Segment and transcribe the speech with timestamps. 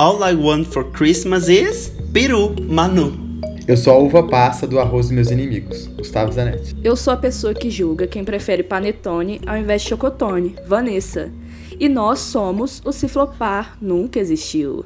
[0.00, 3.40] All I Want for Christmas is peru, Manu.
[3.66, 6.76] Eu sou a uva passa do arroz dos meus inimigos, Gustavo Zanetti.
[6.84, 11.32] Eu sou a pessoa que julga quem prefere panetone ao invés de chocotone, Vanessa.
[11.80, 14.84] E nós somos o Ciflopar Nunca Existiu.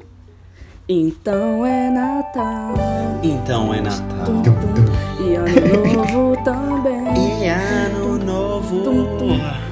[0.89, 2.73] Então é Natal.
[3.21, 4.25] Então é Natal.
[4.25, 5.23] Tum, tum.
[5.23, 7.43] E ano novo também.
[7.43, 8.83] E ano novo.
[8.83, 9.62] Tum, tum.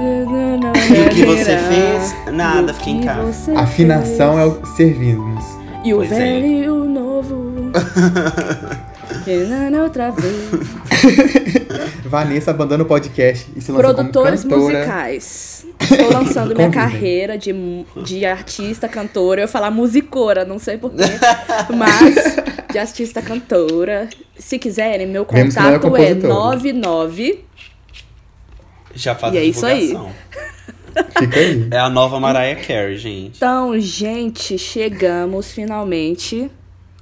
[0.00, 2.14] E o que você fez?
[2.32, 3.58] Nada, fiquei em casa.
[3.58, 5.44] Afinação é o servirmos.
[5.84, 6.18] E o Pois é.
[6.18, 7.72] velho e o novo.
[9.26, 10.50] Renana outra vez.
[12.06, 14.78] Vanessa abandona o podcast e se lança Produtores como cantora.
[14.78, 15.66] musicais.
[15.80, 17.52] Estou lançando minha carreira de,
[18.04, 19.40] de artista, cantora.
[19.40, 21.02] Eu ia falar musicora, não sei porquê.
[21.76, 22.36] mas
[22.70, 24.08] de artista, cantora.
[24.38, 26.34] Se quiserem, meu é contato é compositora.
[26.34, 27.47] 99.
[28.94, 29.88] Já faz E a é isso aí.
[29.88, 30.12] divulgação.
[31.18, 31.68] Fica aí.
[31.70, 33.36] É a nova Mariah Carey, gente.
[33.36, 36.50] Então, gente, chegamos finalmente.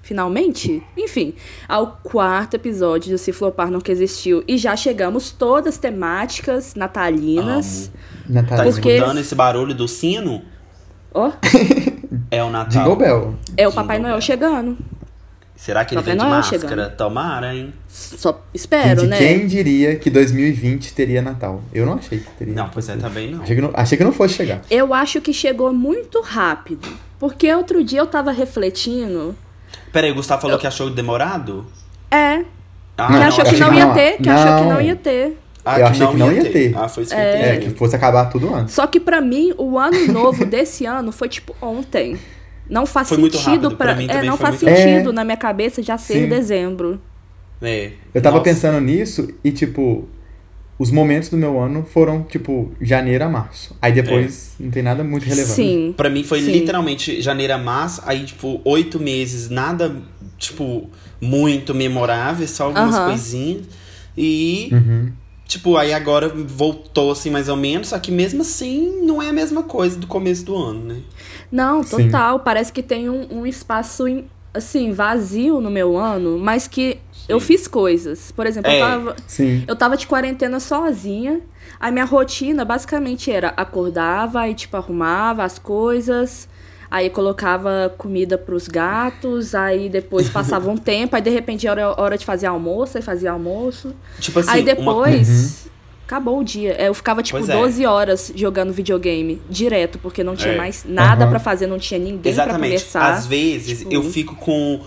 [0.02, 0.82] Finalmente?
[0.96, 1.34] Enfim,
[1.68, 4.44] ao quarto episódio do Se Flopar Nunca Existiu.
[4.46, 7.90] E já chegamos todas temáticas natalinas.
[7.92, 8.72] Tá Natália.
[8.72, 10.42] Porque- escutando esse barulho do sino?
[11.12, 11.32] Ó,
[12.30, 12.70] É o Natal.
[12.84, 13.34] Jingle Bell.
[13.56, 14.20] é o Jingle Papai Noel Bell.
[14.20, 14.78] chegando.
[15.56, 16.60] Será que ele vem de máscara?
[16.68, 16.96] chegando.
[16.96, 17.72] Tomara, hein?
[17.88, 19.18] Só espero, Gente, né?
[19.18, 21.62] quem diria que 2020 teria Natal?
[21.72, 22.54] Eu não achei que teria.
[22.54, 23.42] Não, pois é, também não.
[23.42, 24.60] Achei que não, achei que não fosse chegar.
[24.70, 26.86] Eu acho que chegou muito rápido.
[27.18, 29.34] Porque outro dia eu tava refletindo.
[29.92, 31.64] Peraí, o Gustavo falou que achou demorado?
[32.10, 32.44] É,
[32.98, 33.94] Ah, que Não, achou que não ia não.
[33.94, 34.80] ter, que achou que não Não.
[34.80, 35.38] ia ter.
[35.64, 36.74] Ah, Eu achei que não ia ter.
[36.78, 37.24] Ah, foi isso que É.
[37.24, 37.72] eu É, entendi.
[37.72, 38.74] que fosse acabar tudo antes.
[38.74, 42.16] Só que pra mim, o ano novo desse ano foi tipo ontem.
[42.68, 45.12] Não faz Foi sentido mim é, não faz muito sentido rápido.
[45.12, 46.28] na minha cabeça já ser Sim.
[46.28, 47.00] dezembro.
[47.62, 47.92] É.
[48.12, 48.50] Eu tava Nossa.
[48.50, 50.08] pensando nisso e, tipo,
[50.78, 53.74] os momentos do meu ano foram, tipo, janeiro a março.
[53.80, 55.54] Aí depois não tem nada muito relevante.
[55.54, 55.94] Sim.
[55.96, 56.50] Pra mim foi Sim.
[56.50, 59.94] literalmente janeiro a março, aí, tipo, oito meses, nada,
[60.36, 63.04] tipo, muito memorável, só algumas Aham.
[63.06, 63.62] coisinhas.
[64.18, 65.12] E, Uhum.
[65.46, 69.32] tipo, aí agora voltou, assim, mais ou menos, só que mesmo assim não é a
[69.32, 70.96] mesma coisa do começo do ano, né?
[71.50, 72.04] Não, Sim.
[72.06, 72.40] total.
[72.40, 76.98] Parece que tem um, um espaço, em- assim, vazio no meu ano, mas que
[77.28, 78.30] eu fiz coisas.
[78.32, 78.76] Por exemplo, É.
[78.76, 79.16] eu tava.
[79.26, 79.64] Sim.
[79.66, 81.40] Eu tava de quarentena sozinha.
[81.78, 86.48] A minha rotina basicamente era acordava, aí tipo arrumava as coisas,
[86.90, 92.16] aí colocava comida pros gatos, aí depois passava um tempo, aí de repente era hora
[92.16, 93.94] de fazer almoço, aí fazia almoço.
[94.20, 95.68] Tipo assim, aí uma- depois
[96.06, 96.72] acabou o dia.
[96.78, 97.52] É, Eu ficava tipo Pois é.
[97.56, 100.56] 12 horas jogando videogame direto, porque não tinha É.
[100.56, 101.30] mais nada Aham.
[101.30, 102.58] pra fazer, não tinha ninguém Exatamente.
[102.60, 102.68] pra
[103.00, 103.12] conversar.
[103.12, 104.80] Às vezes Tipo- eu fico com.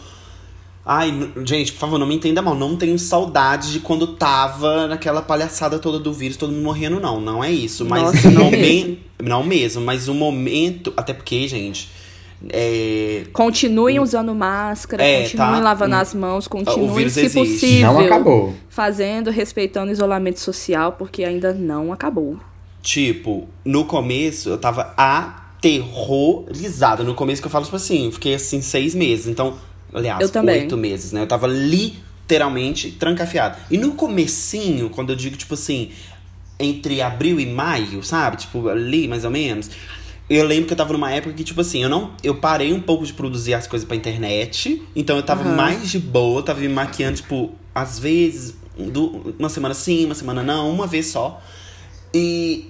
[0.86, 2.56] Ai, gente, por favor, não me entenda mal.
[2.56, 7.22] Não tenho saudade de quando tava naquela palhaçada toda do vírus, todo mundo morrendo, não.
[7.22, 7.86] Não é isso.
[7.86, 9.00] Mas Nossa, não não bem.
[9.22, 10.92] Não mesmo, mas o momento.
[10.98, 11.90] Até porque, gente.
[12.50, 15.60] É, Continuem usando máscara, É, continuem tá.
[15.60, 16.00] lavando Hum.
[16.00, 17.38] as mãos, continuem, se existe.
[17.38, 17.92] possível.
[17.94, 18.54] Não acabou.
[18.70, 22.38] fazendo, respeitando o isolamento social, porque ainda não acabou.
[22.82, 27.04] tipo, no começo eu tava aterrorizada.
[27.04, 29.28] No começo que eu falo, tipo assim, eu fiquei assim seis meses.
[29.28, 29.56] Então,
[29.94, 30.62] aliás, Eu também.
[30.62, 31.22] oito meses, né?
[31.22, 33.58] Eu tava literalmente trancafiado.
[33.70, 35.92] E no comecinho, quando eu digo, tipo assim,
[36.60, 38.38] entre abril e maio, sabe?
[38.38, 39.70] Tipo, ali mais ou menos.
[40.30, 42.12] Eu lembro que eu tava numa época que, tipo assim, eu não.
[42.24, 44.82] Eu parei um pouco de produzir as coisas pra internet.
[44.96, 45.56] Então eu tava Aham.
[45.56, 50.14] mais de boa, eu tava me maquiando, tipo, às vezes, du- uma semana sim, uma
[50.16, 51.42] semana não, uma vez só.
[52.14, 52.66] E.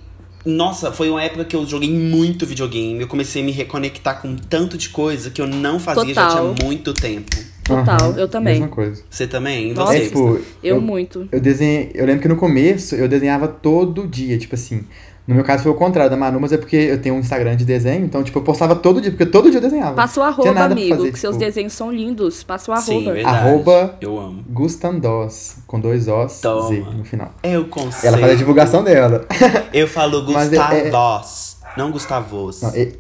[0.46, 3.02] Nossa, foi uma época que eu joguei muito videogame.
[3.02, 6.56] Eu comecei a me reconectar com tanto de coisa que eu não fazia já Total.
[6.56, 7.36] tinha muito tempo.
[7.66, 8.54] Total, Aham, eu também.
[8.54, 9.04] Mesma coisa.
[9.10, 9.74] Você também?
[9.74, 9.92] Nossa.
[9.92, 10.00] Você?
[10.00, 10.28] É, tipo,
[10.64, 11.28] Eu, eu, muito.
[11.30, 11.92] eu desenhei.
[11.94, 14.86] Eu lembro que no começo eu desenhava todo dia, tipo assim.
[15.30, 17.56] No meu caso foi o contrário da Manu, mas é porque eu tenho um Instagram
[17.56, 19.94] de desenho, então, tipo, eu postava todo dia, porque todo dia eu desenhava.
[19.94, 22.42] Passa o Tinha arroba, amigo, fazer, que seus tipo, desenhos são lindos.
[22.42, 23.14] Passa o Sim, arroba.
[23.14, 23.38] verdade.
[23.38, 24.44] Arroba- Eu amo.
[24.50, 26.68] Gustandós, com dois Os, Toma.
[26.70, 27.32] Z no final.
[27.44, 28.08] Eu consigo.
[28.08, 29.24] Ela faz a divulgação dela.
[29.72, 32.62] Eu falo é- é- Gustavos, não Gustavos.
[32.64, 32.98] Não, e-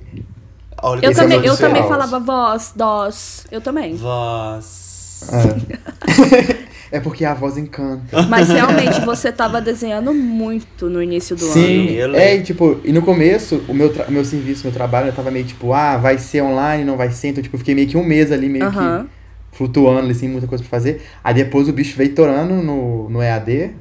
[0.83, 3.47] Olha eu é também, eu também falava voz, dós.
[3.51, 3.95] Eu também.
[3.95, 5.27] Voz.
[5.33, 6.69] é.
[6.91, 8.23] é porque a voz encanta.
[8.29, 12.39] Mas realmente você tava desenhando muito no início do Sim, eu é, lembro.
[12.39, 15.73] e tipo, e no começo, o meu, meu serviço, meu trabalho, eu tava meio tipo,
[15.73, 18.31] ah, vai ser online, não vai ser, então, tipo, eu fiquei meio que um mês
[18.31, 19.05] ali, meio ano.
[19.05, 19.19] Que
[19.51, 21.01] flutuando, ali, sem muita coisa pra fazer.
[21.23, 23.71] Aí depois o bicho veio torando no, no EAD,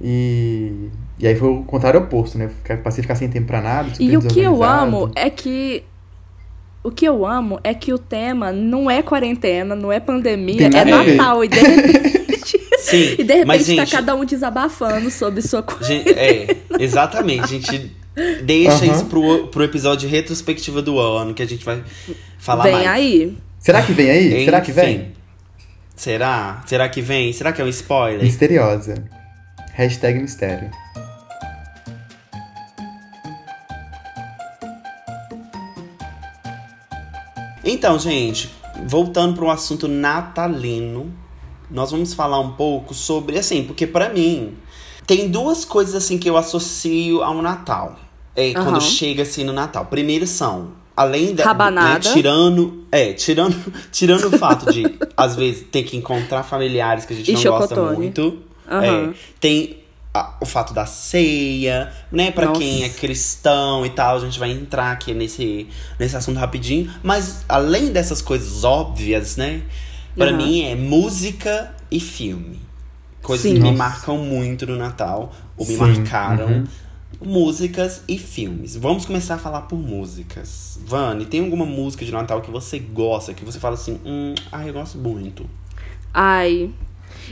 [0.00, 2.50] e, e aí foi o contrário oposto, né?
[2.82, 5.84] Passei a ficar sem tempo pra nada, super E o que eu amo é que.
[6.82, 10.84] O que eu amo é que o tema não é quarentena, não é pandemia, é.
[10.84, 11.42] Natal.
[11.42, 12.23] E de repente,
[12.84, 15.92] Sim, e de repente mas tá gente, cada um desabafando sobre sua coisa.
[15.92, 17.96] é, exatamente, gente.
[18.44, 18.94] Deixa Aham.
[18.94, 21.82] isso pro, pro episódio retrospectiva do ano, que a gente vai
[22.38, 22.86] falar Vem mais.
[22.88, 23.38] aí.
[23.58, 24.44] Será que vem aí?
[24.44, 24.94] Será que vem?
[24.96, 25.12] Enfim.
[25.96, 26.62] Será?
[26.66, 27.32] Será que vem?
[27.32, 28.22] Será que é um spoiler?
[28.22, 28.94] Misteriosa.
[29.72, 30.70] Hashtag mistério.
[37.64, 38.50] Então, gente,
[38.86, 41.12] voltando para o assunto natalino,
[41.74, 44.54] nós vamos falar um pouco sobre, assim, porque pra mim
[45.06, 47.96] tem duas coisas assim que eu associo ao Natal.
[48.36, 48.64] É, Aham.
[48.64, 49.86] quando chega assim no Natal.
[49.86, 53.54] Primeiro são, além da né, tirando, é, tirando,
[53.92, 54.82] tirando o fato de
[55.16, 57.96] às vezes ter que encontrar familiares que a gente E não gosta chocotone.
[57.96, 58.38] muito.
[58.68, 59.10] Aham.
[59.10, 59.76] É, tem
[60.12, 62.30] a- o fato da ceia, né?
[62.30, 62.60] Pra Nossa.
[62.60, 65.68] quem é cristão e tal, a gente vai entrar aqui nesse,
[65.98, 66.90] nesse assunto rapidinho.
[67.02, 69.62] Mas além dessas coisas óbvias, né?
[70.16, 70.36] Pra Aham.
[70.36, 72.60] mim é música e filme.
[73.22, 73.54] Coisas Sim.
[73.56, 76.46] que me marcam muito no Natal, ou me Sim, marcaram.
[76.46, 76.64] uhum.
[77.22, 78.76] Músicas e filmes.
[78.76, 80.78] Vamos começar a falar por músicas.
[80.84, 84.66] Vani, tem alguma música de Natal que você gosta, que você fala assim, hum, ah,
[84.66, 85.48] eu gosto muito.
[86.12, 86.70] Ai.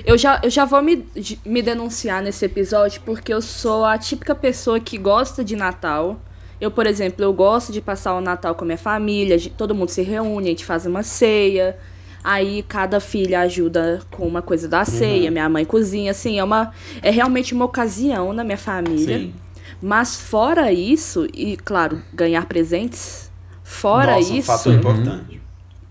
[0.06, 1.04] Eu já, eu já vou me,
[1.44, 6.18] me denunciar nesse episódio porque eu sou a típica pessoa que gosta de Natal.
[6.58, 9.74] Eu, por exemplo, eu gosto de passar o Natal com a minha família, de- todo
[9.74, 11.76] mundo se reúne, a gente faz uma ceia.
[12.24, 16.72] Aí cada filha ajuda com uma coisa da ceia, minha mãe cozinha, assim, é uma
[17.02, 19.18] é realmente uma ocasião na minha família.
[19.18, 19.34] Sim.
[19.80, 23.30] Mas fora isso, e claro, ganhar presentes,
[23.64, 25.40] fora Nossa, um isso, fator importante.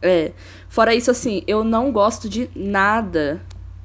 [0.01, 0.31] é,
[0.69, 3.41] fora isso assim, eu não gosto de nada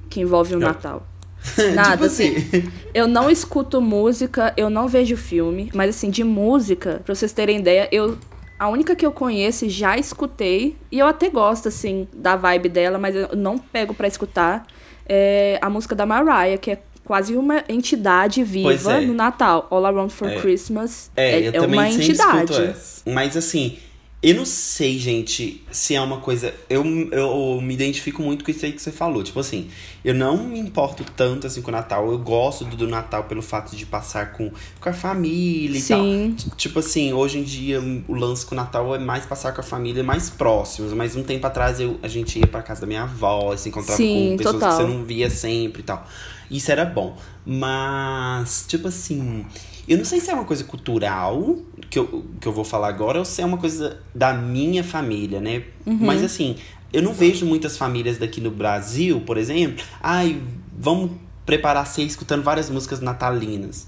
[0.08, 0.68] que envolve o Não.
[0.68, 1.04] Natal.
[1.74, 2.36] Nada, tipo assim.
[2.36, 2.72] assim.
[2.92, 7.58] Eu não escuto música, eu não vejo filme, mas assim, de música, pra vocês terem
[7.60, 8.18] ideia, eu
[8.58, 12.68] a única que eu conheço e já escutei, e eu até gosto, assim, da vibe
[12.68, 14.66] dela, mas eu não pego pra escutar,
[15.08, 19.00] é a música da Mariah, que é quase uma entidade viva é.
[19.00, 19.66] no Natal.
[19.70, 20.40] All Around for É.
[20.40, 22.74] Christmas É, é, é uma entidade.
[23.06, 23.78] Mas assim,
[24.22, 26.52] eu não sei, gente, se é uma coisa.
[26.68, 29.22] Eu, eu me identifico muito com isso aí que você falou.
[29.22, 29.68] Tipo assim,
[30.06, 32.08] eu não me importo tanto assim com o Natal.
[32.08, 36.36] Eu gosto do, do Natal pelo fato de passar com, com a família e Sim.
[36.38, 36.50] tal.
[36.56, 39.64] Tipo assim, hoje em dia o lance com o Natal é mais passar com a
[39.64, 40.92] família mais próximos.
[40.92, 43.96] Mas um tempo atrás eu, a gente ia pra casa da minha avó, se encontrava
[43.96, 44.70] Sim, com pessoas total.
[44.70, 46.06] que você não via sempre e tal.
[46.48, 47.16] Isso era bom.
[47.44, 49.44] Mas, tipo assim,
[49.88, 51.58] eu não sei se é uma coisa cultural
[51.90, 55.40] que eu, que eu vou falar agora ou se é uma coisa da minha família,
[55.40, 55.64] né?
[55.84, 55.98] Uhum.
[56.00, 56.54] Mas assim,
[56.96, 60.40] eu não vejo muitas famílias daqui no Brasil, por exemplo, ai,
[60.78, 61.10] vamos
[61.44, 63.86] preparar ceia escutando várias músicas natalinas.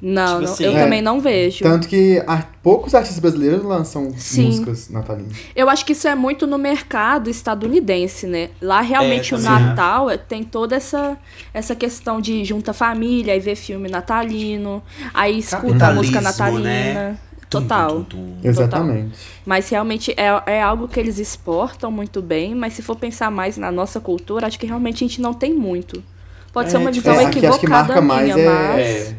[0.00, 1.64] Não, Tipo não, assim, eu é, também não vejo.
[1.64, 4.46] Tanto que ar- poucos artistas brasileiros lançam Sim.
[4.46, 5.36] músicas natalinas.
[5.56, 8.50] Eu acho que isso é muito no mercado estadunidense, né?
[8.62, 11.18] Lá realmente É, o Natal é- tem toda essa,
[11.52, 14.80] essa questão de junta família, aí vê filme natalino,
[15.12, 17.10] aí escuta a música Capitalismo, natalina.
[17.10, 17.18] né?
[17.48, 17.88] Total.
[17.88, 18.48] Tum, tum, tum.
[18.48, 19.18] Exatamente.
[19.46, 23.56] Mas realmente é, é algo que eles exportam muito bem, mas se for pensar mais
[23.56, 26.02] na nossa cultura, acho que realmente a gente não tem muito.
[26.52, 28.46] Pode É, ser uma tipo, visão É, aqui acho que equivocada marca mais minha, é,
[28.48, 28.86] mas...
[28.86, 29.16] É.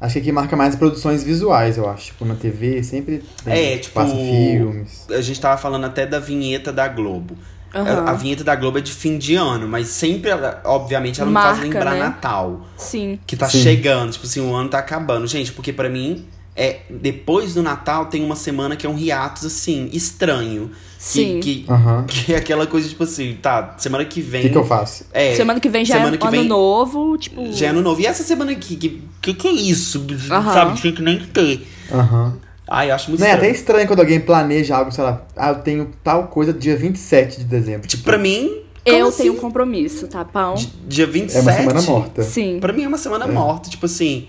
[0.00, 2.06] Acho que aqui marca mais produções visuais, eu acho.
[2.06, 5.06] Tipo, na TV sempre tem, É, tipo, passa filmes.
[5.10, 7.36] A gente tava falando até da vinheta da Globo.
[7.74, 8.06] Aham.
[8.06, 11.28] A, a vinheta da Globo é de fim de ano, mas sempre, ela, obviamente, ela
[11.28, 11.98] me Marca, faz lembrar né?
[12.00, 12.60] Natal.
[12.76, 13.18] Sim.
[13.26, 13.60] Que tá Sim.
[13.60, 15.26] chegando, tipo assim, o ano tá acabando.
[15.26, 16.24] Gente, porque pra mim,
[16.58, 20.68] é depois do Natal tem uma semana que é um hiatus, assim, estranho.
[20.70, 21.40] Que- Sim.
[21.40, 22.04] Que, Aham.
[22.10, 24.42] que é aquela coisa, tipo assim, tá, semana que O vem.
[24.42, 25.04] que, que eu faço?
[25.12, 27.52] É, Semana que vem já semana é que ano vem- novo, tipo...
[27.52, 28.00] já é ano novo.
[28.00, 30.04] E essa semana aqui, que que, que é isso?
[30.30, 30.52] Aham.
[30.52, 31.66] Sabe, tinha que nem ter.
[31.92, 32.36] Aham.
[32.70, 33.54] Ai, eu acho muito Não é até estranho.
[33.54, 37.44] estranho quando alguém planeja algo, sei lá, ah, eu tenho tal coisa dia 27 de
[37.44, 37.86] dezembro.
[37.88, 38.50] Tipo, pra mim.
[38.84, 39.22] Eu assim?
[39.24, 40.54] tenho um compromisso, tá, pão?
[40.54, 41.36] Di- Dia 27.
[41.38, 42.22] é uma semana morta.
[42.22, 42.58] Sim.
[42.60, 43.68] Pra mim é uma semana morta.
[43.70, 44.28] Tipo assim.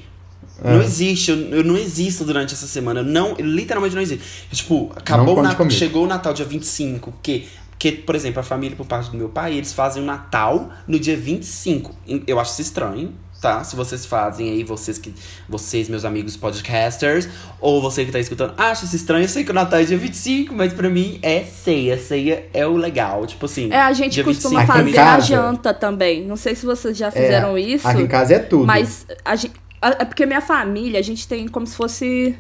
[0.63, 0.73] É.
[0.73, 2.99] Não existe, eu, eu não existo durante essa semana.
[3.01, 4.23] Eu não, eu literalmente não existe.
[4.51, 8.75] Tipo, acabou o Natal, chegou o Natal dia 25, porque, porque, por exemplo, a família
[8.75, 11.95] por parte do meu pai, eles fazem o Natal no dia 25.
[12.27, 13.63] Eu acho isso estranho, tá?
[13.63, 15.13] Se vocês fazem aí, vocês que.
[15.47, 17.29] Vocês, meus amigos podcasters,
[17.61, 19.23] ou você que tá escutando, acha isso estranho.
[19.23, 21.97] Eu sei que o Natal é dia 25, mas pra mim é ceia.
[21.97, 23.25] Ceia é o legal.
[23.25, 23.71] Tipo assim.
[23.71, 26.25] É, a gente dia costuma 25 pra Aqui em mim- fazer a casa- janta também.
[26.25, 27.87] Não sei se vocês já É, fizeram isso.
[27.87, 28.65] Aqui em casa é tudo.
[28.65, 32.37] Mas a gente, é porque minha família, a gente tem como se fosse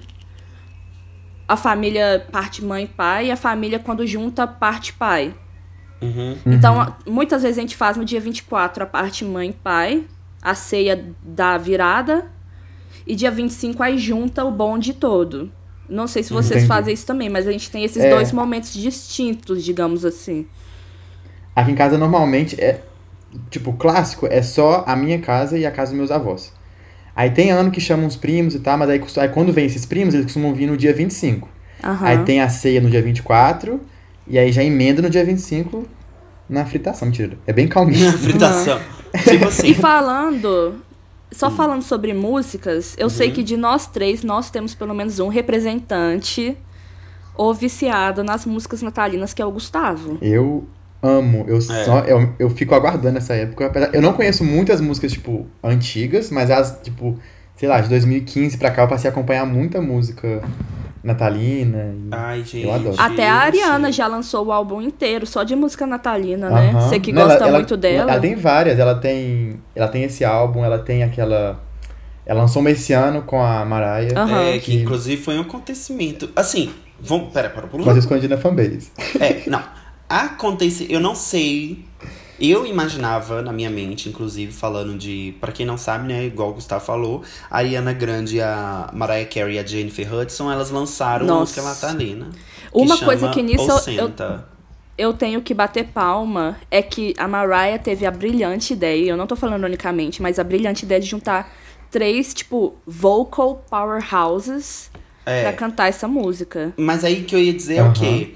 [1.47, 5.33] a família parte mãe e pai e a família quando junta parte pai.
[6.01, 6.37] Uhum.
[6.45, 10.03] Então, a- muitas vezes a gente faz no dia 24 a parte mãe e pai,
[10.41, 12.27] a ceia da virada,
[13.05, 15.51] e dia 25 aí junta o bonde todo.
[15.89, 16.67] Não sei se vocês Entendi.
[16.67, 18.09] fazem isso também, mas a gente tem esses É.
[18.11, 20.45] dois momentos distintos, digamos assim.
[21.55, 22.81] Aqui em casa normalmente é.
[23.49, 26.53] Tipo, o clássico é só a minha casa e a casa dos meus avós.
[27.19, 29.85] Aí tem ano que chamam os primos e tal, mas aí, aí quando vem esses
[29.85, 31.49] primos, eles costumam vir no dia 25.
[31.83, 32.05] Aham.
[32.07, 33.77] Aí tem a ceia no dia 24,
[34.25, 35.85] e aí já emenda no dia 25
[36.49, 37.09] na fritação.
[37.09, 38.09] Mentira, é bem calminho.
[38.17, 38.79] Fritação.
[39.27, 39.67] Tipo assim.
[39.67, 40.75] E falando,
[41.29, 43.09] só falando sobre músicas, eu Uhum.
[43.09, 46.57] sei que de nós três, nós temos pelo menos um representante
[47.35, 50.17] ou viciado nas músicas natalinas, que é o Gustavo.
[50.21, 50.65] Eu
[51.01, 51.61] amo, eu É.
[51.61, 53.89] só eu, eu fico aguardando essa época.
[53.93, 57.17] Eu não conheço muitas músicas tipo antigas, mas as tipo,
[57.55, 60.41] sei lá, de 2015 pra cá eu passei a acompanhar muita música
[61.03, 61.93] natalina.
[61.95, 62.65] e- Ai, gente.
[62.65, 62.95] Eu adoro.
[62.97, 66.71] Até a Ariana já lançou o álbum inteiro, só de música natalina, né?
[66.73, 68.11] Você que Não, gosta ela- muito ela, dela.
[68.11, 71.63] Ela tem várias, ela tem, ela tem esse álbum, ela tem aquela
[72.25, 74.41] ela lançou uma esse ano com a Mariah, Aham.
[74.53, 76.29] É, que inclusive foi um acontecimento.
[76.35, 76.69] Assim,
[77.01, 77.33] vamos.
[77.33, 77.83] Pera, pera, pera.
[77.83, 78.91] mas escondi na fanbase.
[79.19, 79.63] É, não.
[80.09, 80.87] Acontece.
[80.89, 81.85] Eu não sei.
[82.39, 85.35] Eu imaginava na minha mente, inclusive, falando de.
[85.41, 86.25] Pra quem não sabe, né?
[86.25, 90.69] Igual o Gustavo falou, a Ariana Grande, a Mariah Carey e a Jennifer Hudson, elas
[90.71, 91.61] lançaram uma Nossa.
[91.61, 92.29] música natalina.
[92.71, 94.09] Uma coisa que nisso eu-
[94.97, 99.27] eu tenho que bater palma é que a Mariah teve a brilhante ideia, eu não
[99.27, 101.53] tô falando unicamente, mas a brilhante ideia de juntar
[101.91, 104.89] três, tipo, vocal powerhouses
[105.25, 105.43] É.
[105.43, 106.73] pra cantar essa música.
[106.77, 107.89] Mas aí que eu ia dizer é Aham.
[107.89, 108.33] o quê?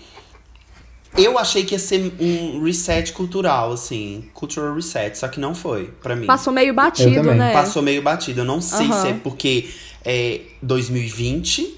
[1.17, 4.25] Eu achei que ia ser um reset cultural, assim.
[4.33, 6.25] Cultural reset, só que não foi, pra mim.
[6.25, 7.53] Passou meio batido, né?
[7.53, 8.41] Passou meio batido.
[8.41, 9.01] Eu não sei Aham.
[9.01, 9.69] se é porque
[10.03, 11.77] é 2020,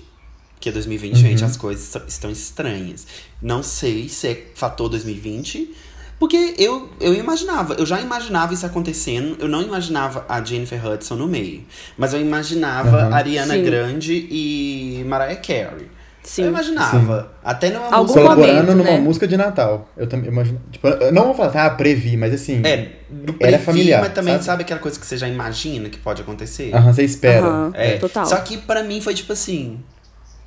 [0.59, 3.05] que é 2020, gente, as coisas est- estão estranhas.
[3.41, 5.73] Não sei se é fator 2020,
[6.17, 11.15] porque eu, eu imaginava, eu já imaginava isso acontecendo, eu não imaginava a Jennifer Hudson
[11.15, 11.63] no meio,
[11.97, 13.63] mas eu imaginava a Ariana Sim.
[13.63, 15.87] Grande e Mariah Carey.
[16.25, 16.43] Sim.
[16.43, 17.31] Eu imaginava.
[17.43, 18.21] Até numa Algum música.
[18.21, 18.97] momento, Colaborando numa né?
[18.99, 19.87] música de Natal.
[19.95, 23.51] Eu também imagino, tipo, eu não vou falar, ah, previ, mas assim, É, do Era
[23.57, 24.45] previ, familiar, mas também sabe?
[24.45, 24.63] sabe?
[24.63, 26.73] aquela coisa que você já imagina que pode acontecer?
[26.75, 27.45] aham, você espera.
[27.45, 28.25] Aham, É, total.
[28.25, 29.79] Só que pra mim foi tipo assim.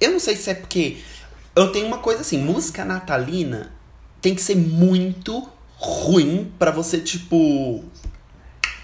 [0.01, 0.97] Eu não sei se é porque.
[1.55, 3.71] Eu tenho uma coisa assim, música natalina
[4.21, 7.85] tem que ser muito ruim pra você, tipo.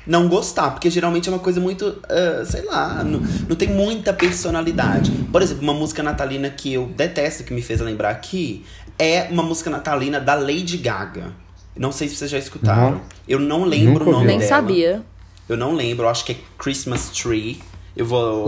[0.07, 4.13] Não gostar, porque geralmente é uma coisa muito, ah, sei lá, não, não tem muita
[4.13, 5.11] personalidade.
[5.33, 8.65] Por exemplo, uma música natalina que eu detesto, que me fez lembrar aqui,
[8.99, 11.33] é uma música natalina da Lady Gaga.
[11.77, 12.93] Não sei se vocês já escutaram.
[12.93, 13.01] Não.
[13.27, 14.27] Eu não lembro Nunca o nome.
[14.27, 14.49] Nem dela.
[14.49, 15.03] sabia.
[15.49, 17.61] Eu não lembro, eu acho que é Christmas Tree.
[17.97, 18.47] Eu vou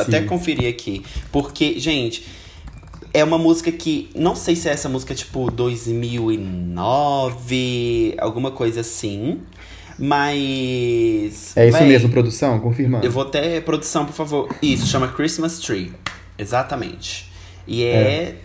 [0.00, 1.04] até conferir aqui.
[1.30, 2.26] Porque, gente,
[3.12, 4.10] é uma música que.
[4.14, 9.40] Não sei se é essa música tipo 2009, alguma coisa assim.
[9.98, 11.56] Mas.
[11.56, 12.58] É isso véi, mesmo, produção?
[12.60, 13.04] Confirmando.
[13.04, 13.60] Eu vou até.
[13.60, 14.48] Produção, por favor.
[14.62, 15.92] Isso, chama Christmas Tree.
[16.38, 17.30] Exatamente.
[17.66, 18.36] E é.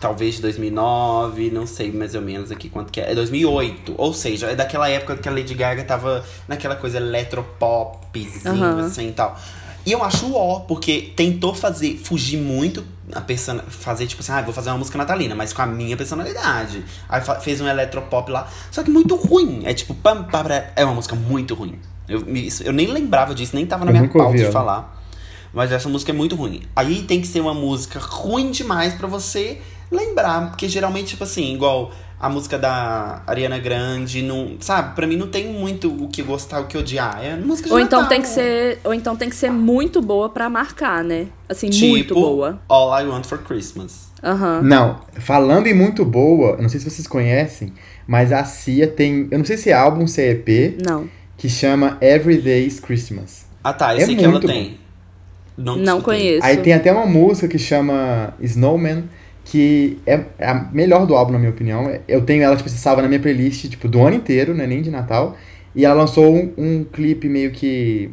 [0.00, 3.12] Talvez de 2009, não sei mais ou menos aqui quanto que é.
[3.12, 3.94] É 2008.
[3.96, 8.86] Ou seja, é daquela época que a Lady Gaga tava naquela coisa eletropopzinho, Aham.
[8.86, 9.38] assim e tal.
[9.86, 13.58] E eu acho ó, porque tentou fazer, fugir muito, a person...
[13.68, 16.84] fazer tipo assim, ah, vou fazer uma música natalina, mas com a minha personalidade.
[17.08, 19.62] Aí fez um eletropop lá, só que muito ruim.
[19.64, 21.78] É tipo, pam, pam, pam, é uma música muito ruim.
[22.08, 25.02] Eu, isso- eu nem lembrava disso, nem tava na Eu minha pauta de falar.
[25.52, 26.62] Mas essa música é muito ruim.
[26.74, 30.48] Aí tem que ser uma música ruim demais pra você lembrar.
[30.50, 34.94] Porque geralmente, tipo assim, igual a música da Ariana Grande, não, sabe?
[34.94, 37.20] Pra mim não tem muito o que gostar, o que odiar.
[37.22, 38.08] É música de Ou então Natal.
[38.08, 41.26] tem que ser, ou então tem que ser muito boa pra marcar, né?
[41.48, 42.58] Assim, tipo, muito boa.
[42.68, 44.08] All I Want for Christmas.
[44.22, 44.62] Aham.
[44.62, 47.74] Não, falando em muito boa, não sei se vocês conhecem,
[48.06, 51.06] mas a Cia tem, eu não sei se é álbum, se é EP, Não.
[51.36, 53.44] que chama Everyday's Christmas.
[53.62, 54.78] Ah tá, eu É sei que ela tem.
[55.56, 56.44] Não, Não conheço.
[56.44, 59.04] Aí tem até uma música que chama Snowman,
[59.44, 61.90] que é é a melhor do álbum, na minha opinião.
[62.08, 64.90] Eu tenho ela, tipo, salva na minha playlist, tipo, do ano inteiro, né, nem de
[64.90, 65.36] Natal.
[65.76, 68.10] E ela lançou um, um clipe meio que,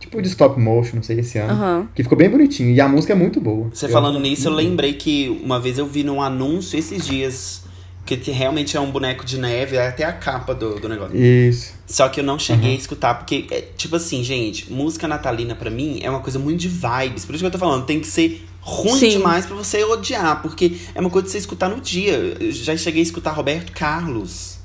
[0.00, 1.52] tipo, de stop motion, não sei, esse ano.
[1.52, 1.88] Aham.
[1.94, 3.68] Que ficou bem bonitinho, e a música é muito boa.
[3.72, 7.64] Você Eu- falando nisso, eu lembrei que uma vez eu vi num anúncio esses dias
[8.04, 11.16] que te- realmente é um boneco de neve, é até a capa do, do negócio.
[11.16, 11.74] Isso.
[11.86, 12.74] Só que eu não cheguei Uhum.
[12.76, 16.60] a escutar, porque, é, tipo assim, gente, música natalina pra mim é uma coisa muito
[16.60, 17.24] de vibes.
[17.24, 19.10] Por isso que eu tô falando, tem que ser ruim Sim.
[19.10, 22.14] demais pra você odiar, porque é uma coisa de você escutar no dia.
[22.40, 24.58] Eu já cheguei a escutar Roberto Carlos.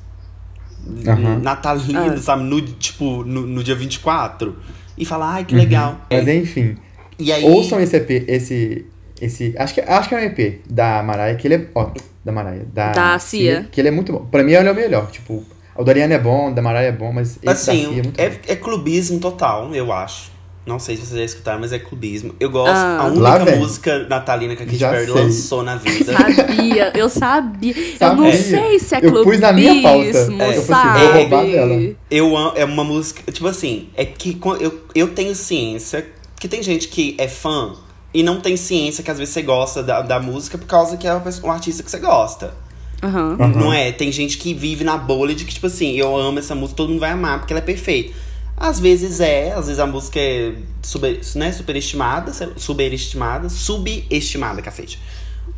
[1.08, 1.39] Aham.
[1.39, 2.17] Natalino, Ah.
[2.17, 2.43] sabe?
[2.43, 4.58] No, tipo, no, no dia 24.
[4.98, 5.60] E falar, ai, que Uhum.
[5.62, 6.01] legal.
[6.10, 6.75] Mas enfim,
[7.20, 7.43] E aí.
[7.43, 8.86] ouçam esse EP, esse.
[9.22, 11.67] Esse, acho, que, acho que é um EP da Mariah, que ele é.
[11.75, 11.91] Ó,
[12.25, 12.65] da Mariah.
[12.74, 13.67] Da, Da Cia.
[13.72, 14.25] Que ele é muito bom.
[14.25, 15.12] Pra mim, ele é o melhor.
[15.12, 17.72] Tipo, o da Ariana é bom, o da Mariah é bom, mas esse da Assim,
[17.72, 18.24] Cia é muito bom.
[18.24, 20.30] é, é clubismo total, eu acho.
[20.63, 22.36] Não sei se vocês já escutaram, mas é clubismo.
[22.39, 22.75] Eu gosto.
[22.75, 23.00] Ah.
[23.01, 25.13] a única música natalina que a Katy Já Perry sei.
[25.15, 26.13] lançou na vida.
[26.13, 27.75] Sabia, eu sabia.
[28.00, 30.06] Eu não sei se é Eu clubismo, pus na minha pauta.
[30.06, 31.51] É, eu falei assim, vou roubar sabe?
[31.51, 31.96] dela.
[32.12, 36.62] Eu amo, é uma música, tipo assim, é que eu, eu tenho ciência Porque tem
[36.62, 37.74] gente que é fã
[38.13, 41.08] e não tem ciência que às vezes você gosta da, da música por causa que
[41.08, 41.13] é
[41.44, 42.53] um artista que você gosta.
[43.01, 43.36] Aham.
[43.56, 43.91] Não é?
[43.91, 46.89] Tem gente que vive na bolha de que, tipo assim, eu amo essa música, todo
[46.89, 48.13] mundo vai amar, porque ela é perfeita.
[48.62, 50.53] Às vezes é, às vezes a música é
[50.84, 55.00] super, né, superestimada, superestimada, subestimada, cacete.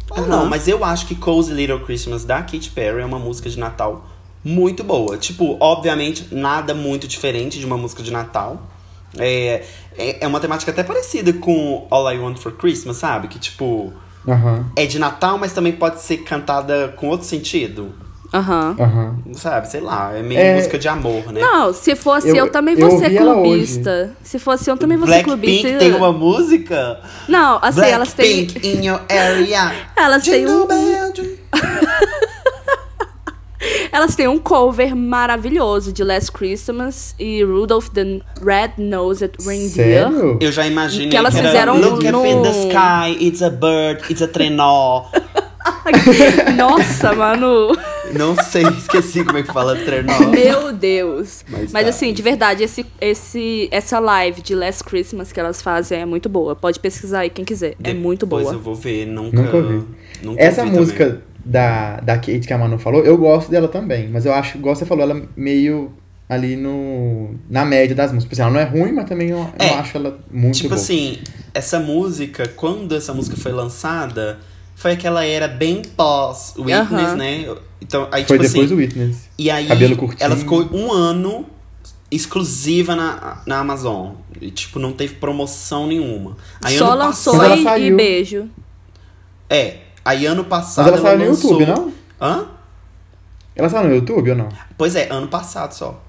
[0.10, 0.28] Ou Aham.
[0.28, 3.60] não, mas eu acho que Cozy Little Christmas da Katy Perry é uma música de
[3.60, 4.08] Natal
[4.42, 5.18] muito boa.
[5.18, 8.70] Tipo, obviamente, nada muito diferente de uma música de Natal.
[9.18, 9.66] É,
[9.98, 13.28] é, é uma temática até parecida com All I Want for Christmas, sabe?
[13.28, 13.92] Que, tipo,
[14.26, 17.94] Aham, é de Natal, mas também pode ser cantada com outro sentido.
[18.34, 18.76] Aham.
[18.80, 19.16] aham.
[19.34, 20.56] Sabe, sei lá, é meio É.
[20.56, 21.40] música de amor, né?
[21.40, 24.12] Não, se fosse Eu- eu, também eu vou ser ouvi ela clubista.
[24.24, 25.78] Se fosse eu também vou ser Blackpink clubista.
[25.80, 27.00] tem uma música?
[27.28, 28.46] Não, assim, elas têm.
[28.46, 29.72] Blackpink in your area.
[29.96, 31.38] Elas têm Jingle um.
[33.94, 40.10] Elas têm um cover maravilhoso de Last Christmas e Rudolph the Red-Nosed Reindeer.
[40.10, 40.38] Sério?
[40.42, 43.50] Eu já imaginei Que elas era fizeram Look no- up in the sky, it's a
[43.50, 45.06] bird, it's a trenó.
[46.58, 47.70] Nossa, mano.
[48.18, 50.18] Não sei, esqueci como é que fala trenó.
[50.30, 51.44] Meu Deus.
[51.50, 51.90] Mas Mas, tá.
[51.90, 56.30] assim, de verdade, esse, esse, essa live de Last Christmas que elas fazem é muito
[56.30, 56.56] boa.
[56.56, 57.76] Pode pesquisar aí quem quiser.
[57.84, 58.56] É muito Depois boa.
[58.56, 59.84] eu vou ver, nunca, Nunca ouvi.
[60.22, 61.22] nunca Essa música também.
[61.46, 64.10] da, da Kate que a Manu falou, eu gosto dela também.
[64.10, 65.92] Mas eu acho, igual você falou, ela meio
[66.30, 68.38] ali no na média das músicas.
[68.38, 70.70] Tipo assim, ela não é ruim, mas também eu, eu É, acho ela muito Tipo
[70.70, 70.82] boa.
[70.82, 71.20] assim,
[71.54, 74.40] essa música, quando essa música foi lançada,
[74.84, 77.16] foi aquela era bem pós-Witness, Aham.
[77.16, 77.56] né?
[77.82, 79.30] Então, aí, Foi tipo depois assim, do Witness.
[79.40, 80.26] E aí, Cabelo curtinho.
[80.26, 81.46] ela ficou um ano
[82.12, 84.12] exclusiva na, na Amazon.
[84.42, 86.36] E, tipo, não teve promoção nenhuma.
[86.62, 87.96] Aí, Só lançou ela e, e saiu.
[87.96, 88.50] beijo.
[89.50, 89.78] É.
[90.04, 91.52] Aí, ano Mas passado, ela saiu no lançou...
[91.52, 91.94] YouTube, não?
[92.22, 92.48] Hã?
[93.56, 94.50] Ela saiu no YouTube ou não?
[94.78, 96.04] Pois é, ano passado só.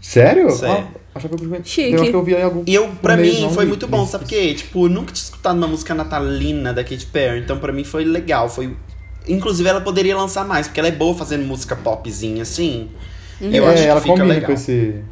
[0.00, 0.50] Sério?
[0.50, 0.88] Sério.
[0.94, 1.92] Ah, achava que eu, Chique.
[1.92, 4.24] eu acho que eu vi em algum E eu, pra mim, foi muito bom, sabe
[4.24, 4.54] por quê?
[4.54, 8.76] Tipo, nunca escutado uma música natalina da Katy Perry, então pra mim foi legal, foi...
[9.26, 12.88] Inclusive, ela poderia lançar mais, porque ela é boa fazendo música popzinha, assim.
[13.40, 14.46] Eu é, acho que ela fica combina legal.
[14.46, 15.02] com esse.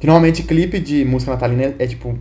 [0.00, 2.18] Que normalmente clipe de música natalina é, é, tipo.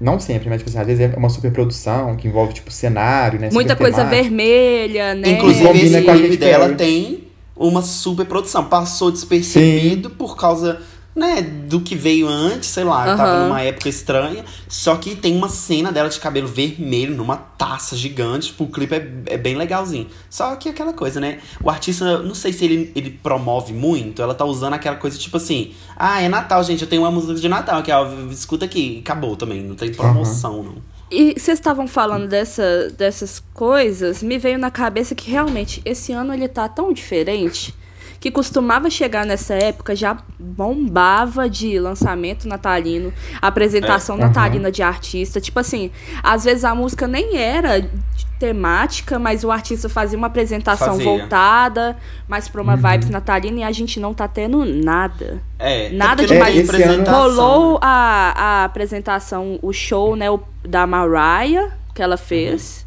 [0.00, 3.38] Não sempre, mas tipo assim, às vezes é uma super produção que envolve, tipo, cenário,
[3.40, 3.50] né?
[3.52, 4.22] Muita coisa temático.
[4.22, 5.30] vermelha, né?
[5.30, 7.24] Inclusive, esse com a clipe Katy dela tem
[7.56, 8.64] uma super produção.
[8.64, 10.80] Passou despercebido por causa,
[11.14, 13.44] né, do que veio antes, sei lá, tava Aham.
[13.44, 14.44] numa época estranha.
[14.66, 18.48] Só que tem uma cena dela de cabelo vermelho numa taça gigante.
[18.48, 20.06] Tipo, o clipe é, é bem legalzinho.
[20.30, 21.40] Só que aquela coisa, né?
[21.62, 25.36] O artista, não sei se ele, ele promove muito, ela tá usando aquela coisa tipo
[25.36, 28.96] assim: ah, é Natal, gente, eu tenho uma música de Natal aqui, ó, escuta aqui.
[28.96, 30.92] E acabou também, não tem promoção, não.
[31.10, 36.32] E vocês estavam falando dessa, dessas coisas, me veio na cabeça que realmente esse ano
[36.32, 37.74] ele tá tão diferente
[38.22, 45.40] que costumava chegar nessa época já bombava de lançamento natalino, apresentação É, natalina de artista.
[45.40, 45.90] Tipo assim,
[46.22, 51.04] às vezes a música nem era de temática, mas o artista fazia uma apresentação Fazia.
[51.04, 51.96] voltada
[52.28, 52.90] mais pra uma Uhum.
[52.92, 55.42] vibes natalina e a gente não tá tendo nada.
[55.58, 57.78] É, Nada porque de mais- Rolou né?
[57.82, 62.86] a, a apresentação, o show, né, o- da Mariah, que ela fez.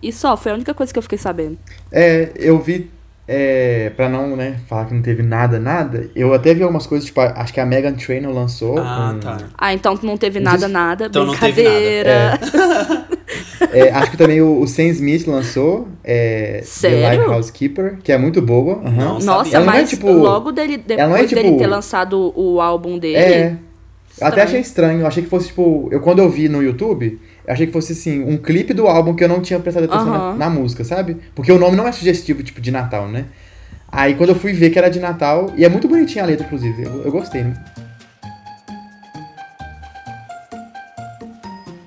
[0.00, 1.58] E só, foi a única coisa que eu fiquei sabendo.
[1.90, 2.88] É, eu vi.
[3.32, 7.06] É, pra não, né, falar que não teve nada, nada, eu até vi algumas coisas,
[7.06, 8.76] tipo, acho que a Megan Trainor lançou.
[8.78, 9.38] Ah, um- tá.
[9.56, 11.06] Ah, então não teve nada, nada.
[11.06, 11.70] Então não teve nada.
[11.78, 12.40] Brincadeira.
[13.72, 15.86] É, acho que também o, o Sam Smith lançou.
[16.02, 16.98] É, Sério?
[16.98, 18.80] The Lighthouse Keeper, que é muito boa.
[18.84, 18.90] aham.
[18.90, 19.54] Não, Nossa.
[19.56, 22.32] Ela não é, mas tipo- logo dele, depois ela não é, dele tipo- ter lançado
[22.34, 23.16] o álbum dele.
[23.16, 23.56] É.
[24.20, 24.42] Eu até estranho.
[24.48, 25.00] achei estranho.
[25.02, 25.88] Eu achei que fosse, tipo.
[25.92, 29.24] Eu, quando eu vi no YouTube, achei que fosse, assim, um clipe do álbum que
[29.24, 30.30] eu não tinha prestado atenção Aham.
[30.32, 31.16] na, na música, sabe?
[31.34, 33.26] Porque o nome não é sugestivo, tipo, de Natal, né?
[33.92, 36.46] Aí quando eu fui ver que era de Natal, e é muito bonitinha a letra,
[36.46, 36.82] inclusive.
[36.82, 37.54] Eu, eu gostei, né?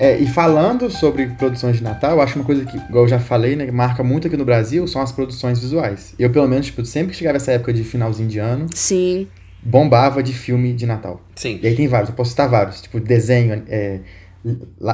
[0.04, 3.20] É, e falando sobre produções de Natal, eu acho uma coisa que, igual eu já
[3.20, 6.14] falei, né, que marca muito aqui no Brasil, são as produções visuais.
[6.20, 9.30] Eu, pelo menos, tipo, sempre que chegava essa época de finalzinho de ano, Sim.
[9.62, 11.22] bombava de filme de Natal.
[11.36, 11.58] Sim.
[11.64, 14.00] E aí tem vários, eu posso citar vários, tipo desenho, é,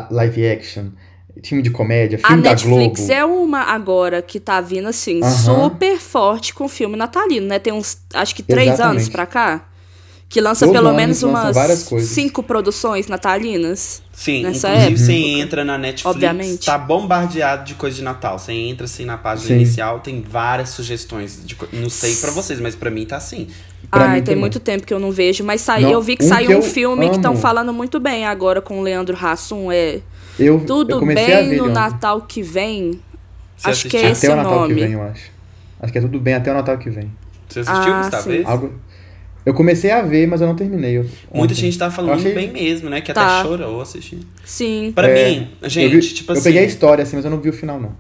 [0.10, 0.86] live action,
[1.44, 3.14] filme de comédia, A filme da Netflix Globo.
[3.14, 7.60] é uma agora que tá vindo assim, super forte com filme natalino, né?
[7.60, 8.98] Tem uns, acho que três Exatamente.
[8.98, 9.66] anos pra cá.
[10.28, 11.58] Que lança Todo pelo menos umas
[12.04, 14.04] cinco produções natalinas.
[14.14, 15.06] Sim, Nessa inclusive época.
[15.06, 16.66] você entra na Netflix, Obviamente.
[16.68, 18.38] tá bombardeado de coisa de Natal.
[18.38, 19.56] Você entra assim na página Sim.
[19.56, 23.48] inicial, tem várias sugestões de co- Não sei pra vocês, mas pra mim tá assim.
[23.90, 24.40] Pra Ai, tem também.
[24.40, 26.54] muito tempo que eu não vejo, mas sai, Não, eu vi que um saiu que
[26.54, 27.42] um eu filme que estão amo.
[27.42, 30.00] falando muito bem agora com o Leandro Hassum, é
[30.38, 31.70] Eu, eu Tudo a bem ver no.
[31.70, 33.00] Natal que vem.
[33.58, 34.08] Você Acho que assistiu?
[34.08, 34.76] é esse Até o o Natal nome.
[34.76, 35.32] que vem, eu acho.
[35.82, 37.12] Acho que é tudo bem até o Natal que vem.
[37.48, 38.30] Você assistiu, Ah, Gustavo?
[38.46, 38.74] Algo...
[39.46, 40.98] Eu comecei a ver, mas eu não terminei.
[40.98, 41.56] eu- Muita ontem.
[41.56, 43.02] gente tá falando Eu achei- bem mesmo, né?
[43.02, 43.40] Que Tá.
[43.40, 44.26] até chorou assistindo.
[44.46, 44.92] Sim.
[44.94, 46.44] Pra É, mim, eu gente, vi- tipo eu assim.
[46.44, 47.92] peguei a história, assim, mas eu não vi o final, não.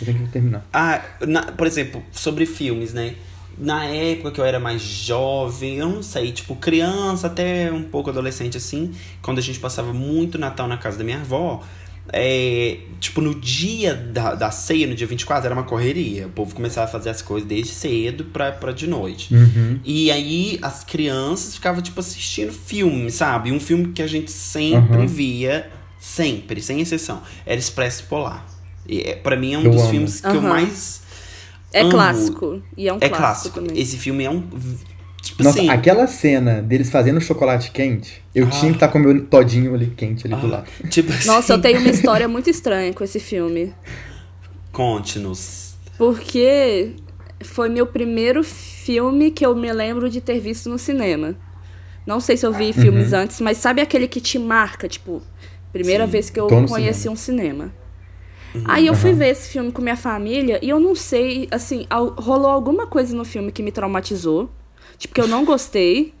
[0.00, 0.66] Eu tenho que terminar.
[0.72, 3.14] Ah, na- por exemplo, sobre filmes, né?
[3.58, 8.10] Na época que eu era mais jovem, eu não sei, tipo, criança até um pouco
[8.10, 8.92] adolescente assim,
[9.22, 11.62] quando a gente passava muito Natal na casa da minha avó,
[12.12, 16.26] é, tipo, no dia da, da ceia, no dia 24, era uma correria.
[16.26, 19.34] O povo começava a fazer as coisas desde cedo pra, pra de noite.
[19.34, 19.80] Uhum.
[19.84, 23.50] E aí as crianças ficavam, tipo, assistindo filme, sabe?
[23.50, 25.06] Um filme que a gente sempre Uhum.
[25.06, 28.46] via, sempre, sem exceção, era Expresso Polar.
[28.88, 29.90] E, é, pra mim é um Eu dos amo.
[29.90, 30.48] filmes que eu Aham.
[30.48, 31.00] mais
[31.72, 31.90] É amo.
[31.90, 32.62] clássico.
[32.76, 33.60] E é um é clássico, clássico.
[33.60, 33.80] também.
[33.80, 34.42] Esse filme é um.
[35.22, 35.68] Tipo Nossa, assim.
[35.68, 38.50] aquela cena deles fazendo chocolate quente, eu Ah.
[38.50, 40.68] tinha que estar com o meu todinho ali quente ali do ah, lado.
[40.88, 43.74] tipo assim, Nossa, eu tenho uma história muito estranha com esse filme.
[44.72, 45.74] Conte-nos.
[45.98, 46.92] Porque
[47.42, 51.34] foi meu primeiro filme que eu me lembro de ter visto no cinema.
[52.06, 55.20] Não sei se eu vi filmes antes, mas sabe aquele que te marca, tipo,
[55.72, 57.72] primeira Sim, vez que eu conheci um cinema.
[58.64, 62.50] Aí eu fui ver esse filme com minha família e eu não sei, assim, rolou
[62.50, 64.50] alguma coisa no filme que me traumatizou.
[64.98, 66.14] Tipo, que eu não gostei.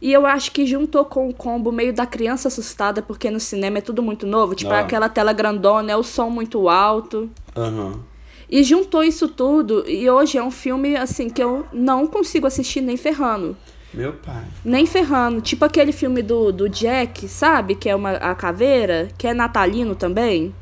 [0.00, 3.78] E eu acho que juntou com o combo meio da criança assustada, porque no cinema
[3.78, 4.54] é tudo muito novo.
[4.54, 4.80] Tipo, Ah.
[4.80, 7.28] aquela tela grandona, é o som muito alto.
[7.56, 8.00] Aham.
[8.48, 12.82] E juntou isso tudo, e hoje é um filme, assim, que eu não consigo assistir
[12.82, 13.56] nem ferrando.
[13.94, 14.44] Meu pai.
[14.64, 15.40] Nem ferrando.
[15.40, 17.74] Tipo aquele filme do, do Jack, sabe?
[17.74, 20.54] Que é uma, a caveira, que é natalino também.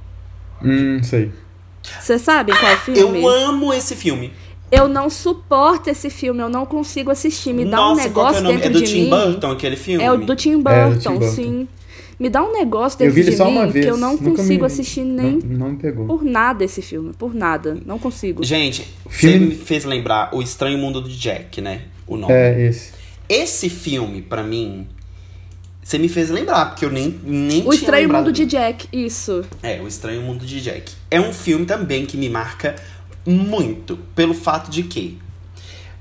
[0.62, 1.31] Hum, sei.
[2.01, 3.23] Vocês sabem qual é o filme?
[3.23, 4.33] Eu amo esse filme.
[4.70, 7.53] Eu não suporto esse filme, eu não consigo assistir.
[7.53, 8.55] Me dá Nossa, um qual que é negócio o nome?
[8.57, 9.11] dentro É do de Tim mim.
[9.11, 10.05] Burton, aquele filme?
[10.05, 11.35] É o do Tim É, do Burton, Tim Burton.
[11.35, 11.68] sim.
[12.20, 13.85] Me dá um negócio Eu dentro vi ele de só mim uma vez.
[13.85, 16.07] que eu não nunca consigo me- assistir nem Não, não me pegou.
[16.07, 17.12] por nada esse filme.
[17.18, 17.79] Por nada.
[17.85, 18.44] Não consigo.
[18.44, 21.83] Gente, Filme- você me fez lembrar O Estranho Mundo do Jack, né?
[22.07, 22.33] O nome.
[22.33, 22.92] É, esse.
[23.29, 24.87] Esse filme, pra mim,
[25.82, 28.46] você me fez lembrar, porque eu nem, nem O Estranho lembrado Mundo de.
[28.46, 29.44] Jack, isso.
[29.62, 30.92] É, O Estranho Mundo de Jack.
[31.10, 32.76] É um filme também que me marca
[33.26, 35.18] muito, pelo fato de que.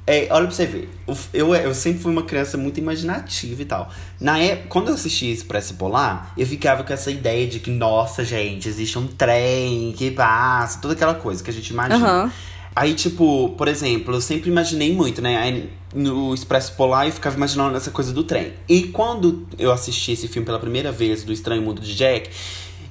[0.06, 0.90] É, olha pra você ver,
[1.32, 3.92] eu, eu sempre fui uma criança muito imaginativa e tal.
[4.20, 8.26] Na época, quando eu assisti Expresso Polar, eu ficava com essa ideia de que, nossa,
[8.26, 11.96] gente, existe um trem que passa, toda aquela coisa que a gente imagina.
[12.08, 12.32] Aham.
[12.76, 15.38] Aí, tipo, por exemplo, eu sempre imaginei muito, né?
[15.38, 18.54] Aí, no Expresso Polar eu ficava imaginando essa coisa do trem.
[18.68, 22.30] E quando eu assisti esse filme pela primeira vez, do Estranho Mundo de Jack,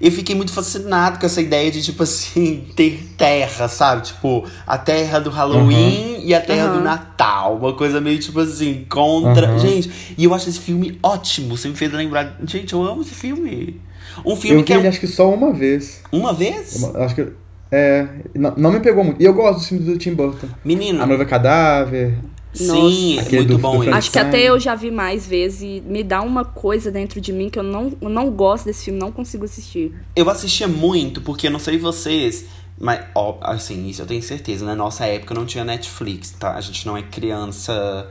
[0.01, 4.03] eu fiquei muito fascinado com essa ideia de, tipo assim, ter terra, sabe?
[4.03, 6.79] Tipo, a terra do Halloween e a terra Aham.
[6.79, 7.57] do Natal.
[7.57, 9.47] Uma coisa meio, tipo assim, contra.
[9.49, 9.59] Aham.
[9.59, 11.57] Gente, e eu acho esse filme ótimo.
[11.57, 12.37] Você me fez lembrar.
[12.45, 13.81] Gente, eu amo esse filme.
[14.25, 16.03] Um Eu filme vi que é ele acho que só uma vez.
[16.12, 16.77] uma vez?
[16.77, 17.27] Uma- Acho que.
[17.71, 18.07] É.
[18.35, 19.21] Não, não me pegou muito.
[19.21, 20.49] E eu gosto dos filmes do Tim Burton.
[20.65, 21.03] Menino.
[21.03, 22.15] A Noiva Cadáver.
[22.55, 23.95] Sim, é Aquele muito do- bom do.
[23.95, 27.33] Acho que até eu já vi mais vezes e me dá uma coisa dentro de
[27.33, 29.93] mim que eu não, eu não gosto desse filme, não consigo assistir.
[30.17, 32.47] Eu assistia muito, porque eu não sei vocês,
[32.81, 34.65] mas, ó, assim, isso eu tenho certeza.
[34.65, 36.55] Na nossa época não tinha Netflix, tá?
[36.55, 38.09] A gente não é criança.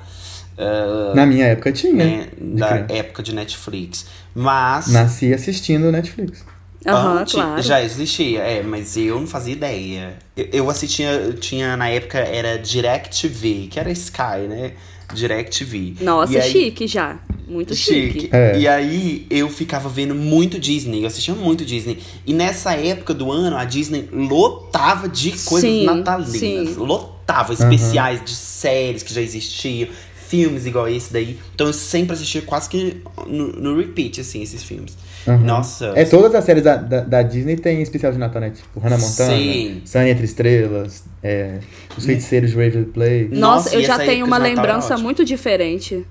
[0.58, 1.94] ah, Na minha época tinha.
[2.06, 2.94] né, da criança.
[2.94, 4.06] época de Netflix.
[4.36, 4.88] Mas.
[4.88, 6.46] Nasci assistindo Netflix.
[6.86, 7.62] Aham, antes- claro.
[7.62, 10.18] Já existia, é, mas eu não fazia ideia.
[10.36, 14.74] Eu, eu assistia, eu tinha na época era DirecTV, que era Sky, né?
[15.14, 15.96] DirecTV.
[16.02, 17.18] Nossa, E aí- chique já.
[17.48, 18.30] Muito chique.
[18.32, 18.60] É.
[18.60, 22.00] E aí eu ficava vendo muito Disney, eu assistia muito Disney.
[22.26, 26.30] E nessa época do ano, a Disney lotava de coisas Sim, natalinas.
[26.38, 26.74] sim.
[26.78, 29.88] Lotava especiais de séries que já existiam,
[30.28, 31.40] filmes igual esse daí.
[31.56, 34.98] Então eu sempre assistia quase que no, no repeat, assim, esses filmes.
[35.28, 35.44] Aham.
[35.44, 35.92] Nossa.
[35.96, 38.52] É, todas as séries da, da, da Disney tem especial de Natal, né?
[38.52, 39.82] Tipo, Hannah Montana, Sim.
[39.86, 41.60] Sunny Entre Estrelas, é,
[41.98, 43.30] Os Feiticeiros de Waverly Place.
[43.32, 45.04] Nossa, Nossa, eu já tenho uma era lembrança ótima.
[45.04, 46.06] muito diferente.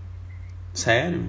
[0.74, 1.22] Sério?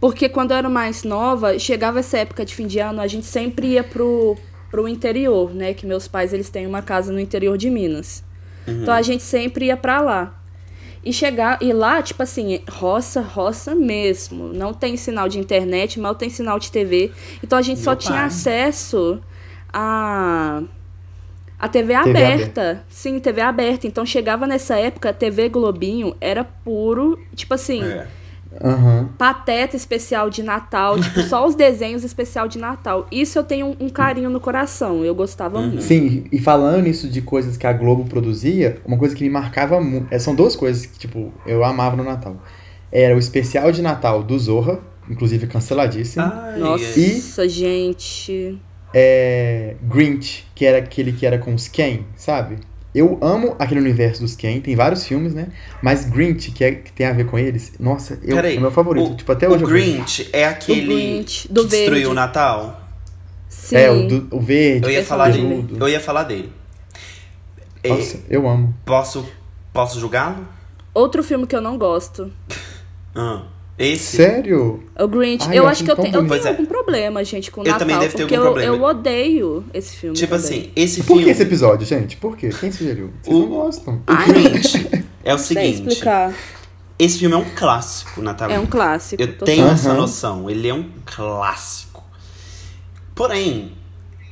[0.00, 3.26] Porque quando eu era mais nova, chegava essa época de fim de ano, a gente
[3.26, 4.36] sempre ia pro,
[4.70, 5.72] pro interior, né?
[5.72, 8.24] Que meus pais, eles têm uma casa no interior de Minas.
[8.66, 10.39] Então a gente sempre ia pra lá.
[11.02, 14.52] E chegar, e lá, tipo assim, roça, roça mesmo.
[14.52, 17.10] Não tem sinal de internet, mal tem sinal de TV.
[17.42, 18.26] Então a gente só Meu tinha pai.
[18.26, 19.18] acesso
[19.72, 20.62] a
[21.58, 22.84] a TV, TV aberta.
[22.88, 23.86] Sim, TV aberta.
[23.86, 28.06] Então chegava nessa época, a TV Globinho era puro, tipo assim, É.
[28.62, 29.10] Aham.
[29.16, 33.06] pateta especial de Natal, tipo, só os desenhos especial de Natal.
[33.10, 35.82] Isso eu tenho um, um carinho no coração, eu gostava muito.
[35.82, 39.80] Sim, e falando nisso de coisas que a Globo produzia, uma coisa que me marcava
[39.80, 40.18] muito.
[40.18, 42.36] São duas coisas que, tipo, eu amava no Natal.
[42.92, 46.24] Era o especial de Natal do Zorra, inclusive canceladíssimo.
[46.24, 48.58] Ai, Nossa, gente.
[48.92, 52.58] É, Grinch, que era aquele que era com os Ken, sabe?
[52.94, 55.48] Eu amo aquele universo dos Ken, tem vários filmes, né?
[55.82, 58.70] Mas Grinch, que, é, que tem a ver com eles, nossa, eu, é o meu
[58.70, 59.12] favorito.
[59.12, 59.92] o- tipo, até o hoje eu vejo.
[59.92, 62.06] Grinch é aquele Grinch, do que destruiu verde.
[62.08, 62.80] o Natal?
[63.48, 63.76] Sim.
[63.76, 65.76] É, o, do- o verde, Eu ia falar dele.
[65.78, 66.52] Eu ia falar dele.
[67.82, 68.74] É, Nossa, eu amo.
[68.84, 69.26] posso
[69.72, 70.46] posso julgá-lo?
[70.92, 72.30] Outro filme que eu não gosto.
[73.14, 73.44] Ah,
[73.80, 74.16] esse?
[74.16, 74.82] Sério?
[74.98, 75.44] O Grinch.
[75.48, 76.48] Ai, eu eu acho que eu, tenho- eu tenho é.
[76.48, 77.78] algum problema, gente, com o Eu Natal.
[77.80, 78.76] também devo ter porque algum eu, problema.
[78.76, 80.16] eu odeio esse filme.
[80.16, 80.46] Tipo também.
[80.60, 81.24] assim, esse Por filme.
[81.24, 82.16] que esse episódio, gente?
[82.16, 82.50] Por quê?
[82.50, 83.10] Quem sugeriu?
[83.22, 84.02] Vocês O- não gostam.
[84.06, 84.88] O Grinch
[85.24, 85.88] é o Sei seguinte.
[85.88, 86.34] explicar.
[86.98, 88.58] Esse filme é um clássico natalino.
[88.58, 89.22] É um clássico.
[89.22, 90.50] Eu tenho essa noção.
[90.50, 92.04] Ele é um clássico.
[93.14, 93.72] Porém,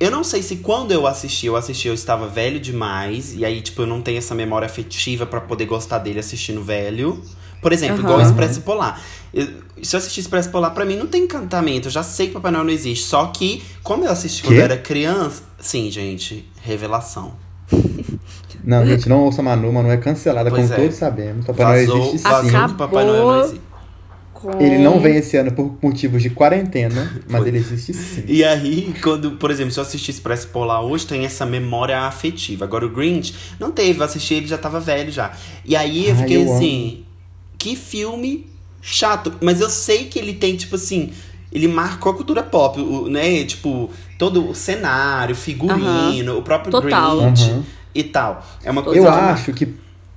[0.01, 3.35] eu não sei se quando eu assisti, eu assisti, eu estava velho demais.
[3.35, 7.23] E aí, tipo, eu não tenho essa memória afetiva pra poder gostar dele assistindo velho.
[7.61, 8.29] Por exemplo, igual Aham.
[8.29, 9.03] Expresso Polar.
[9.33, 9.47] Eu-
[9.83, 11.89] se eu assistir Expresso Polar, pra mim não tem encantamento.
[11.89, 13.05] Eu já sei que Papai Noel não existe.
[13.05, 15.43] Só que, como eu assisti quando eu era criança.
[15.61, 17.35] Sim, gente, revelação.
[18.65, 20.83] Não, gente, não ouça Manu, Manu é cancelada, Pois como é.
[20.83, 21.47] todos sabemos.
[21.47, 22.57] Papai Noel Vazou, existe sim.
[22.57, 22.77] Acabou.
[22.77, 23.61] Papai Noel não existe.
[24.35, 28.25] Com- Ele não vem esse ano por motivos de quarentena, mas ele existe sim.
[28.27, 32.65] E aí, quando, por exemplo, se eu assistir Expresso Polar hoje, tem essa memória afetiva.
[32.65, 35.33] Agora o Grinch não teve, eu assisti ele já tava velho já.
[35.65, 37.05] E aí eu Ai, fiquei eu assim,
[37.57, 38.47] que filme
[38.81, 39.33] chato.
[39.41, 41.13] Mas eu sei que ele tem, tipo assim,
[41.53, 43.45] ele marcou a cultura pop, o- né?
[43.45, 47.21] Tipo, todo o cenário, figurino, o próprio Total.
[47.21, 47.67] Grinch Aham.
[47.95, 48.47] e tal.
[48.63, 49.75] É uma coisa Eu acho que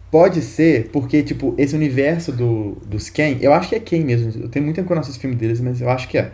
[0.10, 4.43] pode ser, porque, tipo, esse universo do, dos Ken, eu acho que é Ken mesmo.
[4.43, 6.32] Eu tenho muito tempo assisto filme deles, mas eu acho que é.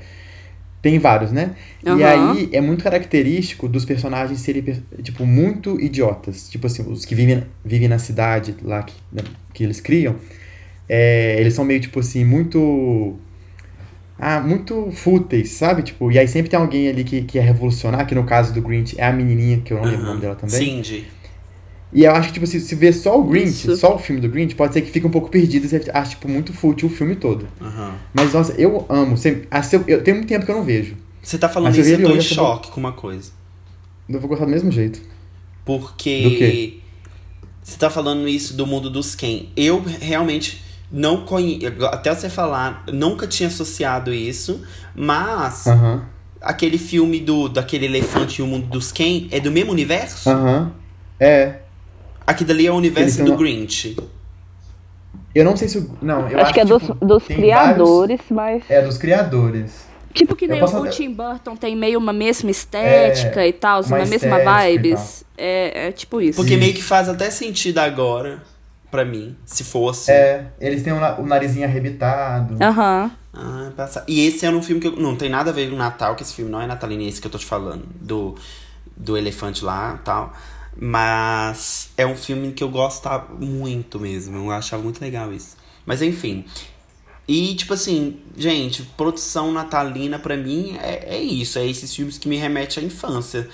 [0.82, 1.56] Tem vários, né?
[1.86, 2.04] E Aham.
[2.04, 4.64] aí é muito característico dos personagens serem,
[5.04, 6.50] tipo, muito idiotas.
[6.50, 10.16] Tipo assim, os que vivem, vivem na cidade lá que, né, que eles criam,
[10.90, 13.16] é, eles são meio, tipo assim, muito.
[14.20, 15.84] Ah, muito fúteis, sabe?
[15.84, 18.62] Tipo, e aí sempre tem alguém ali que, que é revolucionar, que no caso do
[18.62, 20.58] Grinch é a menininha, que eu não lembro o nome dela também.
[20.58, 21.06] Cindy.
[21.94, 23.78] E eu acho que, tipo, se, se ver só o Grinch, Isso.
[23.78, 26.12] só o filme do Grinch, pode ser que fique um pouco perdido e você ache,
[26.12, 27.48] tipo, muito fútil o filme todo.
[28.14, 29.16] Mas, nossa, eu amo.
[29.18, 30.96] Sempre, se eu, eu tenho muito tempo que eu não vejo.
[31.22, 33.32] Você tá falando eu isso, eu ele tô em eu choque com uma coisa.
[34.10, 35.02] Eu vou gostar do mesmo jeito.
[35.64, 36.24] Porque.
[36.24, 36.78] Do quê?
[37.64, 39.48] Você tá falando isso do mundo dos Ken.
[39.56, 41.86] Eu realmente não conheço.
[41.86, 44.62] Até você falar, nunca tinha associado isso.
[44.96, 46.06] Mas Aham.
[46.42, 50.30] aquele filme do daquele elefante e o mundo dos Ken é do mesmo universo?
[50.30, 50.72] Aham.
[51.20, 51.60] É.
[52.26, 53.96] Aqui dali é o universo do Grinch.
[55.34, 55.78] Eu não sei se.
[55.78, 58.64] o- Não, eu acho, que é dos, tipo, dos tem criadores, mas.
[58.64, 59.88] vários- É, dos criadores.
[60.14, 63.98] Tipo que nem posso- o Tim Burton tem meio uma mesma estética e tal, uma
[63.98, 65.24] uma mesma vibes.
[65.38, 66.38] É, é tipo isso.
[66.38, 66.60] Porque Sim.
[66.60, 68.42] meio que faz até sentido agora,
[68.92, 70.12] pra mim, se fosse.
[70.12, 72.58] É, eles têm o, na- o narizinho arrebitado.
[72.64, 73.12] Aham.
[73.34, 75.76] Ah, passa- E esse era um filme que eu- não tem nada a ver com
[75.76, 78.36] Natal, que esse filme não é natalino, é esse que eu tô te falando, do,
[78.96, 80.34] do elefante lá e tal.
[80.76, 85.56] Mas é um filme que eu gostava muito mesmo, eu achava muito legal isso.
[85.86, 86.46] Mas enfim.
[87.28, 92.28] E, tipo assim, gente, produção natalina pra mim é, é isso, é esses filmes que
[92.30, 93.50] me remetem à infância.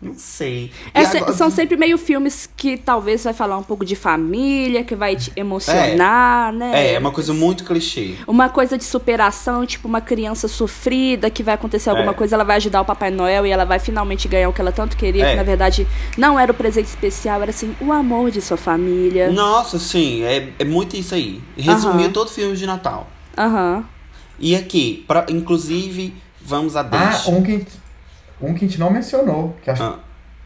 [0.00, 0.70] Não sei.
[0.92, 4.84] É, se- agora- São sempre meio filmes que talvez vai falar um pouco de família,
[4.84, 6.70] que vai te emocionar, né?
[6.74, 8.14] É, é uma coisa muito clichê.
[8.26, 12.14] Uma coisa de superação, tipo uma criança sofrida, que vai acontecer alguma É.
[12.14, 14.70] coisa, ela vai ajudar o Papai Noel e ela vai finalmente ganhar o que ela
[14.70, 15.30] tanto queria, É.
[15.30, 15.86] que na verdade
[16.18, 19.30] não era o presente especial, era assim, o amor de sua família.
[19.30, 21.40] Nossa, sim, é, é muito isso aí.
[21.56, 22.12] Resumiu Aham.
[22.12, 23.08] todo filme de Natal.
[23.36, 23.82] Aham.
[24.38, 27.30] E aqui, pra, inclusive, vamos a Ah, deixa.
[27.30, 27.64] um que,
[28.40, 29.98] um que a gente não mencionou, que acho Ah.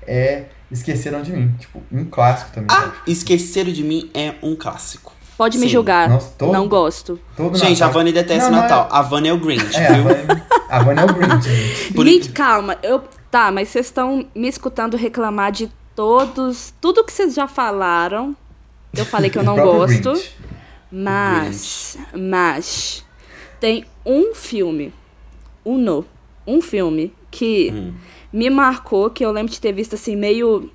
[0.04, 1.52] que é Esqueceram de Mim.
[1.58, 2.68] Tipo, um clássico também.
[2.70, 2.92] Ah?
[3.04, 5.12] Esqueceram de Mim é um clássico.
[5.36, 5.72] Pode me Sim.
[5.72, 6.08] julgar.
[6.08, 7.18] Nossa, todo- Não gosto.
[7.36, 7.92] Todo Gente, a Natal.
[7.92, 8.88] Vânia detesta Não, o não Natal.
[8.90, 10.04] A Vânia é o Grinch, É, a viu?
[10.04, 11.92] Vânia, a Vânia é o Grinch, gente.
[11.94, 12.76] Por- Gente, calma.
[12.84, 16.72] Eu, tá, mas vocês estão me escutando reclamar de todos.
[16.80, 18.36] Tudo que vocês já falaram.
[18.94, 20.12] Eu falei que eu não gosto.
[20.12, 20.36] Grinch.
[20.92, 21.98] Mas.
[22.14, 23.04] Mas.
[23.58, 24.92] Tem um filme.
[25.64, 26.04] Uno.
[26.46, 27.92] Um filme que Hum.
[28.32, 30.70] me marcou, que eu lembro de ter visto assim, meio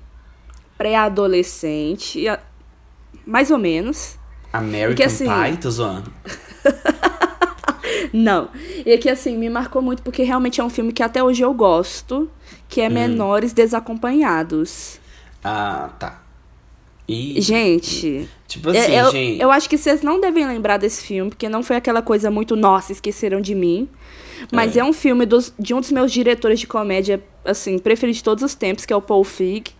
[0.78, 2.24] pré-adolescente.
[3.26, 4.18] Mais ou menos.
[4.52, 6.12] American Porque, assim, Pie, tô zoando.
[8.12, 8.48] Não.
[8.84, 11.52] E que assim, me marcou muito porque realmente é um filme que até hoje eu
[11.52, 12.30] gosto,
[12.68, 12.84] que Hum.
[12.84, 15.00] é Menores Desacompanhados.
[15.44, 16.22] Ah, tá.
[17.08, 19.40] E, Gente, tipo assim, é- eu, gente...
[19.40, 22.56] eu acho que vocês não devem lembrar desse filme, porque não foi aquela coisa muito,
[22.56, 23.88] nossa, esqueceram de mim.
[24.52, 28.22] Mas é, um filme dos- de um dos meus diretores de comédia, assim, preferido de
[28.24, 29.70] todos os tempos, que é o Paul Feig.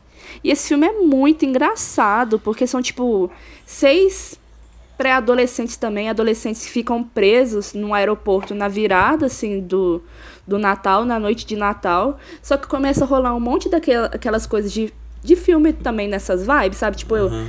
[0.42, 3.30] E esse filme é muito engraçado, porque são, tipo,
[3.64, 4.38] seis
[4.96, 10.02] pré-adolescentes também, adolescentes que ficam presos num aeroporto na virada, assim, do,
[10.46, 12.18] do Natal, na noite de Natal.
[12.42, 14.92] Só que começa a rolar um monte daquelas coisas de
[15.24, 16.96] de filme também nessas vibes, sabe?
[16.98, 17.48] Tipo, eu, Aham.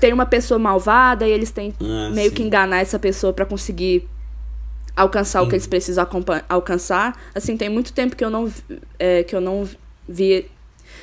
[0.00, 2.36] tem uma pessoa malvada e eles têm Ah, meio sim.
[2.36, 4.08] que enganar essa pessoa pra conseguir
[4.98, 6.06] alcançar o que eles precisam
[6.48, 7.18] alcançar.
[7.34, 8.62] Assim, tem muito tempo que eu não vi-
[8.98, 9.68] é, que eu não
[10.08, 10.46] vi.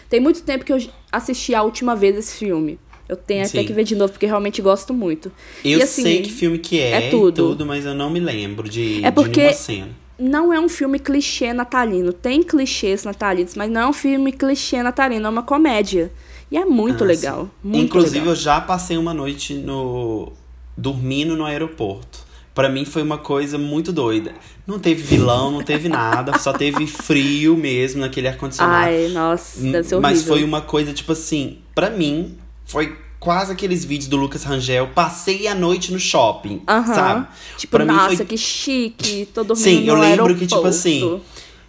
[0.09, 0.79] Tem muito tempo que eu
[1.11, 2.79] assisti a última vez esse filme.
[3.07, 3.65] Eu tenho até Sim.
[3.65, 5.31] que ver de novo porque realmente gosto muito.
[5.63, 7.49] Eu E, assim, sei que filme que é, é tudo.
[7.49, 9.89] tudo, mas eu não me lembro de, É de porque- nenhuma cena.
[10.17, 12.13] Não é um filme clichê natalino.
[12.13, 16.09] Tem clichês natalinos, mas não é um filme clichê natalino, é uma comédia.
[16.49, 17.43] E é muito Ah, legal.
[17.45, 17.51] sim.
[17.69, 18.33] Muito Inclusive, legal.
[18.33, 20.31] eu já passei uma noite no.
[20.77, 22.24] dormindo no aeroporto.
[22.55, 24.31] Pra mim foi uma coisa muito doida.
[24.65, 28.85] Não teve vilão, não teve nada, só teve frio mesmo naquele ar-condicionado.
[28.87, 30.01] Ai, nossa, deve ser horrível.
[30.01, 34.87] Mas foi uma coisa, tipo assim, pra mim, foi quase aqueles vídeos do Lucas Rangel.
[34.95, 37.27] Passei a noite no shopping, sabe?
[37.57, 40.39] Tipo, Pra mim nossa, foi- que chique, tô dormindo Sim, eu lembro aeroporto.
[40.39, 41.21] que, tipo assim,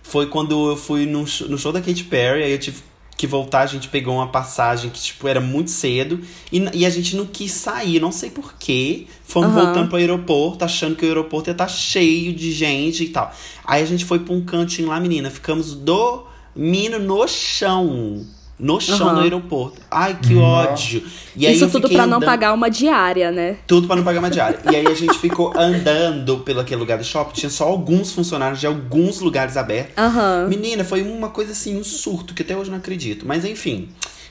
[0.04, 2.78] foi quando eu fui no, no show da Katy Perry, aí eu tive
[3.16, 6.20] que voltar, a gente pegou uma passagem que, tipo, era muito cedo,
[6.52, 9.06] e, e a gente não quis sair, não sei porquê.
[9.24, 9.64] Fomos Aham.
[9.64, 13.34] voltando pro aeroporto, achando que o aeroporto ia estar cheio de gente e tal.
[13.64, 18.26] Aí a gente foi pra um cantinho lá, menina, ficamos dormindo no chão.
[18.58, 19.14] No chão Aham.
[19.16, 19.80] do aeroporto.
[19.90, 20.70] Ai, que Nossa.
[20.70, 21.02] ódio.
[21.36, 23.56] E aí Isso tudo pra não pagar uma diária, né?
[23.66, 24.58] tudo pra não pagar uma diária.
[24.70, 27.34] E aí a gente ficou andando pelo aquele lugar do shopping.
[27.34, 29.92] Tinha só alguns funcionários de alguns lugares abertos.
[29.98, 30.46] Aham.
[30.48, 33.26] Menina, foi uma coisa assim, um surto, que até hoje eu não acredito.
[33.26, 33.90] Mas enfim.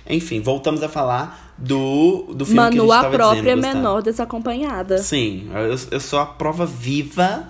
[0.09, 3.55] Enfim, voltamos a falar do, do filme que a Manu, gente a tava própria dizendo,
[3.57, 3.77] Gustavo.
[3.77, 4.97] menor desacompanhada.
[4.99, 7.43] Sim, eu, eu sou a prova viva,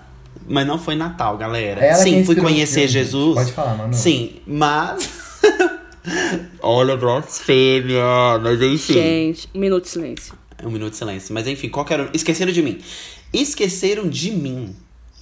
[0.47, 1.81] mas não foi Natal, galera.
[1.83, 3.35] É ela Sim, fui conhecer Jesus.
[3.35, 3.93] Pode falar, Manu.
[3.93, 5.09] Sim, mas.
[6.67, 8.03] Olha, blasfêmia,
[8.41, 8.93] mas enfim.
[8.93, 10.33] Gente, um minuto de silêncio.
[10.63, 11.33] Um minuto de silêncio.
[11.33, 12.09] Mas enfim, qual que era?
[12.13, 12.79] Esqueceram de mim.
[13.31, 14.75] Esqueceram de mim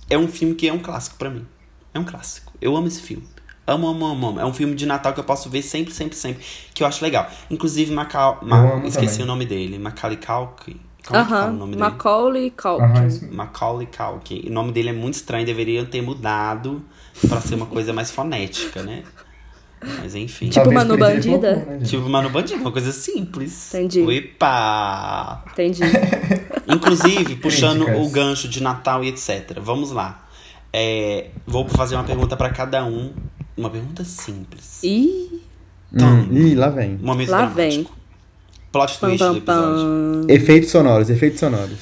[0.09, 1.45] é um filme que é um clássico pra mim.
[1.93, 2.53] É um clássico.
[2.61, 3.23] Eu amo esse filme.
[3.67, 4.39] Amo, amo, amo, amo.
[4.39, 6.43] É um filme de Natal que eu posso ver sempre, sempre, sempre.
[6.73, 7.29] Que eu acho legal.
[7.49, 8.39] Inclusive, Macau.
[8.41, 9.23] Ma- esqueci também.
[9.23, 9.77] o nome dele.
[9.79, 10.79] Macaulay Culkin.
[11.05, 11.53] Como é que fala o Aham.
[11.53, 11.81] nome dele?
[11.83, 12.85] Macaulay Culkin.
[13.07, 13.33] Isso mesmo.
[13.33, 14.43] Macaulay Culkin.
[14.47, 16.81] O nome dele é muito estranho, deveriam ter mudado
[17.27, 19.03] pra ser uma coisa mais fonética, né?
[20.01, 20.45] Mas enfim.
[20.49, 21.55] Tipo Talvez Manu Bandida?
[21.55, 21.85] flopou, né?
[21.85, 23.73] Tipo, Mano Bandido, uma coisa simples.
[23.73, 24.01] Entendi.
[24.17, 25.43] Epa!
[25.51, 25.81] Entendi.
[26.67, 29.57] Inclusive, puxando o gancho de Natal e etc.
[29.61, 30.25] Vamos lá.
[30.71, 33.13] É, vou fazer uma pergunta pra cada um.
[33.55, 34.81] Uma pergunta simples.
[34.83, 35.41] Ih,
[35.95, 36.95] Hum, ih, lá vem.
[37.01, 37.55] Um momento lá dramático.
[37.55, 37.87] vem.
[38.71, 40.25] Plot Pam, twist do pam, episódio.
[40.25, 40.33] pam.
[40.33, 41.77] Efeitos sonoros, efeitos sonoros.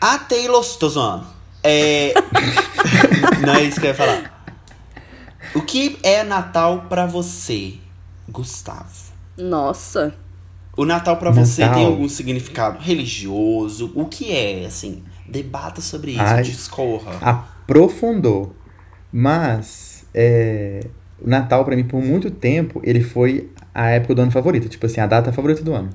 [0.00, 0.64] A Taylor...
[0.78, 1.26] Tô zoando.
[1.62, 2.14] É...
[3.44, 4.31] Não é isso que eu ia falar.
[5.54, 7.74] O que é Natal pra você,
[8.28, 9.12] Gustavo?
[9.36, 10.14] Nossa.
[10.74, 13.92] O Natal pra você tem algum significado religioso?
[13.94, 15.02] O que é, assim?
[15.28, 16.42] Debata sobre isso, Ai.
[16.42, 17.18] discorra.
[17.20, 18.56] Aprofundou.
[19.12, 20.86] Mas, é,
[21.20, 24.68] o Natal, pra mim, por muito tempo, ele foi a época do ano favorita.
[24.68, 25.90] Tipo assim, a data favorita do ano.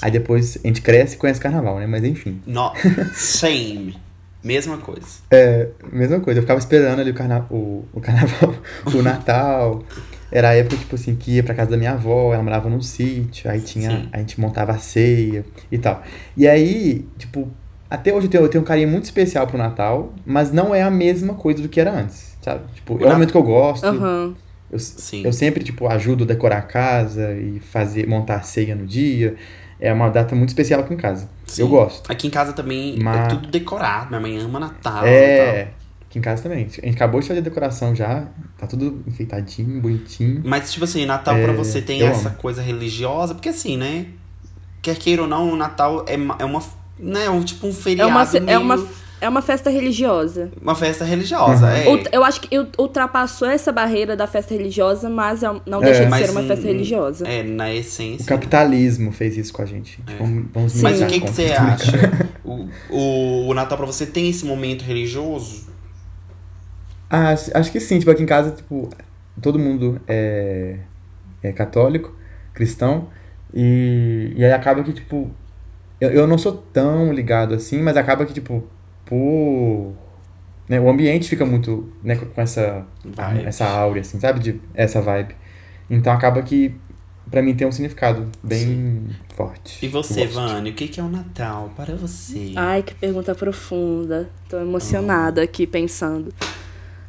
[0.00, 1.86] Aí depois a gente cresce e conhece carnaval, né?
[1.86, 2.40] Mas enfim.
[2.46, 2.72] No...
[3.14, 3.96] Same.
[4.44, 5.06] Mesma coisa.
[5.30, 8.54] É, mesma coisa, eu ficava esperando ali o, carna o, o carnaval,
[8.94, 9.82] o Natal.
[10.30, 12.82] Era a época, tipo assim, que ia pra casa da minha avó, ela morava num
[12.82, 14.08] sítio, aí tinha, Sim.
[14.12, 16.02] a gente montava a ceia e tal.
[16.36, 17.48] E aí, tipo,
[17.88, 20.82] até hoje eu tenho, eu tenho um carinho muito especial pro Natal, mas não é
[20.82, 22.64] a mesma coisa do que era antes, sabe?
[22.74, 24.34] Tipo, é um momento que eu gosto, Aham.
[24.70, 25.24] eu, Sim.
[25.24, 29.36] eu sempre, tipo, ajudo a decorar a casa e fazer, montar a ceia no dia.
[29.80, 31.28] É uma data muito especial aqui em casa.
[31.46, 31.62] Sim.
[31.62, 32.10] Eu gosto.
[32.10, 34.08] Aqui em casa também Mas- é tudo decorado.
[34.08, 35.74] Minha mãe ama Natal e É, tal.
[36.08, 36.58] aqui em casa também.
[36.58, 40.42] A gente acabou de fazer a decoração já, tá tudo enfeitadinho, bonitinho.
[40.44, 42.38] Mas, tipo assim, Natal pra É, você tem eu essa amo.
[42.38, 43.34] coisa religiosa?
[43.34, 44.06] Porque assim, né?
[44.80, 46.62] Quer queira ou não, o Natal é, é uma.
[46.98, 48.10] Né, um, tipo um É feriado.
[48.10, 48.78] uma, fe- é, meio- uma,
[49.24, 50.50] é uma festa religiosa.
[50.60, 51.66] uma festa religiosa.
[51.66, 51.96] Uhum.
[51.96, 52.02] É.
[52.12, 56.10] Eu acho que ult- ultrapassou essa barreira da festa religiosa, mas é- não deixa de
[56.10, 57.26] Mas, ser uma festa religiosa.
[57.26, 58.26] É, na O essência.
[58.26, 59.98] capitalismo fez isso com a gente.
[60.18, 60.82] Vamos, vamos Sim.
[60.82, 61.92] Mas o que, que você acha?
[62.44, 65.66] O, o, o Natal pra você tem esse momento religioso?
[67.08, 68.90] Ah, acho acho que sim, tipo, aqui em casa, tipo,
[69.40, 70.76] todo mundo é,
[71.42, 72.14] é católico,
[72.52, 73.08] cristão,
[73.52, 75.30] e, e aí acaba que, tipo,
[76.00, 78.64] eu, eu não sou tão ligado assim, mas acaba que, tipo,
[79.14, 79.92] por...
[80.68, 83.46] né, o ambiente fica muito, né, com essa, Vibe.
[83.46, 84.40] essa áurea, assim, sabe?
[84.40, 85.34] De, essa vibe.
[85.88, 86.74] Então acaba que,
[87.30, 89.06] pra mim, tem um significado bem
[89.36, 89.84] forte.
[89.84, 90.26] E você.
[90.26, 92.52] Vânia, o que, é o Natal para você?
[92.56, 94.28] Ai, que pergunta profunda.
[94.48, 96.32] Tô emocionada aqui pensando.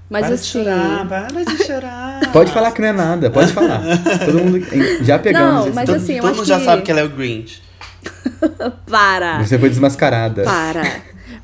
[0.07, 0.51] Mas para de assim.
[0.51, 2.19] chorar, para de chorar.
[2.31, 3.81] Pode falar que não é nada, pode falar.
[4.23, 4.59] Todo mundo
[5.01, 6.99] já pegamos Não, mas todo assim, eu todo acho mundo já que- sabe que ela
[6.99, 7.63] é o Grinch.
[8.87, 9.43] Para!
[9.43, 10.43] Você foi desmascarada.
[10.43, 10.83] Para.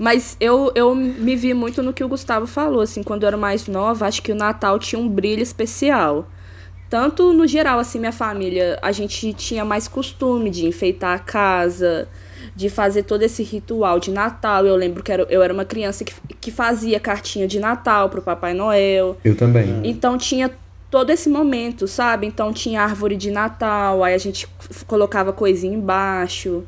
[0.02, 3.38] Mas eu, eu me vi muito no que o Gustavo falou, assim, quando eu era
[3.38, 6.28] mais nova, acho que o Natal tinha um brilho especial.
[6.90, 12.08] Tanto no geral, assim, minha família, a gente tinha mais costume de enfeitar a casa,
[12.56, 14.66] de fazer todo esse ritual de Natal.
[14.66, 18.24] Eu lembro que era, eu era uma criança que, que fazia cartinha de Natal pro
[18.24, 19.18] Papai Noel.
[19.24, 19.82] Eu também.
[19.84, 20.50] Então tinha
[20.90, 22.26] todo esse momento, sabe?
[22.26, 24.48] Então tinha árvore de Natal, aí a gente
[24.88, 26.64] colocava coisinha embaixo.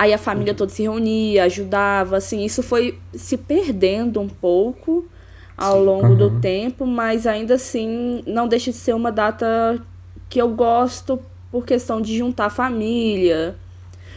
[0.00, 5.06] Aí a família toda se reunia, ajudava, assim, isso foi se perdendo um pouco
[5.54, 5.84] ao Sim.
[5.84, 6.16] longo uhum.
[6.16, 9.78] do tempo, mas ainda assim não deixa de ser uma data
[10.26, 11.20] que eu gosto
[11.52, 13.54] por questão de juntar a família.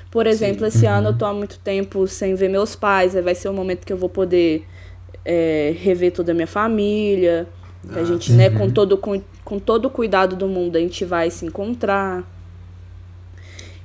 [0.10, 0.68] Por exemplo, Sim.
[0.68, 0.94] esse uhum.
[0.94, 3.86] ano eu tô há muito tempo sem ver meus pais, aí vai ser o momento
[3.86, 4.66] que eu vou poder
[5.26, 7.46] é, rever toda a minha família.
[7.90, 11.04] Ah, a gente, né, com todo, com, com todo o cuidado do mundo, a gente
[11.04, 12.24] vai se encontrar.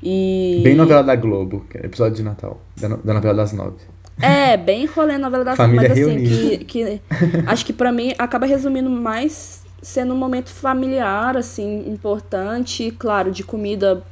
[0.03, 0.61] E...
[0.63, 3.79] Bem novela da Globo, é episódio de Natal, da, da novela das nove.
[4.21, 7.01] É, bem rolê novela das nove, mas assim, que, que
[7.47, 13.45] acho que para mim acaba resumindo mais sendo um momento familiar, assim, importante, claro, de
[13.45, 14.03] comida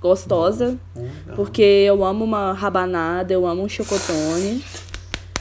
[0.00, 0.76] gostosa,
[1.36, 4.64] porque eu amo uma rabanada, eu amo um chocotone.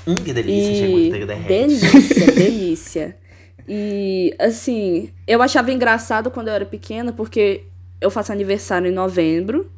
[0.07, 1.45] Hum, que delícia, e...
[1.47, 3.17] Delícia, delícia.
[3.67, 7.63] E, assim, eu achava engraçado quando eu era pequena, porque
[7.99, 9.69] eu faço aniversário em novembro,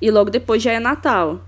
[0.00, 1.40] e logo depois já é Natal.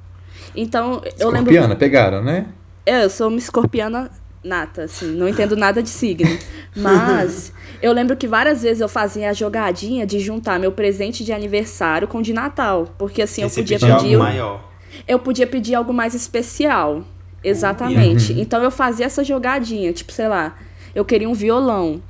[0.54, 1.52] Então, eu lembro.
[1.52, 2.46] Escorpiana, pegaram, né?
[2.84, 4.10] É, eu sou uma escorpiana
[4.42, 6.38] nata, assim, não entendo nada de signo.
[6.74, 11.32] Mas eu lembro que várias vezes eu fazia a jogadinha de juntar meu presente de
[11.32, 12.88] aniversário com o de Natal.
[12.96, 13.92] Porque assim, eu podia pedir.
[13.92, 14.68] Algo maior.
[15.06, 17.04] Eu podia pedir algo mais especial.
[17.42, 18.32] Exatamente.
[18.32, 18.40] Uhum.
[18.40, 20.56] Então eu fazia essa jogadinha, tipo, sei lá,
[20.94, 22.02] eu queria um violão.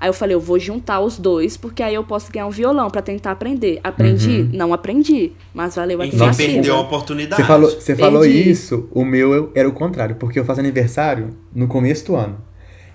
[0.00, 2.90] Aí eu falei, eu vou juntar os dois, porque aí eu posso ganhar um violão
[2.90, 3.80] para tentar aprender.
[3.82, 4.40] Aprendi?
[4.42, 4.50] Uhum.
[4.52, 6.26] Não aprendi, mas valeu a tentativa.
[6.26, 7.42] Não perdeu a oportunidade.
[7.42, 11.66] Você falou, você falou isso, o meu era o contrário, porque eu faço aniversário no
[11.66, 12.38] começo do ano.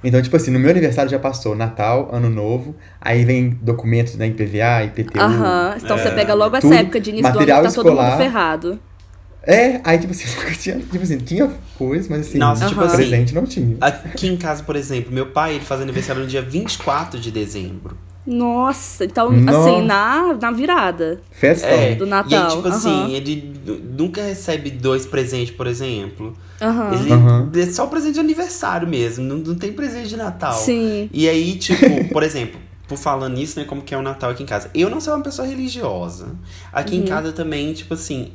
[0.04, 4.26] Então, tipo assim, no meu aniversário já passou Natal, Ano Novo, aí vem documentos da
[4.26, 5.20] IPVA, IPTU.
[5.20, 7.74] Aham, então é, você pega logo essa época de início do ano que tá escolar,
[7.74, 8.80] todo mundo ferrado.
[9.44, 10.26] É, aí tipo assim,
[10.60, 13.78] tinha, tipo assim, tinha coisa, mas assim, Nossa, tipo assim, presente não tinha.
[13.82, 17.98] Aqui em casa, por exemplo, meu pai ele faz aniversário no dia 24 de dezembro.
[18.28, 21.20] Nossa, então assim, na, na virada.
[21.32, 22.32] Festa é, do Natal.
[22.32, 22.74] E aí, tipo uhum.
[22.74, 23.54] assim, ele
[23.98, 26.38] nunca recebe dois presentes, por exemplo.
[26.62, 26.94] Uhum.
[26.94, 27.52] Ele uhum.
[27.56, 30.54] é só presente de aniversário mesmo, não, não tem presente de Natal.
[30.54, 31.10] Sim.
[31.12, 34.44] E aí, tipo, por exemplo, por falando nisso, né, como que é o Natal aqui
[34.44, 34.70] em casa.
[34.76, 36.28] Eu não sou uma pessoa religiosa.
[36.72, 37.04] Aqui uhum.
[37.04, 38.32] em casa também, tipo assim,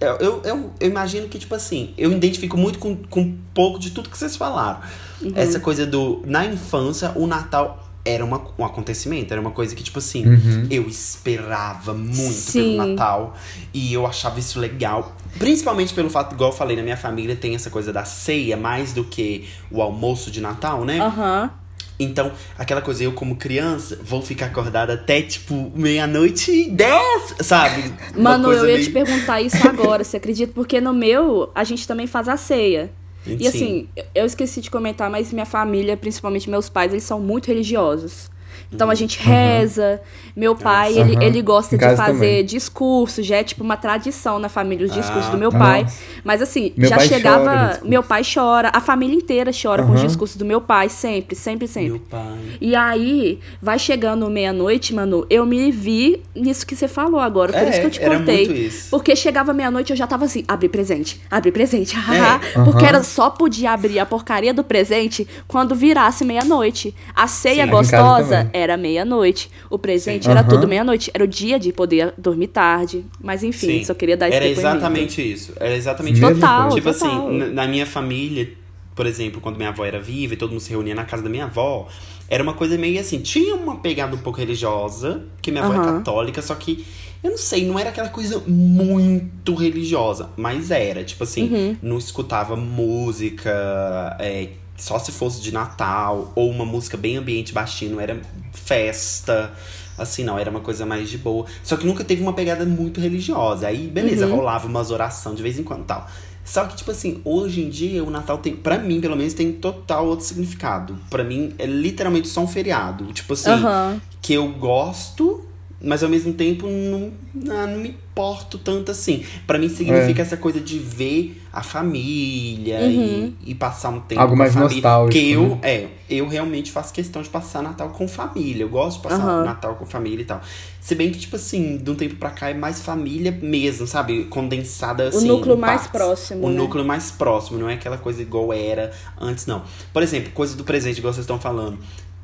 [0.00, 3.90] eu, eu, eu, imagino que, tipo assim, eu identifico muito com, com um pouco de
[3.90, 4.80] tudo que vocês falaram.
[5.20, 5.32] Uhum.
[5.34, 6.22] Essa coisa do.
[6.24, 10.66] Na infância, o Natal era uma, um acontecimento, era uma coisa que, tipo assim, uhum.
[10.70, 12.76] eu esperava muito Sim.
[12.76, 13.36] pelo Natal.
[13.74, 15.16] E eu achava isso legal.
[15.38, 18.92] Principalmente pelo fato, igual eu falei, na minha família tem essa coisa da ceia mais
[18.92, 21.00] do que o almoço de Natal, né?
[21.00, 21.42] Aham.
[21.42, 21.67] Uhum.
[21.98, 27.92] Então, aquela coisa, eu como criança, vou ficar acordada até, tipo, meia-noite e dez, sabe?
[28.16, 28.84] Mano, eu ia meio...
[28.84, 30.52] te perguntar isso agora, você acredita?
[30.54, 32.90] Porque no meu, a gente também faz a ceia.
[33.26, 33.46] E Sim.
[33.48, 38.30] assim, eu esqueci de comentar, mas minha família, principalmente meus pais, eles são muito religiosos.
[38.72, 39.26] Então a gente uhum.
[39.26, 40.00] reza.
[40.36, 41.22] Meu pai, ele, uhum.
[41.22, 42.44] ele gosta de fazer também.
[42.44, 45.82] discurso, já é tipo uma tradição na família, os discursos ah, do meu pai.
[45.82, 45.98] Nossa.
[46.22, 47.80] Mas assim, meu já chegava.
[47.82, 49.88] meu pai chora, a família inteira chora uhum.
[49.88, 51.90] com os discursos do meu pai, sempre, sempre, sempre.
[51.90, 52.38] Meu pai.
[52.60, 57.52] E aí, vai chegando meia-noite, mano, eu me vi nisso que você falou agora.
[57.52, 58.70] Por é, isso que eu te contei.
[58.90, 62.40] Porque chegava meia-noite, eu já tava assim, abre presente, abre presente, haha.
[62.54, 62.64] É.
[62.64, 66.94] Porque era só podia abrir a porcaria do presente quando virasse meia-noite.
[67.14, 69.50] A ceia Sim, gostosa era meia-noite.
[69.70, 70.30] O presente Sim.
[70.30, 70.48] era uhum.
[70.48, 71.10] tudo meia-noite.
[71.14, 73.04] Era o dia de poder dormir tarde.
[73.20, 73.84] Mas enfim, Sim.
[73.84, 75.52] só queria dar esse Era exatamente isso.
[75.56, 76.76] Era exatamente total, isso.
[76.76, 77.28] Tipo total.
[77.28, 78.50] assim, na minha família,
[78.94, 81.30] por exemplo, quando minha avó era viva e todo mundo se reunia na casa da
[81.30, 81.88] minha avó,
[82.28, 85.82] era uma coisa meio assim, tinha uma pegada um pouco religiosa, que minha avó uhum.
[85.82, 86.84] é católica, só que
[87.22, 91.76] eu não sei, não era aquela coisa muito religiosa, mas era, tipo assim, uhum.
[91.82, 98.00] não escutava música, é, só se fosse de Natal, ou uma música bem ambiente baixinho,
[98.00, 98.18] era
[98.52, 99.52] festa.
[99.98, 101.44] Assim, não, era uma coisa mais de boa.
[101.62, 103.66] Só que nunca teve uma pegada muito religiosa.
[103.66, 104.36] Aí, beleza, uhum.
[104.36, 106.08] rolava umas orações de vez em quando tal.
[106.44, 109.52] Só que, tipo assim, hoje em dia o Natal tem, pra mim, pelo menos, tem
[109.52, 110.96] total outro significado.
[111.10, 113.12] Pra mim, é literalmente só um feriado.
[113.12, 114.00] Tipo assim, uhum.
[114.22, 115.44] que eu gosto,
[115.80, 119.24] mas ao mesmo tempo não, não, não me importo tanto assim.
[119.46, 120.24] Para mim significa é.
[120.24, 123.32] essa coisa de ver a família uhum.
[123.44, 124.76] e, e, passar um tempo Algo com mais a família.
[124.76, 125.12] nostálgico.
[125.12, 125.58] Que eu, né?
[125.62, 128.64] é, eu realmente faço questão de passar Natal com família.
[128.64, 129.44] Eu gosto de passar uhum.
[129.44, 130.40] Natal com família e tal.
[130.80, 134.24] Se bem que, tipo assim, de um tempo pra cá é mais família mesmo, sabe?
[134.24, 135.30] Condensada assim.
[135.30, 136.46] O núcleo mais próximo.
[136.46, 136.56] O né?
[136.56, 139.62] núcleo mais próximo, não é aquela coisa igual era antes, não.
[139.92, 141.78] Por exemplo, coisa do presente, igual vocês estão falando.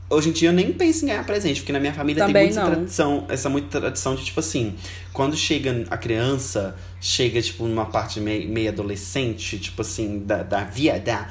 [0.08, 2.54] Hoje em dia eu nem penso em ganhar presente, porque na minha família Também tem
[2.54, 2.70] muita não.
[2.76, 4.74] tradição, essa muita tradição de tipo assim,
[5.12, 10.62] quando chega a criança, chega tipo numa parte meio, meio adolescente, tipo assim, da, da
[10.62, 11.26] vida,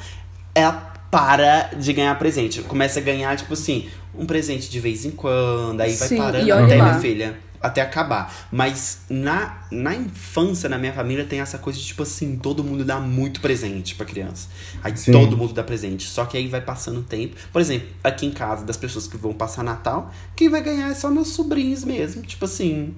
[0.55, 2.63] ela para de ganhar presente.
[2.63, 6.47] Começa a ganhar, tipo assim, um presente de vez em quando, aí vai Sim, parando
[6.47, 8.47] e olha até, minha filha, até acabar.
[8.51, 12.84] Mas na, na infância, na minha família, tem essa coisa de, tipo assim, todo mundo
[12.84, 14.49] dá muito presente pra criança.
[14.84, 15.14] Aí Sim.
[15.14, 16.05] todo mundo dá presente.
[16.05, 17.36] Só que aí vai passando o tempo.
[17.51, 20.93] Por exemplo, aqui em casa, das pessoas que vão passar Natal, quem vai ganhar é
[20.93, 22.22] só meus sobrinhos mesmo.
[22.22, 22.93] Tipo assim.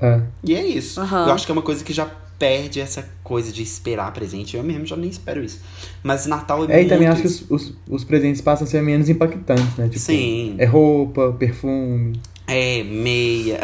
[0.00, 0.22] É.
[0.42, 1.00] E é isso.
[1.00, 1.26] Aham.
[1.26, 2.06] Eu acho que é uma coisa que já
[2.38, 4.56] perde essa coisa de esperar presente.
[4.56, 5.60] Eu mesmo já nem espero isso.
[6.04, 7.46] Mas Natal é, É, e muito também acho que isso.
[7.50, 9.88] os, os, os presentes passam a ser menos impactantes, né?
[9.88, 10.54] Tipo, Sim.
[10.56, 12.12] É roupa, perfume.
[12.48, 13.60] É, meia.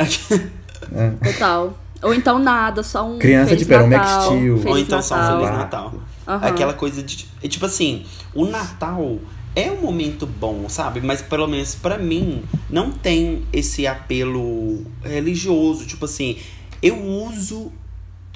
[0.94, 1.32] É.
[1.32, 1.78] Total.
[2.02, 3.18] Ou então nada, só um.
[3.18, 4.62] Criança, Feliz um Natal, Max Steel.
[4.66, 5.38] Ou então só um Natal.
[5.38, 5.84] Feliz Natal.
[5.84, 6.02] Natal.
[6.28, 6.46] Aham.
[6.46, 7.26] Aquela coisa de.
[7.42, 8.04] é Tipo assim,
[8.34, 9.18] o Natal
[9.56, 11.00] é um momento bom, sabe?
[11.00, 15.86] Mas pelo menos pra mim, não tem esse apelo religioso.
[15.86, 16.36] Tipo assim,
[16.82, 17.72] eu uso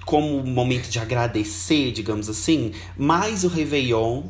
[0.06, 4.22] como momento de agradecer, digamos assim, mais o Réveillon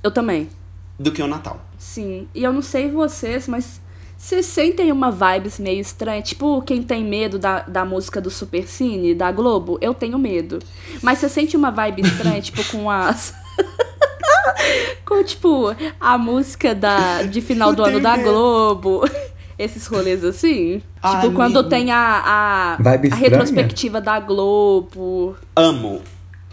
[0.00, 0.48] Eu também.
[0.96, 1.60] do que o Natal.
[1.76, 2.28] Sim.
[2.32, 3.80] E eu não sei vocês, mas
[4.18, 6.20] vocês sentem uma vibes meio estranha?
[6.20, 10.58] Tipo, quem tem medo da, da música do Super Cine, da Globo, eu tenho medo.
[11.00, 13.32] Mas você sente uma vibe estranha, tipo, com as.
[15.06, 15.66] com, tipo,
[16.00, 18.28] a música da, de final Eu do ano da medo.
[18.28, 19.08] Globo.
[19.56, 20.82] Esses rolês assim.
[21.00, 25.36] Ai, tipo, quando tem a, a, a retrospectiva da Globo.
[25.54, 26.02] Amo.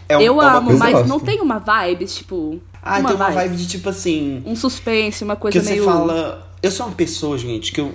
[0.07, 1.07] É um- eu é amo, mas gosto.
[1.07, 2.61] não tem uma vibe, tipo.
[2.81, 3.35] Ah, uma tem uma vibe.
[3.35, 4.43] vibe de tipo assim.
[4.45, 5.85] Um suspense, uma coisa que você meio.
[5.85, 6.44] fala.
[6.61, 7.93] Eu sou uma pessoa, gente, que eu.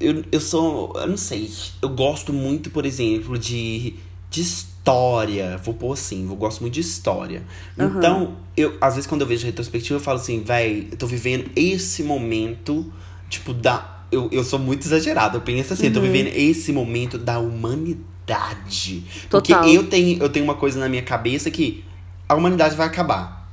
[0.00, 0.92] Eu, eu sou.
[0.96, 1.50] Eu não sei.
[1.82, 3.94] Eu gosto muito, por exemplo, de.
[4.30, 5.56] De história.
[5.64, 7.44] Vou pôr assim, eu gosto muito de história.
[7.78, 7.98] Aham.
[7.98, 11.50] Então, eu, às vezes, quando eu vejo retrospectiva, eu falo assim, véi, eu tô vivendo
[11.54, 12.92] esse momento,
[13.30, 14.04] tipo, da.
[14.10, 15.36] Eu, eu sou muito exagerado.
[15.38, 16.06] Eu penso assim, eu tô Uhum.
[16.06, 19.04] vivendo esse momento da humanidade.
[19.30, 19.60] Total.
[19.62, 21.84] Porque eu tenho, eu tenho uma coisa na minha cabeça que
[22.28, 23.48] a humanidade vai acabar.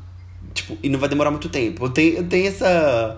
[0.53, 1.85] Tipo, e não vai demorar muito tempo.
[1.85, 3.17] Eu tenho, eu tenho essa.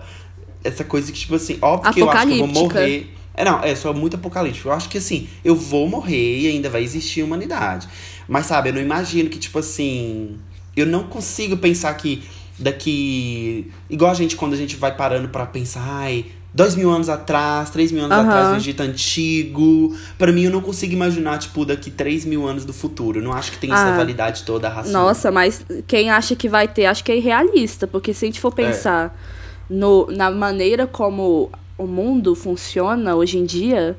[0.64, 3.10] Essa coisa que, tipo assim, óbvio que eu acho que eu vou morrer.
[3.36, 4.68] É, não, é só muito apocalíptico.
[4.68, 7.86] Eu acho que assim, eu vou morrer e ainda vai existir humanidade.
[8.26, 10.36] Mas sabe, eu não imagino que, tipo assim.
[10.76, 12.22] Eu não consigo pensar que
[12.58, 13.70] daqui.
[13.90, 17.70] Igual a gente, quando a gente vai parando pra pensar, ai, dois mil anos atrás,
[17.70, 18.28] três mil anos Aham.
[18.28, 19.96] atrás, o Egito antigo.
[20.16, 23.18] Pra mim, eu não consigo imaginar, tipo, daqui três mil anos do futuro.
[23.18, 23.96] Eu não acho que tem essa Ah.
[23.96, 25.06] validade toda racional.
[25.06, 28.40] Nossa, mas quem acha que vai ter, acho que é irrealista, porque se a gente
[28.40, 29.10] for É.
[29.68, 33.96] no, na maneira como o mundo funciona hoje em dia,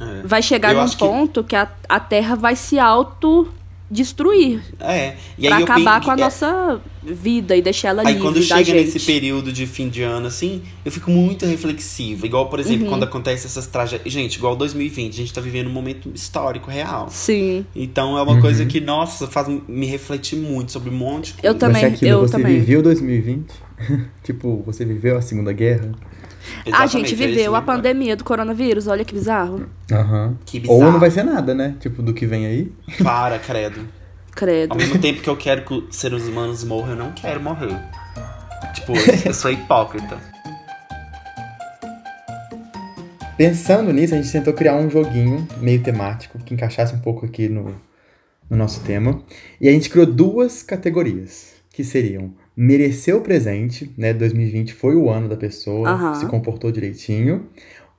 [0.00, 0.22] É.
[0.26, 5.14] vai chegar Eu num acho que- ponto que, a, a Terra vai se autodestruir É.
[5.36, 8.22] E pra aí eu acabar com a é- nossa vida e deixar ela Aí livre
[8.22, 8.76] quando da chega gente.
[8.76, 12.24] nesse período de fim de ano, assim, eu fico muito reflexiva.
[12.26, 12.90] Igual, por exemplo, Uhum.
[12.90, 14.10] quando acontece essas tragédias.
[14.12, 17.08] Gente, igual 2020, a gente tá vivendo um momento histórico, real.
[17.10, 21.38] Sim, Então é uma coisa que, nossa, faz me refletir muito sobre um monte de
[21.42, 21.58] Eu coisa.
[21.58, 22.58] também, Vai ser aquilo, eu você também.
[22.60, 23.50] viveu 2020?
[24.22, 25.92] tipo, você viveu a Segunda Guerra?
[25.92, 29.66] a Exatamente, gente é viveu a pandemia do coronavírus, olha que bizarro.
[29.92, 30.36] Aham.
[30.44, 30.78] Que bizarro.
[30.84, 31.76] Ou não vai ser nada, né?
[31.80, 32.72] Tipo, do que vem aí.
[33.02, 33.86] Para, credo.
[34.34, 34.72] Credo.
[34.72, 37.76] Ao mesmo tempo que eu quero que os seres humanos morram, eu não quero morrer.
[38.74, 40.18] Tipo, eu- eu sou hipócrita.
[43.36, 47.48] Pensando nisso, a gente tentou criar um joguinho meio temático que encaixasse um pouco aqui
[47.48, 47.74] no,
[48.50, 49.22] no nosso tema.
[49.60, 54.12] E a gente criou duas categorias, que seriam mereceu o presente, né?
[54.12, 57.46] 2020 foi o ano da pessoa, se comportou direitinho.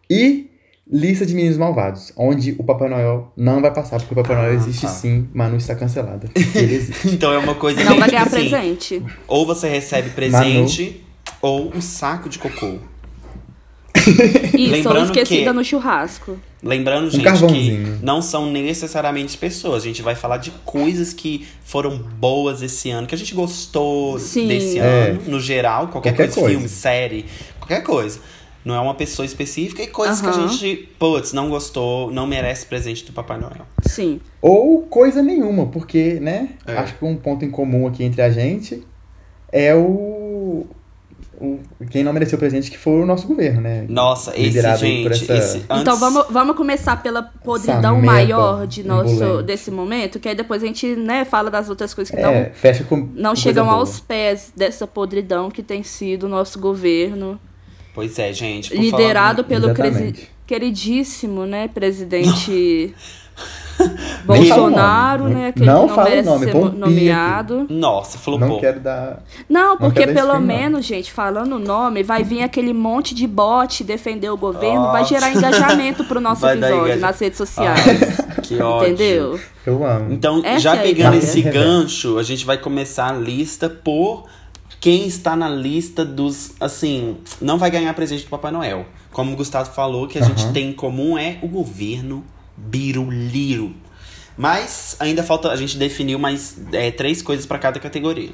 [0.10, 0.50] E
[0.92, 4.52] lista de meninos malvados, onde o Papai Noel não vai passar, porque o Papai Noel
[4.52, 4.88] Ah, existe tá.
[4.90, 6.30] sim, Manu está cancelada.
[6.54, 7.08] Ele existe.
[7.08, 9.04] Então é uma coisa Não vai que ganhar assim, presente.
[9.28, 11.02] Ou você recebe presente,
[11.42, 12.78] ou um saco de cocô.
[14.58, 16.40] Isso, ou Lembrando esquecida que- no churrasco.
[16.64, 19.82] Lembrando, gente, que não são necessariamente pessoas.
[19.84, 24.20] A gente vai falar de coisas que foram boas esse ano, que a gente gostou
[24.20, 24.48] Sim.
[24.48, 24.82] desse É.
[25.10, 26.50] ano, no geral, qualquer, Qualquer coisa, coisa.
[26.52, 27.26] filme, série,
[27.60, 28.20] qualquer coisa.
[28.64, 32.64] Não é uma pessoa específica e coisas que a gente, putz, não gostou, não merece
[32.68, 33.66] presente do Papai Noel.
[33.88, 34.22] Sim.
[34.40, 36.50] Ou coisa nenhuma, porque, né?
[36.68, 36.74] É.
[36.78, 38.84] Acho que um ponto em comum aqui entre a gente
[39.52, 40.68] é o.
[41.42, 43.86] o- quem não mereceu presente que foi o nosso governo, né?
[43.90, 45.58] Nossa, esse, Liderado aí gente, essa- esse...
[45.60, 50.62] Então antes- vamos, vamos começar pela podridão maior de nosso desse momento, que aí depois
[50.64, 52.98] a gente, né, fala das outras coisas que É, fecha com.
[52.98, 57.40] não, não com chegam aos pés dessa podridão que tem sido o nosso governo,
[57.94, 58.70] Pois é, gente.
[58.70, 60.30] por liderado falar- pelo Exatamente.
[60.48, 62.94] queridíssimo, né, presidente o
[64.26, 65.48] Bolsonaro, né?
[65.48, 67.68] Aquele Não que não fala o merece nome, ser pi nomeado.
[67.70, 69.24] Nossa, falou Não quero dar.
[69.50, 70.42] Não, porque dar pelo não.
[70.42, 75.02] menos, gente, falando o nome, vai vir aquele monte de bot defender o governo, vai
[75.02, 75.14] Nossa.
[75.14, 78.20] gerar engajamento pro nosso Vai episódio engaja- nas redes sociais.
[78.38, 78.88] Ah, que ódio.
[78.94, 79.40] entendeu?
[79.66, 80.12] Eu amo.
[80.12, 81.24] Então, Essa já é pegando ideia.
[81.30, 81.52] esse É.
[81.52, 84.26] gancho, a gente vai começar a lista por
[84.80, 88.86] quem está na lista dos, assim, não vai ganhar presente do Papai Noel.
[89.12, 90.54] Como o Gustavo falou, que a gente Aham.
[90.54, 92.24] tem em comum é o governo
[92.68, 93.74] biruliro.
[94.38, 98.32] Mas ainda falta, a gente definiu mais é, três coisas para cada categoria.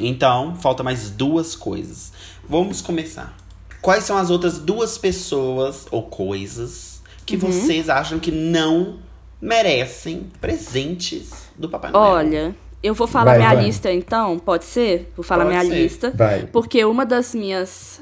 [0.00, 2.12] Então, falta mais duas coisas.
[2.48, 3.36] Vamos começar.
[3.82, 7.40] Quais são as outras duas pessoas ou coisas que Uhum.
[7.40, 8.98] vocês acham que não
[9.40, 12.04] merecem presentes do Papai Noel?
[12.12, 13.64] Olha, eu vou falar Vai, minha vai.
[13.64, 15.12] lista então, pode ser?
[15.16, 15.82] Vou falar Pode minha ser.
[15.82, 16.10] lista.
[16.14, 16.46] Vai.
[16.46, 18.00] Porque uma das minhas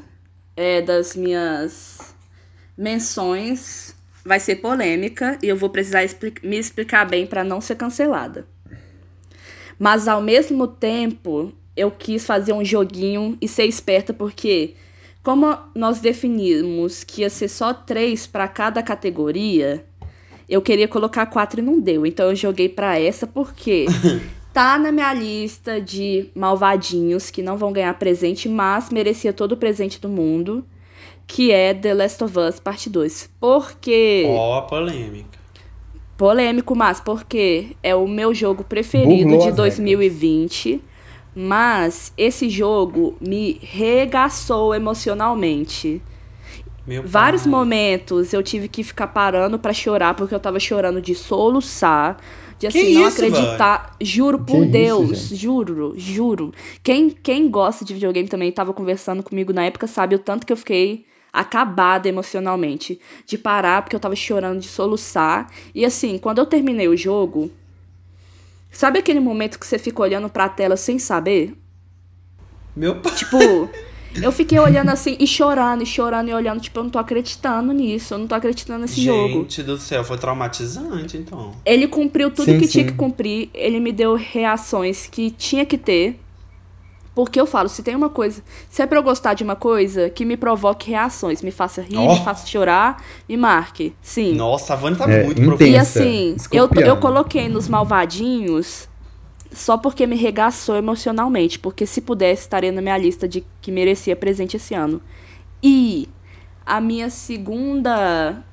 [0.56, 2.14] é, das minhas
[2.76, 3.94] menções
[4.26, 8.46] vai ser polêmica e eu vou precisar expli- me explicar bem para não ser cancelada.
[9.78, 14.74] Mas ao mesmo tempo, eu quis fazer um joguinho e ser esperta porque
[15.22, 19.84] como nós definimos que ia ser só três para cada categoria,
[20.48, 22.06] eu queria colocar quatro e não deu.
[22.06, 23.86] Então eu joguei pra essa porque
[24.52, 29.56] tá na minha lista de malvadinhos que não vão ganhar presente, mas merecia todo o
[29.56, 30.64] presente do mundo,
[31.26, 33.30] que é The Last of Us Parte 2.
[33.40, 35.38] Porque Ó, polêmica.
[36.16, 40.80] polêmico, mas porque é o meu jogo preferido Burlou de as 2020.
[41.34, 46.00] Mas esse jogo me regaçou emocionalmente.
[46.86, 47.50] Meu Vários pai.
[47.50, 52.16] momentos eu tive que ficar parando pra chorar, porque eu tava chorando de soluçar,
[52.58, 53.96] de Que assim, não isso, acreditar.
[54.00, 55.36] Juro Que por isso, Deus, gente?
[55.36, 56.52] juro, juro.
[56.82, 60.52] Quem, quem gosta de videogame também tava conversando comigo na época, sabe o tanto que
[60.52, 61.04] eu fiquei
[61.36, 63.00] acabada emocionalmente.
[63.26, 65.50] De parar, porque eu tava chorando de soluçar.
[65.74, 67.50] E assim, quando eu terminei o jogo.
[68.70, 71.54] Sabe aquele momento que você fica olhando pra tela sem saber?
[72.74, 73.14] Meu pai.
[73.14, 73.38] Tipo,
[74.22, 77.72] eu fiquei olhando assim e chorando, e chorando e olhando, tipo, eu não tô acreditando
[77.72, 79.40] nisso, eu não tô acreditando nesse jogo.
[79.42, 81.52] Gente do céu, foi traumatizante, então.
[81.64, 82.90] Ele cumpriu tudo Sim, que tinha sim.
[82.90, 86.20] que cumprir, ele me deu reações que tinha que ter.
[87.16, 90.10] Porque eu falo, se tem uma coisa, se é pra eu gostar de uma coisa,
[90.10, 92.12] que me provoque reações, me faça rir, Ó.
[92.12, 93.94] me faça chorar, me marque.
[94.02, 94.34] Sim.
[94.34, 95.46] Nossa, a Vânia tá É, muito intensa.
[95.56, 95.64] profunda.
[95.70, 98.86] E assim, eu, eu coloquei nos malvadinhos
[99.50, 101.58] só porque me regaçou emocionalmente.
[101.58, 105.00] Porque se pudesse, estaria na minha lista de que merecia presente esse ano.
[105.62, 106.06] E
[106.66, 108.44] a minha segunda.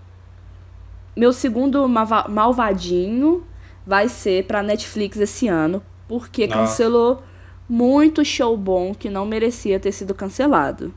[1.17, 3.43] Meu segundo malva- malvadinho
[3.85, 5.83] vai ser pra Netflix esse ano.
[6.07, 6.59] Porque Nossa.
[6.61, 7.21] cancelou
[7.69, 10.93] muito show bom que não merecia ter sido cancelado.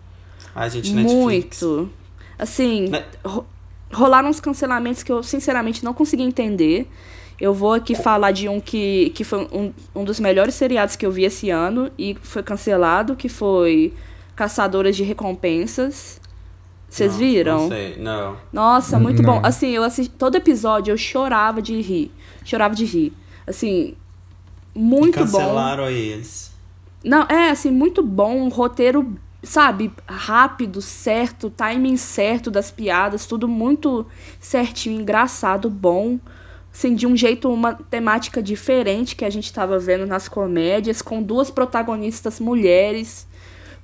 [0.54, 1.62] Ai, gente, Netflix.
[1.62, 1.90] Muito.
[2.38, 3.46] Assim, Ne- ro-
[3.92, 6.88] rolaram uns cancelamentos que eu sinceramente não consegui entender.
[7.38, 11.04] Eu vou aqui falar de um que, que foi um, um dos melhores seriados que
[11.04, 13.92] eu vi esse ano e foi cancelado, que foi
[14.34, 16.18] Caçadoras de Recompensas.
[16.88, 17.58] Vocês Não, viram?
[17.62, 18.36] Não sei, não.
[18.52, 19.34] Nossa, muito Não.
[19.34, 19.46] bom.
[19.46, 22.10] Assim, eu assisti todo episódio, eu chorava de rir.
[22.44, 23.12] Chorava de rir.
[23.46, 23.94] Assim,
[24.74, 25.38] muito e bom.
[25.38, 26.52] cancelaram eles.
[27.04, 33.46] Não, é assim, muito bom, um roteiro, sabe, rápido, certo, timing certo das piadas, tudo
[33.46, 34.06] muito
[34.40, 36.18] certinho, engraçado, bom.
[36.72, 41.22] Assim, de um jeito, uma temática diferente que a gente tava vendo nas comédias, com
[41.22, 43.26] duas protagonistas mulheres,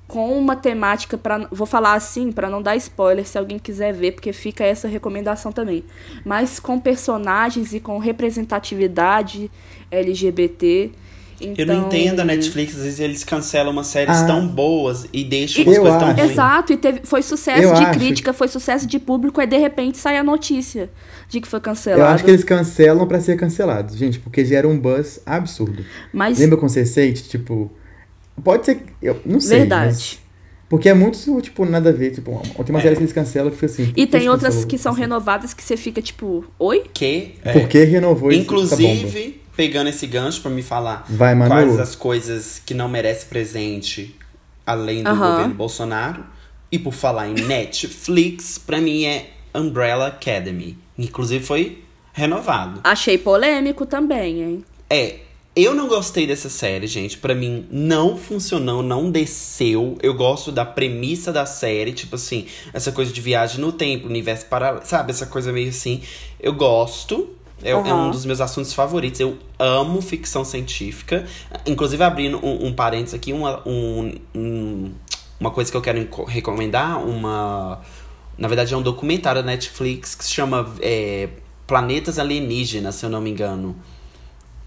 [0.07, 4.13] com uma temática para vou falar assim para não dar spoiler se alguém quiser ver,
[4.13, 5.83] porque fica essa recomendação também.
[6.23, 9.51] Mas com personagens e com representatividade
[9.91, 10.93] LGBT.
[11.57, 14.27] Eu não Então- entendo a Netflix, às vezes eles cancelam umas séries Ah.
[14.27, 16.31] tão boas e deixam E- umas Eu coisas tão ruins.
[16.31, 19.57] Exato, e teve, foi sucesso Eu de acho crítica, foi sucesso de público, aí de
[19.57, 20.91] repente sai a notícia
[21.29, 22.15] de que foi Eu cancelado.
[22.15, 25.85] acho que eles cancelam pra ser cancelados, gente, porque gera um buzz absurdo.
[26.13, 27.29] Mas, Lembra com Sense8?
[27.29, 27.71] Tipo,
[28.43, 28.83] pode ser.
[29.03, 29.59] Eu não sei.
[29.61, 29.95] verdade.
[29.95, 30.23] mas-
[30.69, 32.13] porque é muito, tipo, nada a ver.
[32.13, 32.83] Tipo, tem uma É.
[32.83, 33.93] série que eles cancelam que fica assim.
[33.95, 34.69] E tem outras cancelou?
[34.69, 36.85] que são Assim, renovadas que você fica tipo, oi?
[36.95, 38.35] Que, é, Por que renovou bomba?
[38.35, 41.51] Inclusive, pegando esse gancho pra me falar Vai, Manu.
[41.51, 44.17] quais as coisas que não merece presente
[44.67, 45.31] além do Aham.
[45.33, 46.25] governo Bolsonaro.
[46.71, 50.79] E por falar em Netflix, pra mim é Umbrella Academy.
[50.99, 51.83] Inclusive foi
[52.15, 52.81] renovado.
[52.85, 54.65] Achei polêmico também, hein?
[54.89, 55.17] É,
[55.55, 57.19] eu não gostei dessa série, gente.
[57.19, 59.99] Pra mim, não funcionou, não desceu.
[60.03, 64.47] Eu gosto da premissa da série, tipo assim, essa coisa de viagem no tempo, universo
[64.47, 65.11] paralelo, sabe?
[65.11, 66.01] Essa coisa meio assim.
[66.41, 67.29] Eu gosto.
[67.63, 69.21] É, é um dos meus assuntos favoritos.
[69.21, 71.27] Eu amo ficção científica.
[71.67, 74.93] Inclusive, abrindo um, um parênteses aqui, uma, um- um-
[75.39, 77.81] uma coisa que eu quero recomendar, uma.
[78.39, 81.29] Na verdade, é um documentário da Netflix que se chama é,
[81.67, 83.77] Planetas Alienígenas, se eu não me engano.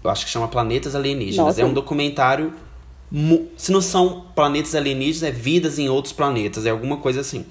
[0.04, 1.46] Eu acho que chama Planetas Alienígenas.
[1.46, 1.60] Nossa.
[1.60, 2.52] É um documentário.
[3.56, 7.44] Se não são planetas alienígenas, é vidas em outros planetas, é alguma coisa assim.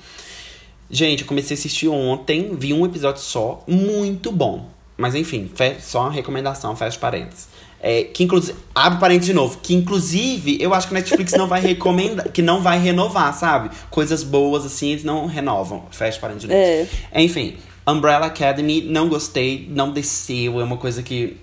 [0.89, 4.69] Gente, eu comecei a assistir ontem, vi um episódio só, muito bom.
[4.97, 7.47] Mas enfim, só uma recomendação, fecha parênteses.
[7.81, 8.57] É, que inclusive.
[8.73, 9.59] Abre parênteses de novo.
[9.61, 13.69] Que inclusive, eu acho que a Netflix não vai recomendar, que não vai renovar, sabe?
[13.91, 15.85] Coisas boas assim, eles não renovam.
[15.91, 16.89] Fecha parênteses de novo.
[17.11, 17.21] É.
[17.21, 21.37] Enfim, Umbrella Academy, não gostei, não desceu, é uma coisa que.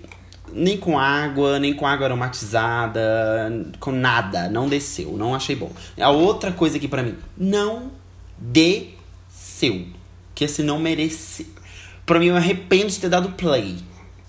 [0.51, 3.01] Nem com água, nem com água aromatizada,
[3.79, 5.71] com nada, não desceu, não achei bom.
[5.99, 7.89] A outra coisa aqui pra mim, não
[8.37, 9.87] desceu.
[10.35, 11.47] Que assim, não merece.
[12.05, 13.77] Pra mim, eu arrependo de ter dado play.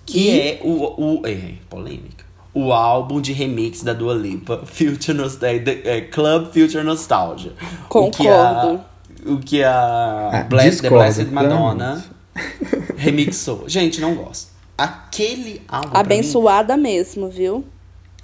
[0.06, 0.40] Que Ih.
[0.40, 1.20] é o.
[1.20, 2.24] o é, polêmica.
[2.52, 7.52] O álbum de remix da Dua Lipa, Future Nostalgia, é, Club Future Nostalgia.
[7.90, 8.32] O que a,
[8.70, 8.84] Concordo.
[9.26, 12.04] o que a Ah, Bless, The Blessed Madonna
[12.96, 13.64] remixou.
[13.68, 14.52] Gente, não gosto.
[14.78, 17.64] Aquele álbum pra mim, Abençoada mesmo, viu?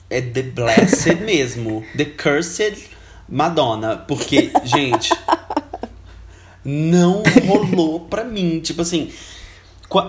[0.08, 1.84] é The Blessed mesmo.
[1.96, 2.76] The Cursed
[3.28, 3.96] Madonna.
[3.96, 5.10] Porque, gente,
[6.64, 8.60] não rolou pra mim.
[8.60, 9.10] Tipo assim,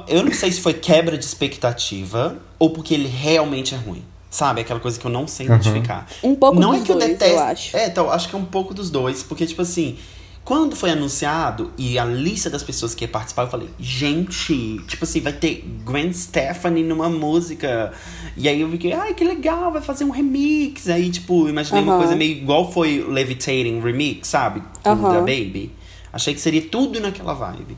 [0.08, 4.04] eu não sei se foi quebra de expectativa ou porque ele realmente é ruim.
[4.30, 4.62] Sabe?
[4.62, 5.56] Aquela coisa que eu não sei Aham.
[5.56, 6.08] identificar.
[6.24, 7.34] Um pouco não dos é que eu dois, detesto.
[7.36, 7.76] eu acho.
[7.78, 9.24] É, então, acho que é um pouco dos dois.
[9.24, 9.98] Porque, tipo assim,
[10.46, 15.04] quando foi anunciado e a lista das pessoas que ia participar, eu falei, gente, tipo
[15.04, 17.92] assim, vai ter Gwen Stefani numa música.
[18.38, 20.88] E aí eu fiquei, ai, que legal, vai fazer um remix.
[20.88, 24.64] Aí, tipo, imaginei uma coisa meio igual foi o Levitating Remix, sabe?
[24.82, 25.10] Com Aham.
[25.14, 25.74] Da Baby.
[26.14, 27.76] Achei que seria tudo naquela vibe.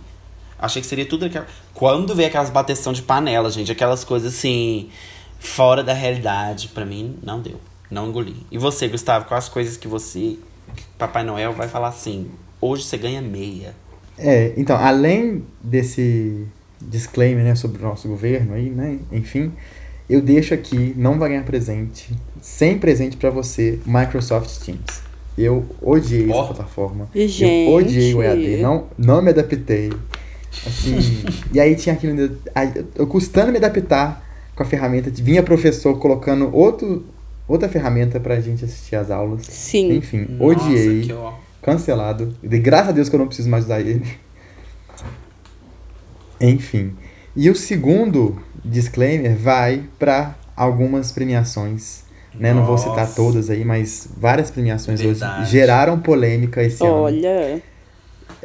[0.63, 1.45] Achei que seria tudo naquela.
[1.73, 4.87] Quando veio aquelas bateção de panela, gente, aquelas coisas assim,
[5.37, 7.59] fora da realidade, pra mim, não deu.
[7.91, 8.37] Não engoli.
[8.49, 10.37] E você, Gustavo, quais as coisas que você,
[10.73, 13.75] que Papai Noel vai falar assim, hoje você ganha meia.
[14.17, 16.47] É, então, além desse
[16.79, 19.51] disclaimer, né, sobre o nosso governo aí, né, enfim,
[20.09, 22.09] eu deixo aqui, não vai ganhar presente,
[22.41, 25.03] sem presente pra você, Microsoft Teams.
[25.37, 26.39] Eu odiei Ó.
[26.39, 27.09] essa plataforma.
[27.13, 27.43] Gente.
[27.43, 29.91] Eu odiei o EAD, não, não me adaptei.
[30.65, 32.37] Assim, e aí tinha aquilo,
[32.95, 34.23] eu custando me adaptar
[34.55, 37.05] com a ferramenta, vinha professor colocando outro,
[37.47, 39.45] outra ferramenta pra gente assistir as aulas.
[39.45, 39.97] Sim.
[39.97, 41.33] Enfim, Nossa, odiei que ó.
[41.61, 42.35] cancelado.
[42.43, 44.05] E graças a Deus que eu não preciso mais usar ele.
[46.39, 46.93] Enfim.
[47.35, 52.03] E o segundo disclaimer vai para algumas premiações.
[52.35, 52.51] Né?
[52.53, 55.41] Não vou citar todas aí, mas várias premiações Verdade.
[55.41, 56.93] hoje geraram polêmica esse ano.
[56.93, 57.61] Olha.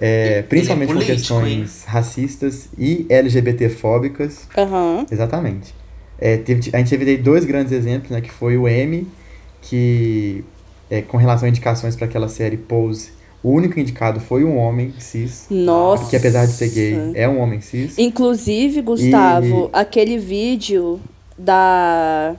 [0.00, 4.48] É, principalmente Ele é por político, questões racistas e LGBTfóbicas.
[4.56, 5.04] Aham.
[5.10, 5.74] Exatamente.
[6.20, 8.20] É, teve- a gente teve dois grandes exemplos, né?
[8.20, 9.06] Que foi o M,
[9.62, 10.44] que
[10.90, 13.10] é, com relação a indicações para aquela série Pose,
[13.42, 15.46] o único indicado foi um homem cis.
[15.48, 16.08] Nossa.
[16.10, 17.96] Que apesar de ser gay, é um homem cis.
[17.98, 21.00] Inclusive, Gustavo, aquele vídeo
[21.36, 22.34] da.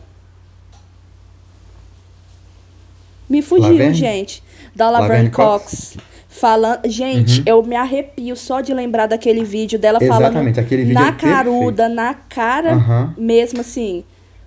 [3.30, 3.94] Me fugiu, Laverne?
[3.94, 4.44] gente.
[4.76, 5.94] Da Laverne, Laverne Cox.
[5.94, 5.98] Cox?
[6.32, 6.82] Falando.
[6.86, 7.44] Gente, Uhum.
[7.48, 11.12] eu me arrepio só de lembrar daquele vídeo dela falando Exatamente, aquele vídeo na é
[11.12, 11.34] perfeito.
[11.36, 13.14] caruda, na cara Aham.
[13.18, 14.04] mesmo assim.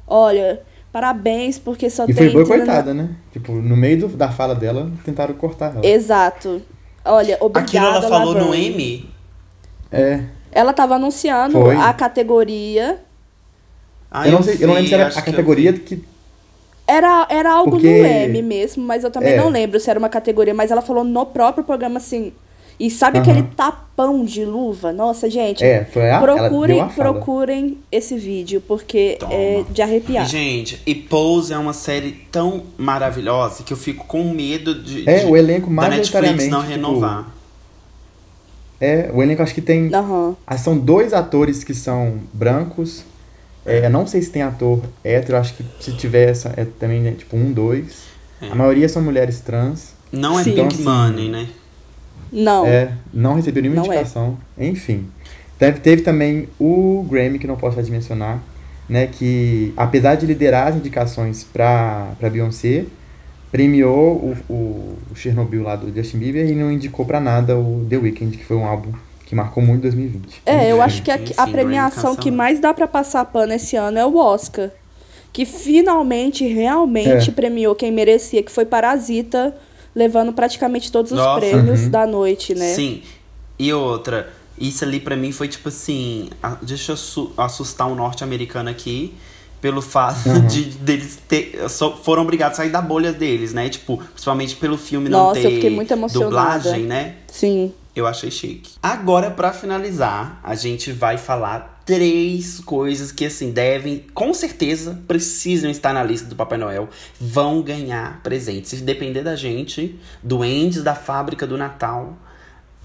[0.06, 0.60] Olha,
[0.92, 2.30] parabéns, porque só E tem.
[2.30, 3.08] foi boicotada, né?
[3.32, 5.84] Tipo, no meio do- da fala dela, tentaram cortar ela.
[5.84, 6.62] Exato.
[7.04, 8.68] Olha, obrigada, Aquilo ela falou no Laverne.
[8.70, 9.10] M?
[9.90, 10.20] É.
[10.52, 11.74] Ela tava anunciando Foi.
[11.76, 13.00] a categoria.
[14.08, 16.04] Ah, eu, não sei, eu não lembro se era a eu categoria que.
[16.86, 19.36] Era, era algo Porque- no M mesmo, mas eu também É.
[19.36, 22.32] não lembro se era uma categoria, mas ela falou no próprio programa assim.
[22.80, 23.30] E sabe Aham.
[23.30, 24.92] aquele tapão de luva?
[24.92, 25.62] Nossa, gente.
[25.62, 26.16] É, foi a.
[26.16, 29.32] ela procurem, procurem esse vídeo, porque Toma.
[29.32, 30.24] é de arrepiar.
[30.24, 35.08] E, gente, e Pose é uma série tão maravilhosa que eu fico com medo de,
[35.08, 37.28] É, de- o elenco da Netflix não tipo, renovar.
[38.80, 39.94] É, o elenco acho que tem.
[39.94, 40.34] Aham.
[40.44, 43.04] Ah, São dois atores que são brancos.
[43.64, 47.12] É, não sei se tem ator hétero, acho que se tiver essa, é também né,
[47.12, 48.04] tipo um, dois.
[48.40, 48.48] É.
[48.48, 49.94] A maioria são mulheres trans.
[50.10, 50.50] Não é Sim.
[50.50, 51.48] Big Então, assim, Money, né?
[52.32, 52.66] Não.
[52.66, 53.96] É, não recebeu nenhuma Não é.
[53.96, 54.36] indicação.
[54.58, 55.06] Enfim.
[55.58, 58.42] Teve, teve também o Grammy, que não posso de mencionar,
[58.88, 59.06] né?
[59.06, 62.84] Que apesar de liderar as indicações pra, pra Beyoncé,
[63.52, 67.86] premiou o, o, o Chernobyl lá do Justin Bieber e não indicou pra nada o
[67.88, 68.92] The Weeknd, que foi um álbum
[69.32, 70.42] que marcou muito 2020.
[70.44, 73.76] É, eu acho que a, Sim, a premiação que mais dá pra passar pano esse
[73.76, 74.70] ano é o Oscar.
[75.32, 77.32] Que finalmente, realmente É.
[77.32, 79.56] premiou quem merecia, que foi Parasita,
[79.94, 81.40] levando praticamente todos os Nossa.
[81.40, 81.88] prêmios Uhum.
[81.90, 82.74] da noite, né?
[82.74, 83.02] Sim.
[83.58, 84.28] E outra,
[84.58, 86.28] isso ali pra mim foi tipo assim.
[86.42, 89.14] a- Deixa eu su- assustar um norte-americano aqui.
[89.62, 90.46] Pelo fato Uhum.
[90.46, 93.68] de deles ter, só foram obrigados a sair da bolha deles, né?
[93.70, 96.30] Tipo, principalmente pelo filme não Nossa, ter eu fiquei muito emocionada.
[96.30, 97.14] dublagem, né?
[97.28, 97.72] Sim.
[97.94, 98.72] Eu achei chique.
[98.82, 105.70] Agora, pra finalizar, a gente vai falar três coisas que, assim, devem, com certeza, precisam
[105.70, 106.88] estar na lista do Papai Noel.
[107.20, 108.70] Vão ganhar presentes.
[108.70, 112.16] Se depender da gente, duendes da fábrica do Natal.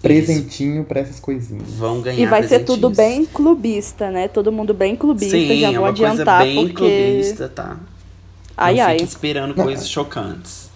[0.01, 1.63] Presentinho pra essas coisinhas.
[1.69, 4.27] Vão ganhar E vai ser tudo bem clubista, né?
[4.27, 5.37] Todo mundo bem clubista.
[5.37, 6.75] Sim, já é vou uma adiantar, coisa bem porque.
[6.75, 7.77] clubista, tá?
[8.55, 8.99] Ai, Não ai.
[8.99, 10.69] fique esperando coisas chocantes.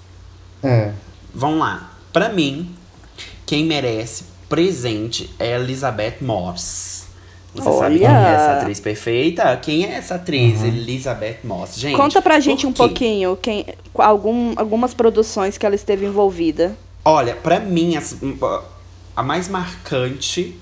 [0.63, 0.91] É.
[1.33, 1.91] Vamos lá.
[2.13, 2.71] Pra mim,
[3.51, 7.03] quem merece presente é Elizabeth Moss.
[7.53, 8.27] Você sabe quem é Olha!
[8.29, 9.57] essa atriz perfeita?
[9.57, 10.63] Quem é essa atriz?
[10.63, 11.75] Elizabeth Moss.
[11.77, 16.77] Gente, Conta pra gente um pouquinho quem, algum, algumas produções que ela esteve envolvida.
[17.03, 18.15] Olha, pra mim, as-
[19.13, 20.55] a mais marcante,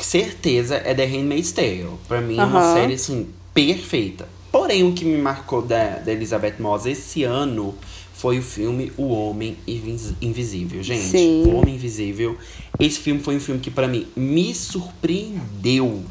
[0.00, 1.90] certeza, é The Handmaid's Tale.
[2.08, 4.26] Pra mim é uma série, assim, perfeita.
[4.50, 7.74] Porém, o que me marcou da, da Elizabeth Moss esse ano
[8.22, 10.80] foi o filme O Homem Invis- Invisível.
[10.80, 11.42] Gente, Sim.
[11.44, 12.38] O Homem Invisível.
[12.78, 16.04] Esse filme foi um filme que, pra mim, me surpreendeu.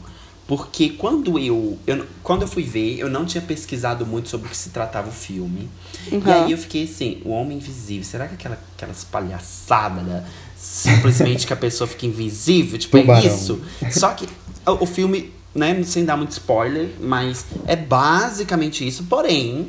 [0.45, 4.49] Porque quando eu, eu, quando eu fui ver, eu não tinha pesquisado muito sobre o
[4.49, 5.69] que se tratava o filme.
[6.11, 6.21] E Uhum.
[6.25, 10.25] aí eu fiquei assim, o Homem Invisível, será que aquela, aquelas palhaçadas, né?
[10.57, 12.77] simplesmente que a pessoa fica invisível?
[12.77, 13.25] Tipo, é Tubarão.
[13.35, 13.61] isso?
[13.91, 14.27] Só que
[14.67, 19.05] o, o filme, né, sem dar muito spoiler, mas é basicamente isso.
[19.05, 19.67] Porém,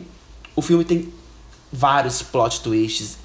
[0.57, 1.09] o filme tem
[1.72, 3.16] vários plot twists,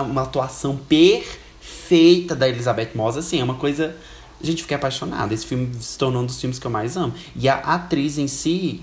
[0.00, 3.96] uma atuação perfeita da Elizabeth Moss, assim, é uma coisa.
[4.40, 5.32] A gente fica apaixonado.
[5.32, 7.12] Esse filme se tornou um dos filmes que eu mais amo.
[7.34, 8.80] E a atriz em si,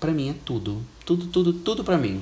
[0.00, 0.82] pra mim, é tudo.
[1.04, 2.18] Tudo, tudo, tudo pra mim.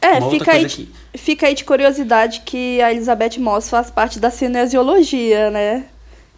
[0.00, 4.18] É, Uma fica aí, que- fica aí de curiosidade que a Elizabeth Moss faz parte
[4.20, 5.86] da cinesiologia, né?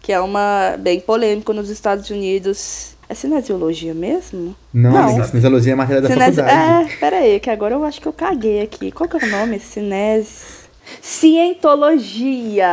[0.01, 2.94] Que é uma bem polêmico nos Estados Unidos.
[3.07, 4.55] É cinesiologia mesmo?
[4.73, 5.03] Não, Não.
[5.09, 6.37] amiga, cinesiologia é matéria da Cinesi...
[6.41, 6.91] faculdade.
[6.93, 8.91] É, pera aí, que agora eu acho que eu caguei aqui.
[8.91, 9.59] Qual que é o nome?
[9.59, 10.65] Cines...
[11.01, 12.65] Cientologia.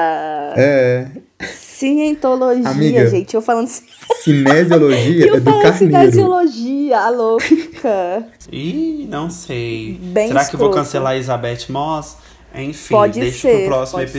[0.57, 1.07] É.
[1.55, 3.35] Cientologia, Amiga, gente.
[3.35, 3.85] Eu falando, ci-
[4.23, 6.01] Cinesiologia eu é do falando carneiro.
[6.13, 8.27] cinesiologia, a louca.
[8.51, 9.99] Ih, não sei.
[10.01, 10.85] Bem Será que eu vou escroto.
[10.87, 12.17] cancelar a Elizabeth Moss?
[12.55, 14.19] Enfim, Pode deixa ser, pro próximo pode ser.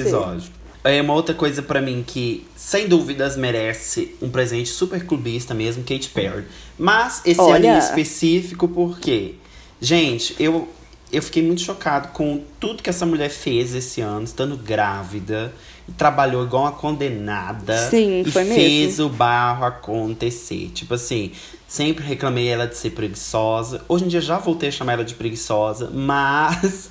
[0.83, 5.83] É uma outra coisa pra mim que, sem dúvidas, merece um presente super clubista mesmo,
[5.83, 6.45] Katy Perry.
[6.77, 7.71] Mas esse Olha.
[7.71, 9.35] ano em específico, por quê?
[9.79, 10.67] Gente, eu,
[11.11, 15.53] eu fiquei muito chocado com tudo que essa mulher fez esse ano, estando grávida.
[15.87, 17.77] E trabalhou igual uma condenada.
[17.89, 19.07] Sim, e foi fez mesmo.
[19.07, 20.71] o barro acontecer.
[20.73, 21.31] Tipo assim,
[21.67, 23.81] sempre reclamei ela de ser preguiçosa.
[23.89, 26.89] Hoje em dia já voltei a chamar ela de preguiçosa, mas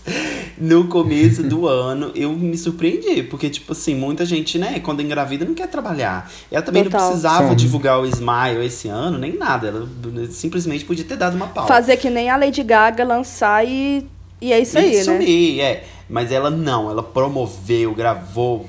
[0.58, 3.22] no começo do ano eu me surpreendi.
[3.22, 6.30] Porque, tipo assim, muita gente, né, quando engravida não quer trabalhar.
[6.50, 7.00] Ela também Total.
[7.00, 7.56] não precisava Sim.
[7.56, 9.68] divulgar o Smile esse ano, nem nada.
[9.68, 9.88] Ela
[10.30, 11.68] simplesmente podia ter dado uma pausa.
[11.68, 14.06] Fazer que nem a Lady Gaga lançar e,
[14.38, 15.18] e é isso aí, Isso né?
[15.18, 15.84] aí, é.
[16.10, 18.66] Mas ela não, ela promoveu, gravou,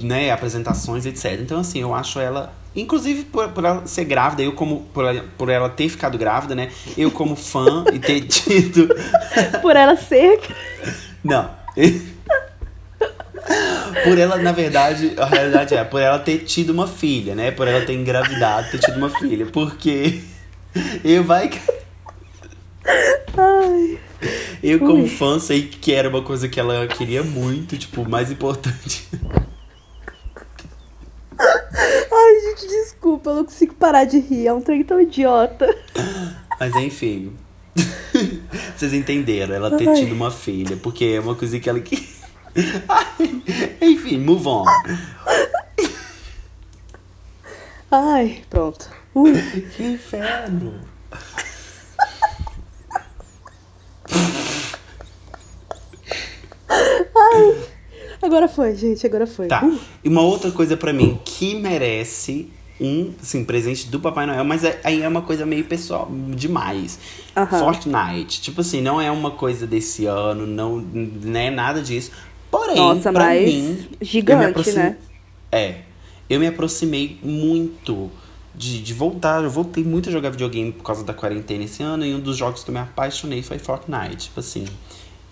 [0.00, 1.40] né, apresentações, etc.
[1.40, 2.52] Então, assim, eu acho ela.
[2.74, 4.82] Inclusive por, por ela ser grávida, eu como.
[4.92, 6.70] Por ela, por ela ter ficado grávida, né?
[6.96, 8.88] Eu como fã e ter tido.
[9.62, 10.40] Por ela ser.
[11.24, 11.50] Não.
[14.04, 17.50] Por ela, na verdade, a realidade é, por ela ter tido uma filha, né?
[17.50, 19.46] Por ela ter engravidado, ter tido uma filha.
[19.46, 20.22] Porque
[21.04, 21.50] eu vai.
[24.62, 25.08] Eu, como Ui.
[25.08, 29.08] fã, sei que era uma coisa que ela queria muito, tipo, o mais importante.
[31.38, 32.68] Ai, gente,
[33.06, 34.48] desculpa, eu não consigo parar de rir.
[34.48, 35.66] É um trem tão idiota.
[36.58, 37.32] Mas enfim.
[38.76, 39.94] Vocês entenderam, ela ter Ai.
[39.94, 41.96] tido uma filha, porque é uma coisa que ela que.
[42.88, 43.42] Ai,
[43.80, 44.64] enfim, move on.
[47.90, 48.90] Ai, pronto.
[49.14, 49.32] Ui.
[49.76, 50.74] Que inferno.
[58.20, 59.46] Agora foi, gente, agora foi.
[59.46, 59.64] Tá.
[59.64, 62.50] Uh, E uma outra coisa pra mim que merece
[62.80, 66.98] um, assim, presente do Papai Noel, mas é- aí é uma coisa meio pessoal, demais.
[67.36, 67.58] Aham.
[67.58, 68.40] Fortnite.
[68.40, 72.10] Tipo assim, não é uma coisa desse ano, não, não é nada disso.
[72.50, 73.86] Porém, Nossa, pra mas mim.
[74.00, 74.96] gigante, né?
[75.50, 75.80] É.
[76.28, 78.10] Eu me aproximei muito
[78.54, 79.42] de, de voltar.
[79.44, 82.04] Eu voltei muito a jogar videogame por causa da quarentena esse ano.
[82.04, 84.26] E um dos jogos que eu me apaixonei foi Fortnite.
[84.26, 84.64] Tipo assim.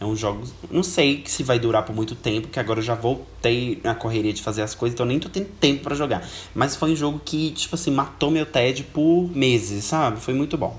[0.04, 0.42] É um jogo.
[0.70, 4.32] Não sei se vai durar por muito tempo, que agora eu já voltei na correria
[4.34, 6.22] de fazer as coisas, então eu nem tô tendo tempo pra jogar.
[6.54, 10.20] Mas foi um jogo que, tipo assim, matou meu TED por meses, sabe?
[10.20, 10.78] Foi muito bom.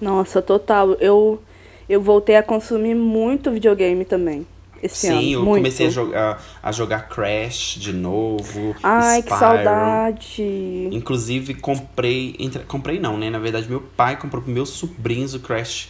[0.00, 0.92] Nossa, total.
[0.94, 1.42] Eu,
[1.88, 4.46] eu voltei a consumir muito videogame também.
[4.82, 5.20] Esse ano.
[5.20, 5.56] Sim, eu muito.
[5.58, 8.74] comecei a jogar, a jogar Crash de novo.
[8.82, 9.38] Ai, que Spyro.
[9.38, 10.88] saudade.
[10.90, 12.34] Inclusive, comprei.
[12.38, 13.30] entre- comprei não, né?
[13.30, 15.88] Na verdade, meu pai comprou pro meus sobrinhos o Crash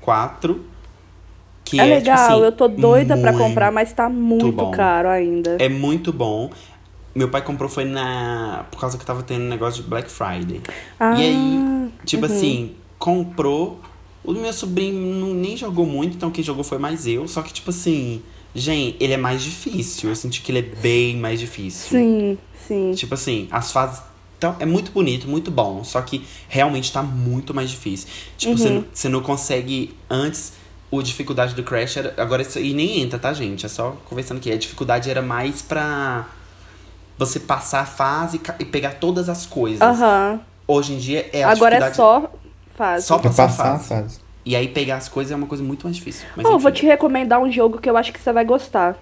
[0.00, 0.71] 4.
[1.64, 4.50] Que É é, legal, tipo assim, eu tô doida pra muito- comprar, mas tá muito
[4.52, 4.70] bom.
[4.72, 5.56] caro ainda.
[5.58, 6.50] É muito bom.
[7.14, 8.64] Meu pai comprou foi na.
[8.70, 10.60] Por causa que tava tendo um negócio de Black Friday.
[10.98, 13.80] Ah, E aí, Tipo assim, comprou.
[14.24, 17.26] O meu sobrinho não- nem jogou muito, então quem jogou foi mais eu.
[17.28, 18.22] Só que, tipo assim,
[18.54, 20.08] gente, ele é mais difícil.
[20.10, 21.90] Eu senti que ele é bem mais difícil.
[21.98, 22.92] Sim, sim.
[22.94, 24.02] Tipo assim, as fases.
[24.38, 25.84] Então, é muito bonito, muito bom.
[25.84, 28.08] Só que realmente tá muito mais difícil.
[28.36, 28.68] Tipo, você,
[29.08, 29.12] Uhum.
[29.12, 29.94] não consegue.
[30.10, 30.54] Antes,
[30.92, 32.14] o dificuldade do Crash era.
[32.18, 33.66] Agora isso aí nem entra, tá, gente?
[33.66, 34.52] É só conversando aqui.
[34.52, 36.26] A dificuldade era mais pra
[37.18, 39.80] você passar a fase e e pegar todas as coisas.
[39.80, 40.40] Aham.
[40.68, 41.96] Hoje em dia é a Agora é dificuldade.
[41.96, 42.32] só
[42.76, 43.06] fase.
[43.06, 43.88] Só Pra passar a passar a fase.
[43.88, 44.20] fase.
[44.44, 46.26] E aí pegar as coisas é uma coisa muito mais difícil.
[46.36, 46.58] Mas Oh, enfim.
[46.62, 48.96] vou te recomendar um jogo que eu acho que você vai gostar.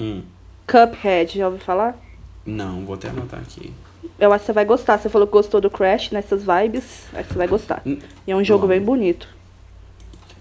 [0.00, 0.22] Hum,
[0.66, 1.96] Cuphead, já ouviu falar?
[2.44, 3.72] não, vou até anotar aqui.
[4.18, 4.98] Eu acho que você vai gostar.
[4.98, 7.02] Você falou que gostou do Crash nessas vibes.
[7.12, 7.82] Acho que você vai gostar.
[7.84, 8.68] Hum, E é um jogo Bom.
[8.68, 9.28] bem bonito.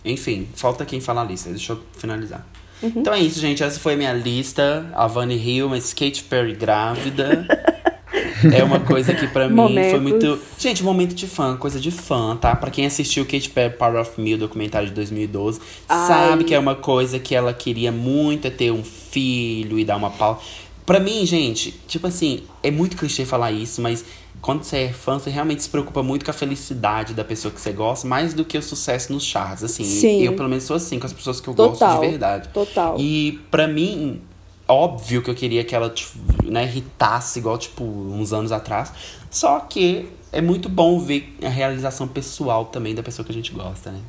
[0.06, 1.50] Enfim, falta quem fala a lista.
[1.50, 2.46] Deixa eu finalizar.
[2.82, 2.94] Uhum.
[2.98, 3.64] Então é isso, gente.
[3.64, 4.90] Essa foi a minha lista.
[4.94, 7.46] A Vanny Hill, uma Skate Perry grávida.
[8.54, 10.02] é uma coisa que pra mim foi Momentos.
[10.02, 10.40] muito.
[10.58, 12.56] Gente, momento de fã, coisa de fã, tá?
[12.56, 16.08] Pra quem assistiu Kate Perry Power of Me, o documentário de 2012, Ai.
[16.08, 19.96] sabe que é uma coisa que ela queria muito é ter um filho e dar
[19.96, 20.42] uma pau.
[20.86, 24.06] Pra mim, gente, tipo assim, é muito clichê falar isso, mas
[24.42, 27.60] quando você é fã, você realmente se preocupa muito com a felicidade da pessoa que
[27.60, 29.84] você gosta, mais do que o sucesso nos charts, assim.
[29.84, 30.22] Sim.
[30.22, 32.02] Eu, pelo menos, sou assim com as pessoas que eu gosto Total.
[32.02, 32.50] de verdade.
[32.50, 32.96] Total.
[33.00, 34.22] E pra mim,
[34.68, 38.92] óbvio que eu queria que ela, tipo, né, irritasse igual, tipo, uns anos atrás.
[39.32, 43.52] Só que é muito bom ver a realização pessoal também da pessoa que a gente
[43.52, 44.00] gosta, né?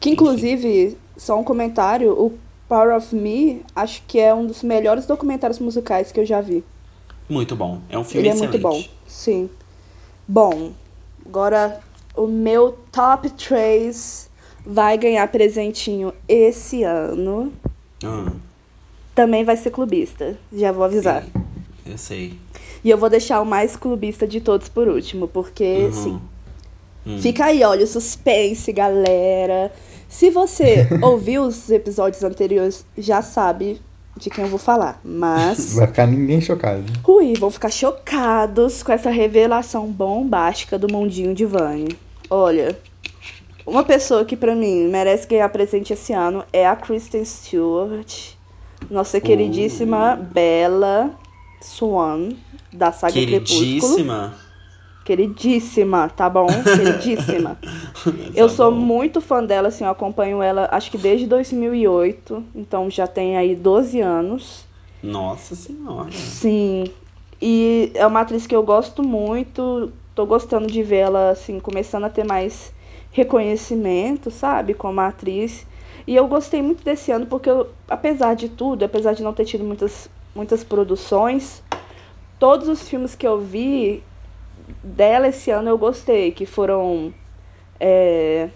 [0.00, 2.36] Que inclusive, só um comentário, o
[2.68, 6.64] Power of Me, acho que é um dos melhores documentários musicais que eu já vi.
[7.28, 7.80] Muito bom.
[7.88, 8.60] É um filme Ele é excelente.
[8.60, 8.84] muito bom.
[9.06, 9.48] Sim.
[10.28, 10.72] Bom,
[11.24, 11.80] agora
[12.16, 14.28] o meu top 3
[14.64, 17.52] vai ganhar presentinho esse ano.
[18.04, 18.32] Ah,
[19.14, 20.36] Também vai ser clubista.
[20.52, 21.22] Já vou avisar.
[21.22, 21.30] sim.
[21.86, 22.34] Eu sei.
[22.82, 25.92] E eu vou deixar o mais clubista de todos por último, porque, Uhum.
[25.92, 26.20] sim.
[27.06, 27.18] Hum.
[27.20, 29.72] Fica aí, olha, o suspense, galera.
[30.08, 33.80] Se você ouviu os episódios anteriores, já sabe
[34.16, 35.00] de quem eu vou falar.
[35.04, 35.74] Mas.
[35.76, 36.84] Vai ficar ninguém chocado.
[37.06, 41.96] Ui, vão ficar chocados com essa revelação bombástica do mundinho de Vani.
[42.30, 42.76] Olha,
[43.66, 48.30] uma pessoa que pra mim merece ganhar presente esse ano é a Kristen Stewart,
[48.90, 51.10] nossa queridíssima Bella
[51.60, 52.30] Swan,
[52.72, 53.60] da saga Crepúsculo.
[53.60, 54.45] Queridíssima.
[55.06, 56.48] Queridíssima, tá bom?
[56.76, 57.56] Queridíssima.
[58.34, 58.76] Eu Tá sou bom.
[58.78, 63.54] muito fã dela, assim, eu acompanho ela acho que desde 2008, então já tem aí
[63.54, 64.66] 12 anos.
[65.00, 66.10] Nossa senhora.
[66.10, 66.84] Sim.
[67.40, 69.92] E é uma atriz que eu gosto muito.
[70.14, 72.72] Tô gostando de vê-la, assim, começando a ter mais
[73.12, 74.74] reconhecimento, sabe?
[74.74, 75.66] Como atriz.
[76.06, 79.44] E eu gostei muito desse ano porque, eu, apesar de tudo, apesar de não ter
[79.44, 81.62] tido muitas, muitas produções,
[82.38, 84.02] todos os filmes que eu vi
[84.82, 86.32] dela esse ano eu gostei.
[86.32, 87.12] Que foram.
[87.78, 88.48] é,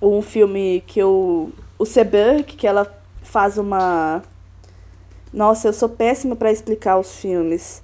[0.00, 1.52] um filme que eu.
[1.78, 2.92] O Seberg, que ela
[3.22, 4.22] faz uma.
[5.32, 7.82] Nossa, eu sou péssima para explicar os filmes.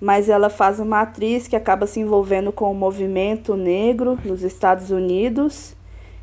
[0.00, 4.90] Mas ela faz uma atriz que acaba se envolvendo com o movimento negro nos Estados
[4.90, 5.74] Unidos.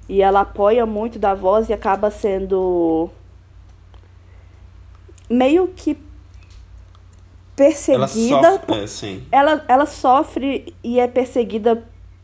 [0.08, 3.10] E ela apoia muito da voz e acaba sendo
[5.30, 5.98] meio que
[7.58, 8.52] Ela perseguida.
[8.52, 8.84] sofre.
[8.84, 9.24] É, sim.
[9.32, 11.84] Ela, ela sofre e é perseguida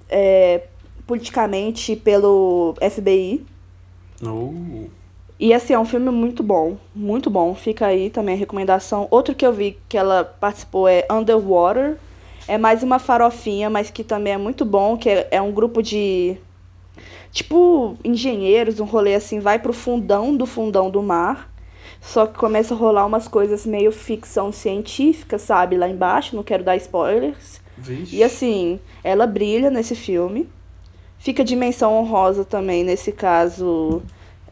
[0.09, 0.63] é,
[1.05, 3.45] politicamente pelo FBI.
[4.21, 4.89] Uh,
[5.39, 7.55] E assim, é um filme muito bom, muito bom.
[7.55, 9.07] Fica aí também a recomendação.
[9.09, 11.97] Outro que eu vi que ela participou é Underwater.
[12.47, 15.82] É mais uma farofinha, mas que também é muito bom, que é, é um grupo
[15.84, 16.36] de
[17.32, 21.49] tipo engenheiros, um rolê assim, vai pro fundão do fundão do mar.
[22.01, 26.63] Só que começa a rolar umas coisas meio ficção científica, sabe, lá embaixo, não quero
[26.63, 27.59] dar spoilers.
[27.77, 28.15] vixe.
[28.15, 30.47] E assim, ela brilha nesse filme.
[31.17, 34.01] Fica dimensão honrosa também, nesse caso,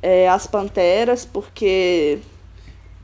[0.01, 2.19] é, As Panteras, porque.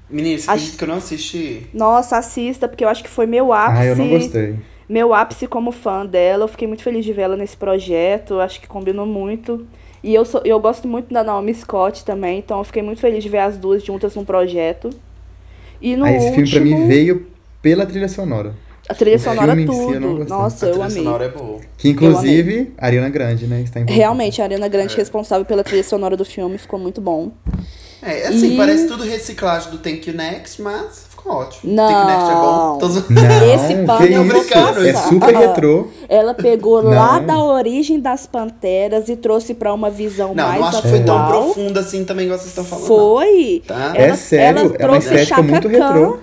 [0.10, 1.68] Menino, você Acho- acredita que eu não assisti?
[1.74, 3.82] Nossa, assista, porque eu acho que foi meu ápice.
[3.82, 4.56] Ah, eu não gostei.
[4.88, 6.44] Meu ápice como fã dela.
[6.44, 8.40] Eu fiquei muito feliz de vê-la nesse projeto.
[8.40, 9.66] Acho que combinou muito.
[10.04, 13.24] E eu, sou, eu gosto muito da Naomi Scott também, então eu fiquei muito feliz
[13.24, 14.90] de ver as duas juntas num projeto.
[15.82, 17.28] E no Ah, esse filme pra último, mim veio
[17.62, 18.54] pela trilha sonora.
[18.90, 20.26] a trilha o sonora filme em si eu tudo.
[20.30, 21.04] Nossa, a eu trilha amei.
[21.04, 21.62] sonora é boa.
[21.78, 23.62] Que inclusive, Ariana Grande, né?
[23.62, 23.98] Está envolvida.
[23.98, 27.32] Realmente, a Ariana Grande responsável pela trilha sonora do filme, ficou muito bom.
[28.02, 31.74] É, assim, E- parece tudo reciclagem do Thank You Next, mas ótimo.
[31.74, 32.10] Não.
[32.10, 32.78] É bom.
[32.80, 34.50] Tô Não, Esse pano que eu vou isso?
[34.54, 34.86] passar.
[34.86, 35.88] É super retrô.
[36.10, 37.26] Ela pegou lá Não.
[37.28, 41.00] da origem das panteras e trouxe pra uma visão Não, mais não acho que foi
[41.04, 41.44] tão atual.
[41.44, 42.86] profunda assim também, igual vocês estão falando.
[42.88, 43.64] Foi.
[43.68, 43.92] Tá?
[43.96, 46.18] É sério, é uma trouxe estética Chaka muito Khan, retrô.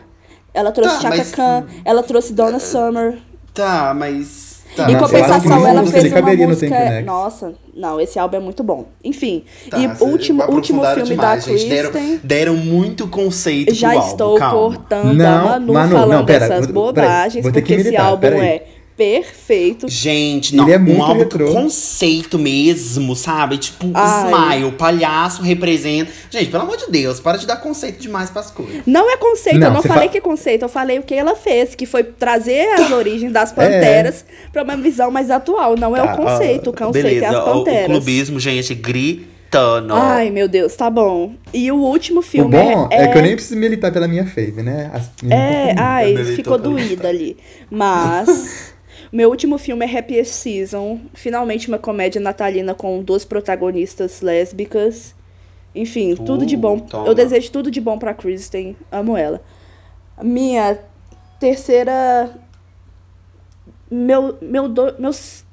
[0.52, 3.18] Ela trouxe Tá, Chaka mas- Khan, ela trouxe Donna Summer.
[3.54, 4.49] Tá, mas.
[4.76, 7.02] Tá, em compensação, ela fez uma música.
[7.02, 8.86] Nossa, não, esse álbum é muito bom.
[9.02, 11.68] Enfim, Tá, e o último, último filme demais, da gente.
[11.68, 12.20] Deram, Kristen.
[12.22, 14.58] deram muito conceito Já pro álbum, estou calma.
[14.58, 18.26] cortando Não, a Manu, Manu, falando não, pera, essas bobagens, vou porque que esse álbum
[18.26, 18.62] é
[19.00, 19.88] perfeito.
[19.88, 21.52] Gente, não, Ele é muito um álbum retrô.
[21.52, 23.56] conceito mesmo, sabe?
[23.56, 24.30] Tipo, Ai.
[24.58, 26.12] Smile, palhaço representa.
[26.30, 28.82] Gente, pelo amor de Deus, para de dar conceito demais pras coisas.
[28.86, 31.14] Não é conceito, Não, eu não falei fa- que é conceito, eu falei o que
[31.14, 33.32] ela fez, que foi trazer as origens É.
[33.32, 35.76] das panteras pra uma visão mais atual.
[35.78, 37.84] Não é Tá, o conceito, ó, o conceito é beleza, as o- panteras.
[37.84, 39.94] O clubismo, gente, gritando.
[39.94, 41.32] Ai, meu Deus, tá bom.
[41.54, 44.26] E o último O filme bom é, é, que eu nem preciso militar pela minha
[44.26, 44.90] fave, né?
[44.92, 47.36] As- É, ai, ficou doída ali.
[47.70, 48.68] Mas.
[49.12, 51.00] Meu último filme é Happiest Season.
[51.14, 55.14] Finalmente uma comédia natalina com duas protagonistas lésbicas.
[55.74, 56.78] Enfim, tudo de Uh, bom.
[56.78, 57.06] toma.
[57.06, 58.76] Eu desejo tudo de bom pra Kristen.
[58.90, 59.42] Amo ela.
[60.22, 60.78] Minha
[61.40, 62.30] terceira.
[63.90, 64.38] Meu.
[64.40, 64.68] Meu.
[64.68, 65.44] Do, meus.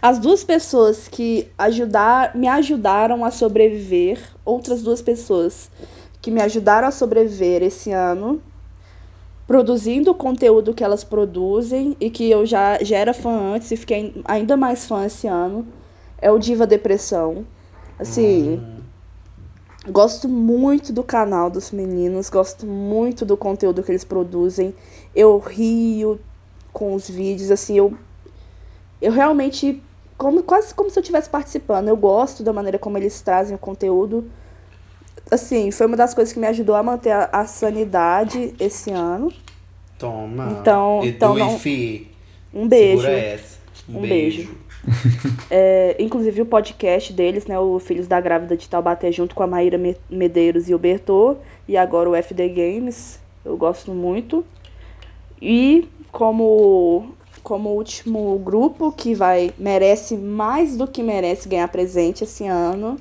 [0.00, 5.70] As duas pessoas que ajudar, me ajudaram a sobreviver, outras duas pessoas
[6.22, 8.40] que me ajudaram a sobreviver esse ano,
[9.46, 13.76] produzindo o conteúdo que elas produzem e que eu já, já era fã antes e
[13.76, 15.66] fiquei ainda mais fã esse ano,
[16.18, 17.46] é o Diva Depressão.
[17.98, 18.60] Assim,
[19.88, 24.74] gosto muito do canal dos meninos, gosto muito do conteúdo que eles produzem.
[25.14, 26.18] Eu rio
[26.72, 27.94] com os vídeos, assim, eu
[29.00, 29.82] eu realmente
[30.16, 31.88] como quase como se eu estivesse participando.
[31.88, 34.24] Eu gosto da maneira como eles trazem o conteúdo.
[35.30, 39.32] Assim, foi uma das coisas que me ajudou a manter a, a sanidade esse ano.
[39.98, 40.56] Toma.
[40.60, 41.58] Então- Edu então não-
[42.54, 43.02] Um beijo.
[43.88, 44.56] Um, Um beijo.
[45.50, 47.58] É, inclusive o podcast deles, né?
[47.58, 51.36] O Filhos da Grávida de Taubaté, junto com a Maíra Me- Medeiros e o Bertô.
[51.66, 53.18] E agora o FD Games.
[53.44, 54.44] Eu gosto muito.
[55.42, 57.10] E como,
[57.42, 62.96] como último grupo que vai merece mais do que merece ganhar presente esse ano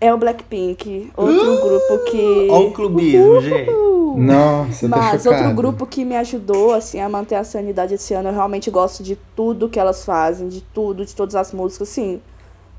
[0.00, 1.10] é o Blackpink.
[1.16, 2.48] Outro grupo que.
[2.50, 3.70] Olha o clubismo, gente.
[4.16, 5.42] Nossa, eu tô Mas chocado.
[5.42, 9.02] outro grupo que me ajudou assim a manter a sanidade esse ano, eu realmente gosto
[9.02, 12.20] de tudo que elas fazem, de tudo, de todas as músicas, assim,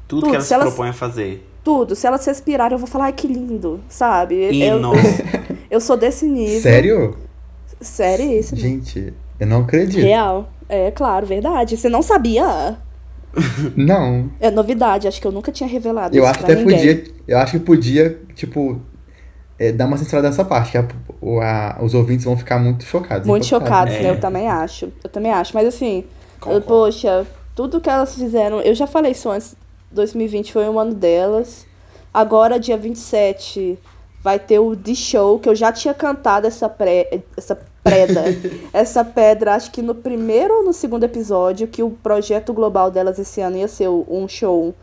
[0.08, 1.46] Tudo, Tudo, que elas se elas- propõem a fazer.
[1.64, 1.94] tudo.
[1.96, 4.36] Se elas respirarem, eu vou falar, ai que lindo, sabe?
[4.36, 4.92] Eu, eu,
[5.72, 6.62] eu sou desse nível.
[6.62, 7.18] Sério?
[7.82, 8.56] Sério isso.
[8.56, 10.02] Gente, eu não acredito.
[10.04, 10.48] Real.
[10.70, 11.76] É claro, verdade.
[11.76, 12.78] Você não sabia?
[13.76, 14.30] Não.
[14.40, 16.78] É novidade, acho que eu nunca tinha revelado Eu isso acho que até ninguém.
[16.98, 17.04] podia.
[17.28, 18.80] Eu acho que podia, tipo,
[19.60, 20.88] é, dar uma censurada nessa parte, que a-
[21.42, 23.28] a- os ouvintes vão ficar muito chocados.
[23.28, 24.10] Muito chocados, né?
[24.10, 24.92] Eu também acho.
[25.04, 25.54] Eu também acho.
[25.54, 26.04] Mas assim,
[26.46, 27.26] eu- poxa,
[27.56, 28.62] tudo que elas fizeram.
[28.62, 29.56] Eu já falei isso antes.
[29.92, 31.66] 2020 foi um ano delas.
[32.14, 33.78] Agora, dia 27,
[34.26, 38.24] vai ter o The Show, que eu já tinha cantado essa, pré, essa preda.
[38.74, 43.20] essa pedra, acho que no primeiro ou no segundo episódio, que o projeto global delas
[43.20, 44.74] esse ano ia ser um show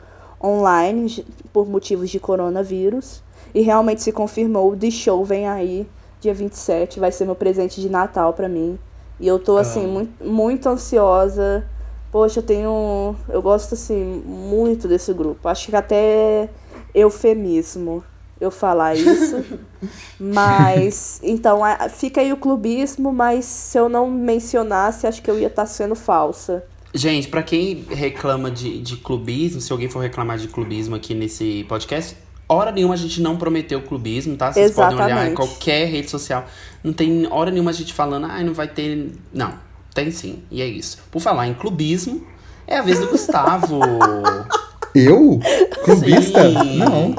[0.40, 3.20] online, por motivos de coronavírus.
[3.52, 4.70] E realmente se confirmou.
[4.70, 5.88] O The Show vem aí,
[6.20, 7.00] dia 27.
[7.00, 8.78] Vai ser meu presente de Natal pra mim.
[9.18, 9.92] E eu tô, assim, Amo.
[9.92, 11.66] muito, muito ansiosa.
[12.12, 13.16] Poxa, eu tenho.
[13.28, 15.48] Eu gosto, assim, muito desse grupo.
[15.48, 16.48] Acho que até
[16.94, 18.04] eufemismo
[18.44, 19.44] eu falar isso.
[20.18, 21.20] mas.
[21.22, 25.66] Então, fica aí o clubismo, mas se eu não mencionasse, acho que eu ia estar
[25.66, 26.64] sendo falsa.
[26.94, 31.64] Gente, pra quem reclama de, de clubismo, se alguém for reclamar de clubismo aqui nesse
[31.66, 32.14] podcast,
[32.46, 34.52] hora nenhuma a gente não prometeu clubismo, tá?
[34.52, 36.46] Vocês podem olhar em qualquer rede social.
[36.84, 39.10] Não tem hora nenhuma a gente falando, ai, não vai ter.
[39.32, 39.54] Não,
[39.94, 40.42] tem sim.
[40.50, 40.98] E é isso.
[41.10, 42.26] Por falar em clubismo,
[42.66, 43.80] é a vez do Gustavo.
[44.94, 45.40] Eu?
[45.84, 46.50] Clubista?
[46.50, 46.76] Sim.
[46.76, 47.14] Não.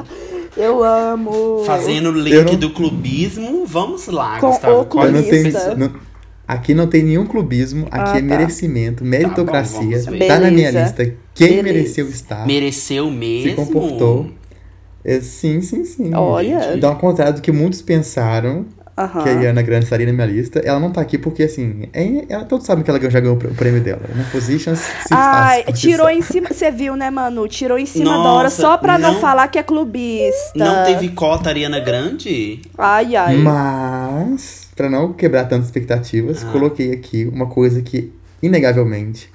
[0.56, 1.62] Eu amo.
[1.64, 3.64] Fazendo o link não- do clubismo.
[3.66, 4.72] Vamos lá, Com Gustavo.
[4.74, 5.74] o Eu não Clubista.
[5.74, 5.92] não-
[6.46, 8.22] aqui não tem nenhum clubismo, aqui Ah, é tá.
[8.22, 9.80] merecimento, meritocracia.
[9.80, 10.26] vamos ver.
[10.28, 11.12] tá na minha lista.
[11.34, 11.62] Quem Beleza.
[11.64, 12.46] mereceu estar.
[12.46, 13.50] Mereceu mesmo?
[13.50, 14.26] Se comportou.
[15.04, 16.14] É, sim, sim, sim.
[16.14, 16.74] Olha.
[16.76, 18.64] Então, ao contrário do que muitos pensaram,
[18.96, 19.22] Aham.
[19.24, 22.24] que a Ariana Grande estaria na minha lista, ela não tá aqui porque, assim, é,
[22.28, 24.24] ela, todos sabem que ela já ganhou o prêmio dela, né?
[24.30, 26.48] Positions se Ai, tirou em cima.
[26.52, 27.48] Você viu, né, Manu?
[27.48, 30.52] Tirou em cima da Nossa, hora só pra não, não- falar que é clubista.
[30.54, 32.62] Não teve cota Ariana Grande?
[32.78, 33.36] Ai, ai.
[33.38, 36.52] Mas, pra não quebrar tantas expectativas, Ah.
[36.52, 39.28] coloquei aqui uma coisa que, inegavelmente,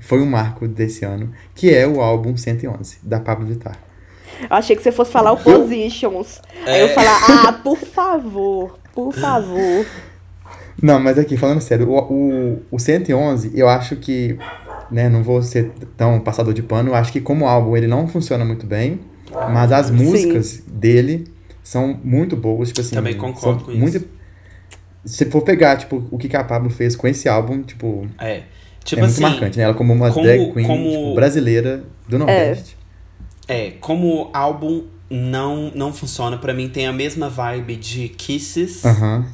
[0.00, 3.78] foi um marco desse ano, que é o álbum 111, da Pablo Vittar.
[4.42, 6.40] Eu achei que você fosse falar o Positions.
[6.66, 6.94] Aí eu É.
[6.94, 9.86] falar, ah, por favor, por favor.
[10.82, 14.36] Não, mas aqui, falando sério, o, o, o 111, eu acho que,
[14.90, 18.08] né, não vou ser tão passador de pano, eu acho que como álbum ele não
[18.08, 19.00] funciona muito bem,
[19.52, 19.92] mas as Sim.
[19.94, 21.26] músicas dele
[21.62, 22.94] são muito boas, tipo assim...
[22.96, 23.80] Também concordo com isso.
[23.80, 24.08] muito-
[25.04, 28.42] Se for pegar, tipo, o que que a Pablo fez com esse álbum, tipo, É.
[28.84, 29.64] Tipo é muito assim, marcante, né?
[29.64, 32.76] Ela como uma como- drag queen como- tipo, brasileira do Nordeste.
[33.46, 39.26] É, como álbum não não funciona, pra mim tem a mesma vibe de Kisses Aham.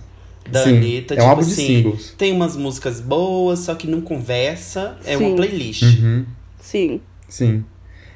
[0.50, 1.14] da Sim, Anitta.
[1.14, 2.14] é um tipo álbum de assim, singles.
[2.16, 4.96] tem umas músicas boas, só que não conversa.
[5.04, 5.24] É Sim.
[5.26, 5.82] uma playlist.
[5.82, 6.24] Uhum.
[6.60, 7.00] Sim.
[7.28, 7.64] Sim.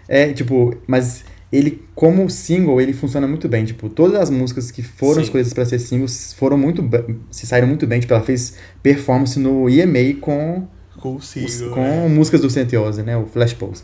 [0.07, 3.65] É, tipo, mas ele, como single, ele funciona muito bem.
[3.65, 5.23] Tipo, todas as músicas que foram Sim.
[5.23, 8.01] escolhidas pra ser singles foram muito bem- se saíram muito bem.
[8.01, 11.71] Tipo, ela fez performance no EMA com, os- Consigo.
[11.71, 13.17] com músicas do 111, né?
[13.17, 13.83] O Flash Pulse.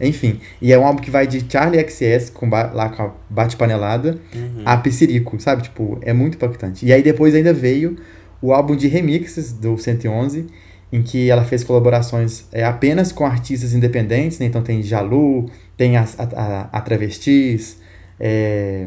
[0.00, 4.18] Enfim, e é um álbum que vai de Charlie XS, com lá com a bate-panelada,
[4.34, 4.62] Uhum.
[4.64, 5.62] a Pissirico, sabe?
[5.62, 6.86] Tipo, é muito impactante.
[6.86, 7.96] E aí depois ainda veio
[8.40, 10.46] o álbum de remixes do 111,
[10.92, 14.46] em que ela fez colaborações é, apenas com artistas independentes, né?
[14.46, 17.78] Então tem Jalu, tem a, a, a- a Travestis,
[18.18, 18.86] é,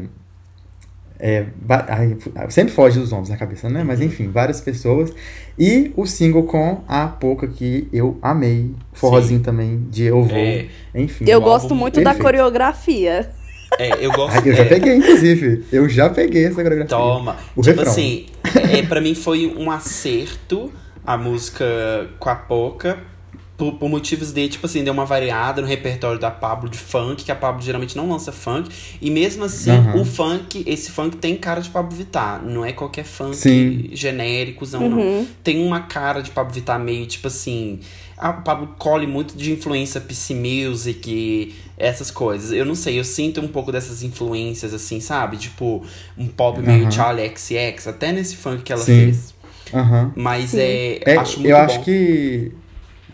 [1.26, 1.46] é,
[1.88, 2.18] ai,
[2.50, 3.82] sempre foge dos nomes na cabeça, né?
[3.82, 5.10] Mas enfim, várias pessoas.
[5.58, 8.72] E o single com a Poca, que eu amei.
[8.92, 10.36] Forrozinho também, de Eu Vou.
[10.36, 11.24] É, Enfim.
[11.26, 12.22] Eu Um gosto muito da perfeito.
[12.24, 13.30] coreografia.
[13.78, 14.36] é, eu gosto.
[14.36, 15.64] Ah, eu já é, peguei, inclusive.
[15.72, 16.94] Eu já peguei essa coreografia.
[16.94, 17.36] Toma.
[17.56, 17.90] O tipo refrão.
[17.90, 18.26] assim,
[18.70, 20.70] é, pra mim foi um acerto
[21.06, 21.64] a música
[22.18, 22.98] com a Poca.
[23.56, 27.24] Por, por motivos de, tipo assim, deu uma variada no repertório da Pablo de funk,
[27.24, 28.68] que a Pablo geralmente não lança funk.
[29.00, 30.00] E mesmo assim, Aham.
[30.00, 32.42] o funk, esse funk tem cara de Pablo Vittar.
[32.44, 33.90] Não é qualquer funk Sim.
[33.92, 34.98] genéricozão, não.
[34.98, 35.26] Uhum.
[35.44, 37.78] Tem uma cara de Pablo Vittar meio, tipo assim...
[38.16, 42.52] A Pablo colhe muito de influência PC Music, essas coisas.
[42.52, 45.36] Eu não sei, eu sinto um pouco dessas influências, assim, sabe?
[45.36, 45.84] Tipo,
[46.16, 46.90] um pop meio Aham.
[46.92, 49.04] Charlie XX, até nesse funk que ela Sim.
[49.12, 49.34] fez.
[50.14, 50.60] Mas Sim.
[50.60, 51.62] é, É, acho muito eu bom.
[51.64, 52.52] acho que,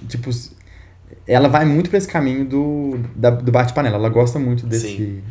[0.09, 0.31] tipo,
[1.27, 3.97] ela vai muito pra esse caminho do, da- do bate-panela.
[3.97, 5.22] Ela gosta muito desse, Sim.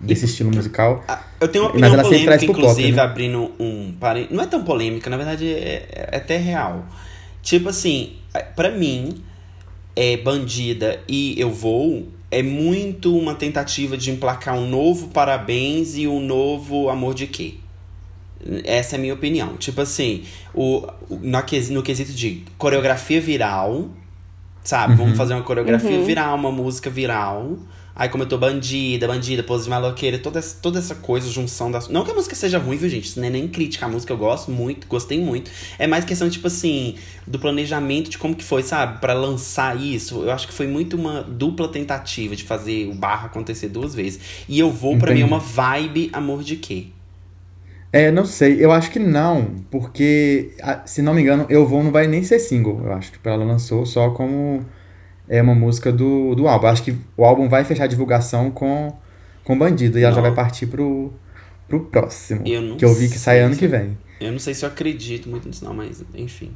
[0.00, 1.04] desse estilo musical.
[1.40, 3.02] Eu tenho uma Mas opinião ela sempre polêmica, traz pro pop, inclusive, né?
[3.02, 4.36] abrindo um parênteses.
[4.36, 6.84] Não é tão polêmica, na verdade é, é até real.
[7.42, 8.14] Tipo assim,
[8.54, 9.22] pra mim,
[9.94, 16.08] é Bandida e Eu Vou é muito uma tentativa de emplacar um novo Parabéns e
[16.08, 17.54] um novo Amor de Quê.
[18.64, 19.56] Essa é a minha opinião.
[19.56, 23.88] Tipo assim, o, o- na quesi- no quesito de coreografia viral,
[24.66, 24.92] sabe?
[24.92, 24.98] Uhum.
[24.98, 26.04] Vamos fazer uma coreografia Uhum.
[26.04, 27.56] viral, uma música viral.
[27.98, 31.70] Aí como eu tô bandida, bandida, pose de maloqueira, toda, essa- toda essa coisa, junção
[31.70, 31.88] das.
[31.88, 33.06] Não que a música seja ruim, viu, gente?
[33.06, 33.86] Isso não é nem crítica.
[33.86, 35.50] A música eu gosto muito, gostei muito.
[35.78, 39.00] É mais questão, tipo assim, do planejamento de como que foi, sabe?
[39.00, 40.24] Pra lançar isso.
[40.24, 44.20] Eu acho que foi muito uma dupla tentativa de fazer o barro acontecer duas vezes.
[44.46, 46.88] E eu vou, pra mim, é uma vibe amor de quê?
[47.96, 50.50] É, não sei, eu acho que não, porque,
[50.84, 53.12] se não me engano, Eu Vou não vai nem ser single, eu acho.
[53.12, 54.62] Tipo, ela lançou só como
[55.26, 56.66] é uma música do, do álbum.
[56.66, 58.94] Acho que o álbum vai fechar a divulgação com,
[59.44, 61.10] com Bandido, e ela já vai partir pro,
[61.66, 63.96] pro próximo, Eu não que eu vi que sai ano que vem.
[64.20, 66.52] Eu não sei se eu acredito muito nisso, não, mas enfim.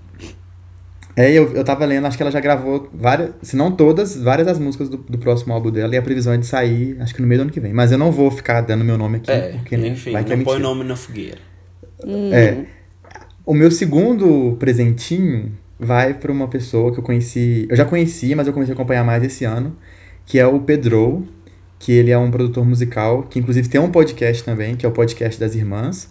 [1.16, 4.47] É, eu, eu tava lendo, acho que ela já gravou várias, se não todas, várias
[4.47, 7.20] das músicas do, do próximo álbum dela, e a previsão é de sair, acho que
[7.20, 7.73] no meio do ano que vem.
[7.73, 10.37] Mas eu não vou ficar dando meu nome aqui, É, porque enfim, vai que é
[10.37, 10.69] não põe mentira.
[10.74, 11.39] nome na fogueira.
[12.32, 12.65] É.
[13.45, 17.66] O meu segundo presentinho vai pra uma pessoa que eu conheci.
[17.69, 19.77] Eu já conhecia, mas eu comecei a acompanhar mais esse ano,
[20.24, 21.27] que é o Pedro,
[21.78, 24.93] que ele é um produtor musical, que inclusive tem um podcast também, que é o
[24.93, 26.11] podcast das irmãs,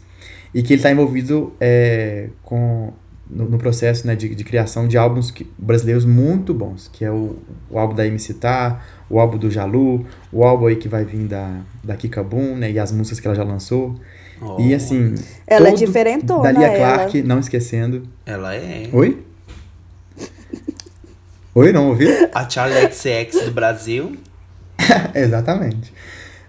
[0.53, 2.91] e que ele está envolvido é, com
[3.30, 7.11] no, no processo né, de, de criação de álbuns que- brasileiros muito bons, que é
[7.11, 7.38] o,
[7.69, 11.27] o álbum da MC Tá, o álbum do Jalu, o álbum aí que vai vir
[11.27, 13.95] da, da Kika Boom, né, e as músicas que ela já lançou.
[14.57, 15.15] E Oh, assim.
[15.45, 16.77] Ela é diferentona, Da Lia ela.
[16.95, 18.03] Clark, não esquecendo.
[18.26, 18.89] Ela é.
[18.93, 19.22] Oi?
[21.53, 22.07] Oi, não ouvi?
[22.34, 24.15] A Charlie XX do Brasil.
[25.14, 25.93] Exatamente.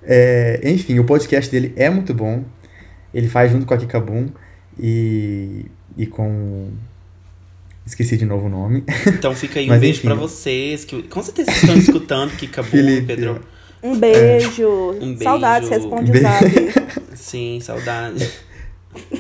[0.02, 2.44] É, enfim, o podcast dele é muito bom.
[3.12, 4.28] Ele faz junto com a Kika Boom
[4.78, 6.68] e, e com.
[7.86, 8.84] Esqueci de novo o nome.
[9.06, 10.08] Então fica aí um Mas, beijo enfim.
[10.08, 10.84] pra vocês.
[10.84, 13.06] Que com certeza vocês estão escutando que acabou, Felipe.
[13.06, 13.40] Pedro.
[13.82, 14.68] Um beijo.
[14.68, 15.22] Um beijo.
[15.24, 16.44] Saudades, responde zap.
[17.14, 18.30] Sim, saudade.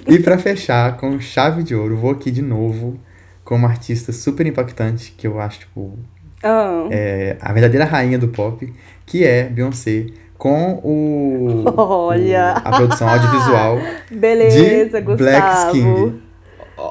[0.06, 2.98] E pra fechar com chave de ouro, vou aqui de novo
[3.44, 5.98] com uma artista super impactante que eu acho, tipo,
[6.42, 6.86] Ah.
[6.90, 8.72] é a verdadeira rainha do pop,
[9.06, 10.06] que é Beyoncé,
[10.36, 12.54] com o, Olha.
[12.64, 13.78] o- a produção audiovisual
[14.10, 15.16] Beleza, de Gustavo.
[15.16, 16.20] Black King.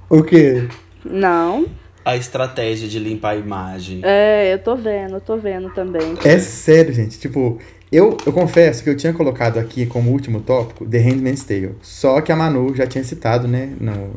[0.10, 0.68] O quê?
[1.04, 1.66] Não.
[2.06, 4.00] A estratégia de limpar a imagem.
[4.04, 6.14] É, eu tô vendo, eu tô vendo também.
[6.24, 7.20] É sério, gente.
[7.20, 7.60] Tipo,
[7.92, 11.76] eu, eu confesso que eu tinha colocado aqui como último tópico The Handmaid's Tale.
[11.82, 14.12] Só que a Manu já tinha citado, né, no,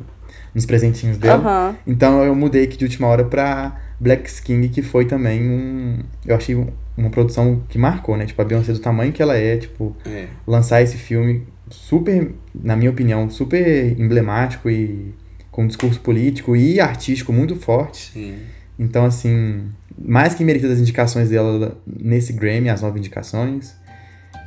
[0.54, 1.76] nos presentinhos dela.
[1.84, 5.98] Então eu mudei aqui de última hora pra Black King, que foi também um.
[6.24, 8.26] Eu achei um- uma produção que marcou, né?
[8.26, 10.26] Tipo, a Beyoncé do tamanho que ela é, tipo, É.
[10.46, 15.14] lançar esse filme super, na minha opinião, super emblemático e,
[15.50, 18.12] com um discurso político e artístico muito forte.
[18.12, 18.38] Sim.
[18.78, 19.68] Então, assim,
[19.98, 23.74] mais que merecidas as indicações dela nesse Grammy, as nove indicações.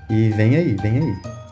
[0.09, 1.43] E vem aí, vem aí.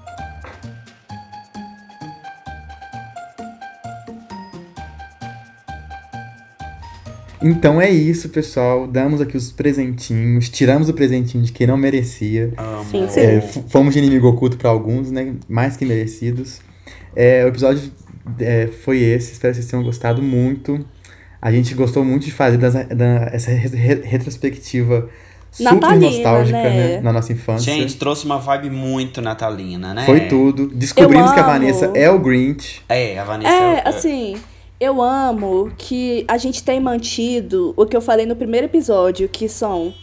[7.41, 8.87] Então é isso, pessoal.
[8.87, 10.49] Damos aqui os presentinhos.
[10.49, 12.53] Tiramos o presentinho de quem não merecia.
[12.57, 12.85] Amo.
[12.89, 13.19] Sim, sim.
[13.19, 15.33] É, fomos de inimigo oculto para alguns, né?
[15.49, 16.59] Mais que merecidos.
[17.15, 17.91] É, o episódio
[18.39, 19.33] é, foi esse.
[19.33, 20.85] Espero que vocês tenham gostado muito.
[21.41, 25.09] A gente gostou muito de fazer das- da- essa re- re- retrospectiva
[25.51, 26.69] super Natalina, nostálgica, né?
[26.97, 27.01] né?
[27.01, 27.73] Na nossa infância.
[27.73, 30.05] Gente, trouxe uma vibe muito natalina, né?
[30.05, 30.67] foi tudo.
[30.67, 31.43] Descobrimos que a.
[31.43, 32.81] Vanessa é o Grinch.
[32.87, 33.51] É, a Vanessa.
[33.51, 34.37] É, assim,
[34.81, 39.47] eu amo que a gente tem mantido o que eu falei no primeiro episódio, que
[39.47, 39.93] são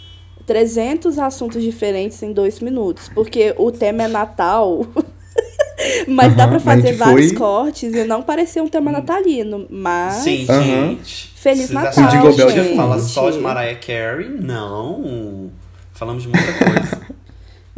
[0.47, 3.09] 300 assuntos diferentes em dois minutos.
[3.13, 4.87] Porque o tema é Natal.
[6.09, 8.91] Mas dá Aham, pra mas a fazer vários foi- cortes e não parecer um tema
[8.91, 9.65] natalino.
[9.71, 10.15] Mas.
[10.15, 10.63] Sim, Aham.
[10.65, 11.29] gente.
[11.37, 13.09] Feliz Vocês Natal, acharam Jingle que a Bell gente de falar fundo.
[13.09, 14.29] só de Mariah Carey?
[14.29, 15.51] Não.
[15.93, 17.09] Falamos de muita coisa.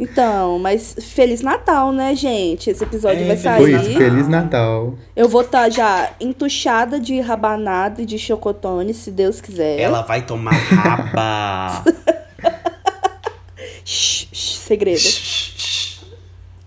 [0.01, 2.71] Então, mas Feliz Natal, né, gente?
[2.71, 3.89] Esse episódio É, vai Feliz Foi sair.
[3.91, 3.97] isso.
[3.99, 4.95] Feliz Natal.
[5.15, 9.79] Eu vou estar já entuchada de rabanada e de chocotone, se Deus quiser.
[9.79, 11.83] Ela vai tomar raba.
[13.85, 14.99] Shh, shh, segredo.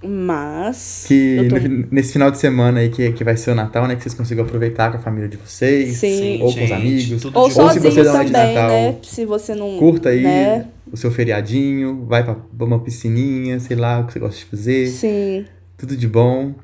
[0.07, 1.05] Mas.
[1.09, 3.97] Que tô- no- nesse final de semana aí que, que vai ser o Natal, né?
[3.97, 5.97] Que vocês consigam aproveitar com a família de vocês.
[5.97, 6.41] Sim.
[6.43, 7.25] Ou com os amigos.
[7.25, 8.97] Ou Ou se você dá também, Natal, né?
[9.03, 9.77] Se você não.
[9.79, 10.67] Curta aí Né?
[10.93, 14.87] o seu feriadinho, vai pra uma piscininha, sei lá, o que você gosta de fazer.
[14.89, 15.45] Sim.
[15.77, 16.55] Tudo de bom.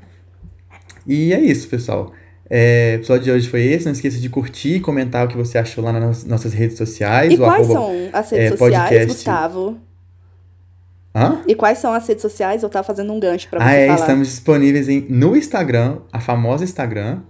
[1.06, 2.12] E é isso, pessoal.
[2.48, 3.84] É, o episódio de hoje foi esse.
[3.86, 7.32] Não esqueça de curtir e comentar o que você achou lá nas nossas redes sociais.
[7.32, 8.58] E o quais arroba- são as redes é, sociais,
[8.88, 9.06] podcast.
[9.06, 9.78] Gustavo?
[11.14, 11.42] Hã?
[11.46, 12.62] E quais são as redes sociais?
[12.62, 14.00] Eu tava fazendo um gancho pra você Ah, é, falar.
[14.00, 17.20] estamos disponíveis em, no Instagram, a famosa Instagram,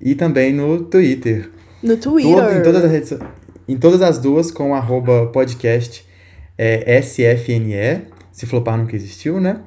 [0.00, 1.50] e também no Twitter.
[1.82, 2.56] No Todo- Twitter.
[2.58, 3.14] em, todas as redes,
[3.68, 6.06] em todas as duas com arroba podcast
[6.58, 9.60] é, SFNE, se flopar nunca existiu, né?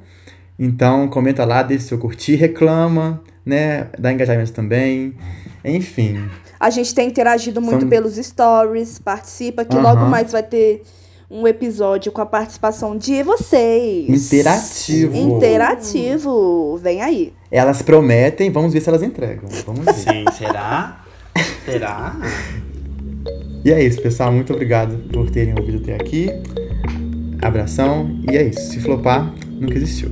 [0.58, 3.88] Então comenta lá, deixa seu curtir, reclama, né?
[3.98, 5.14] Dá engajamento também.
[5.64, 6.24] Enfim.
[6.58, 9.82] A gente tem interagido muito São- pelos stories, participa, que Aham.
[9.82, 10.82] logo mais vai ter
[11.30, 14.08] um episódio com a participação de vocês.
[14.08, 15.16] Interativo.
[15.16, 16.76] Interativo.
[16.82, 17.32] Vem aí.
[17.50, 19.48] Elas prometem, vamos ver se elas entregam.
[19.66, 19.94] Vamos ver.
[19.94, 21.04] Sim, será?
[21.64, 22.16] Será?
[23.64, 24.32] e é isso, pessoal.
[24.32, 26.28] Muito obrigado por terem ouvido até aqui.
[27.42, 28.08] Abração.
[28.30, 28.70] E é isso.
[28.70, 30.08] Se flopar, nunca existiu.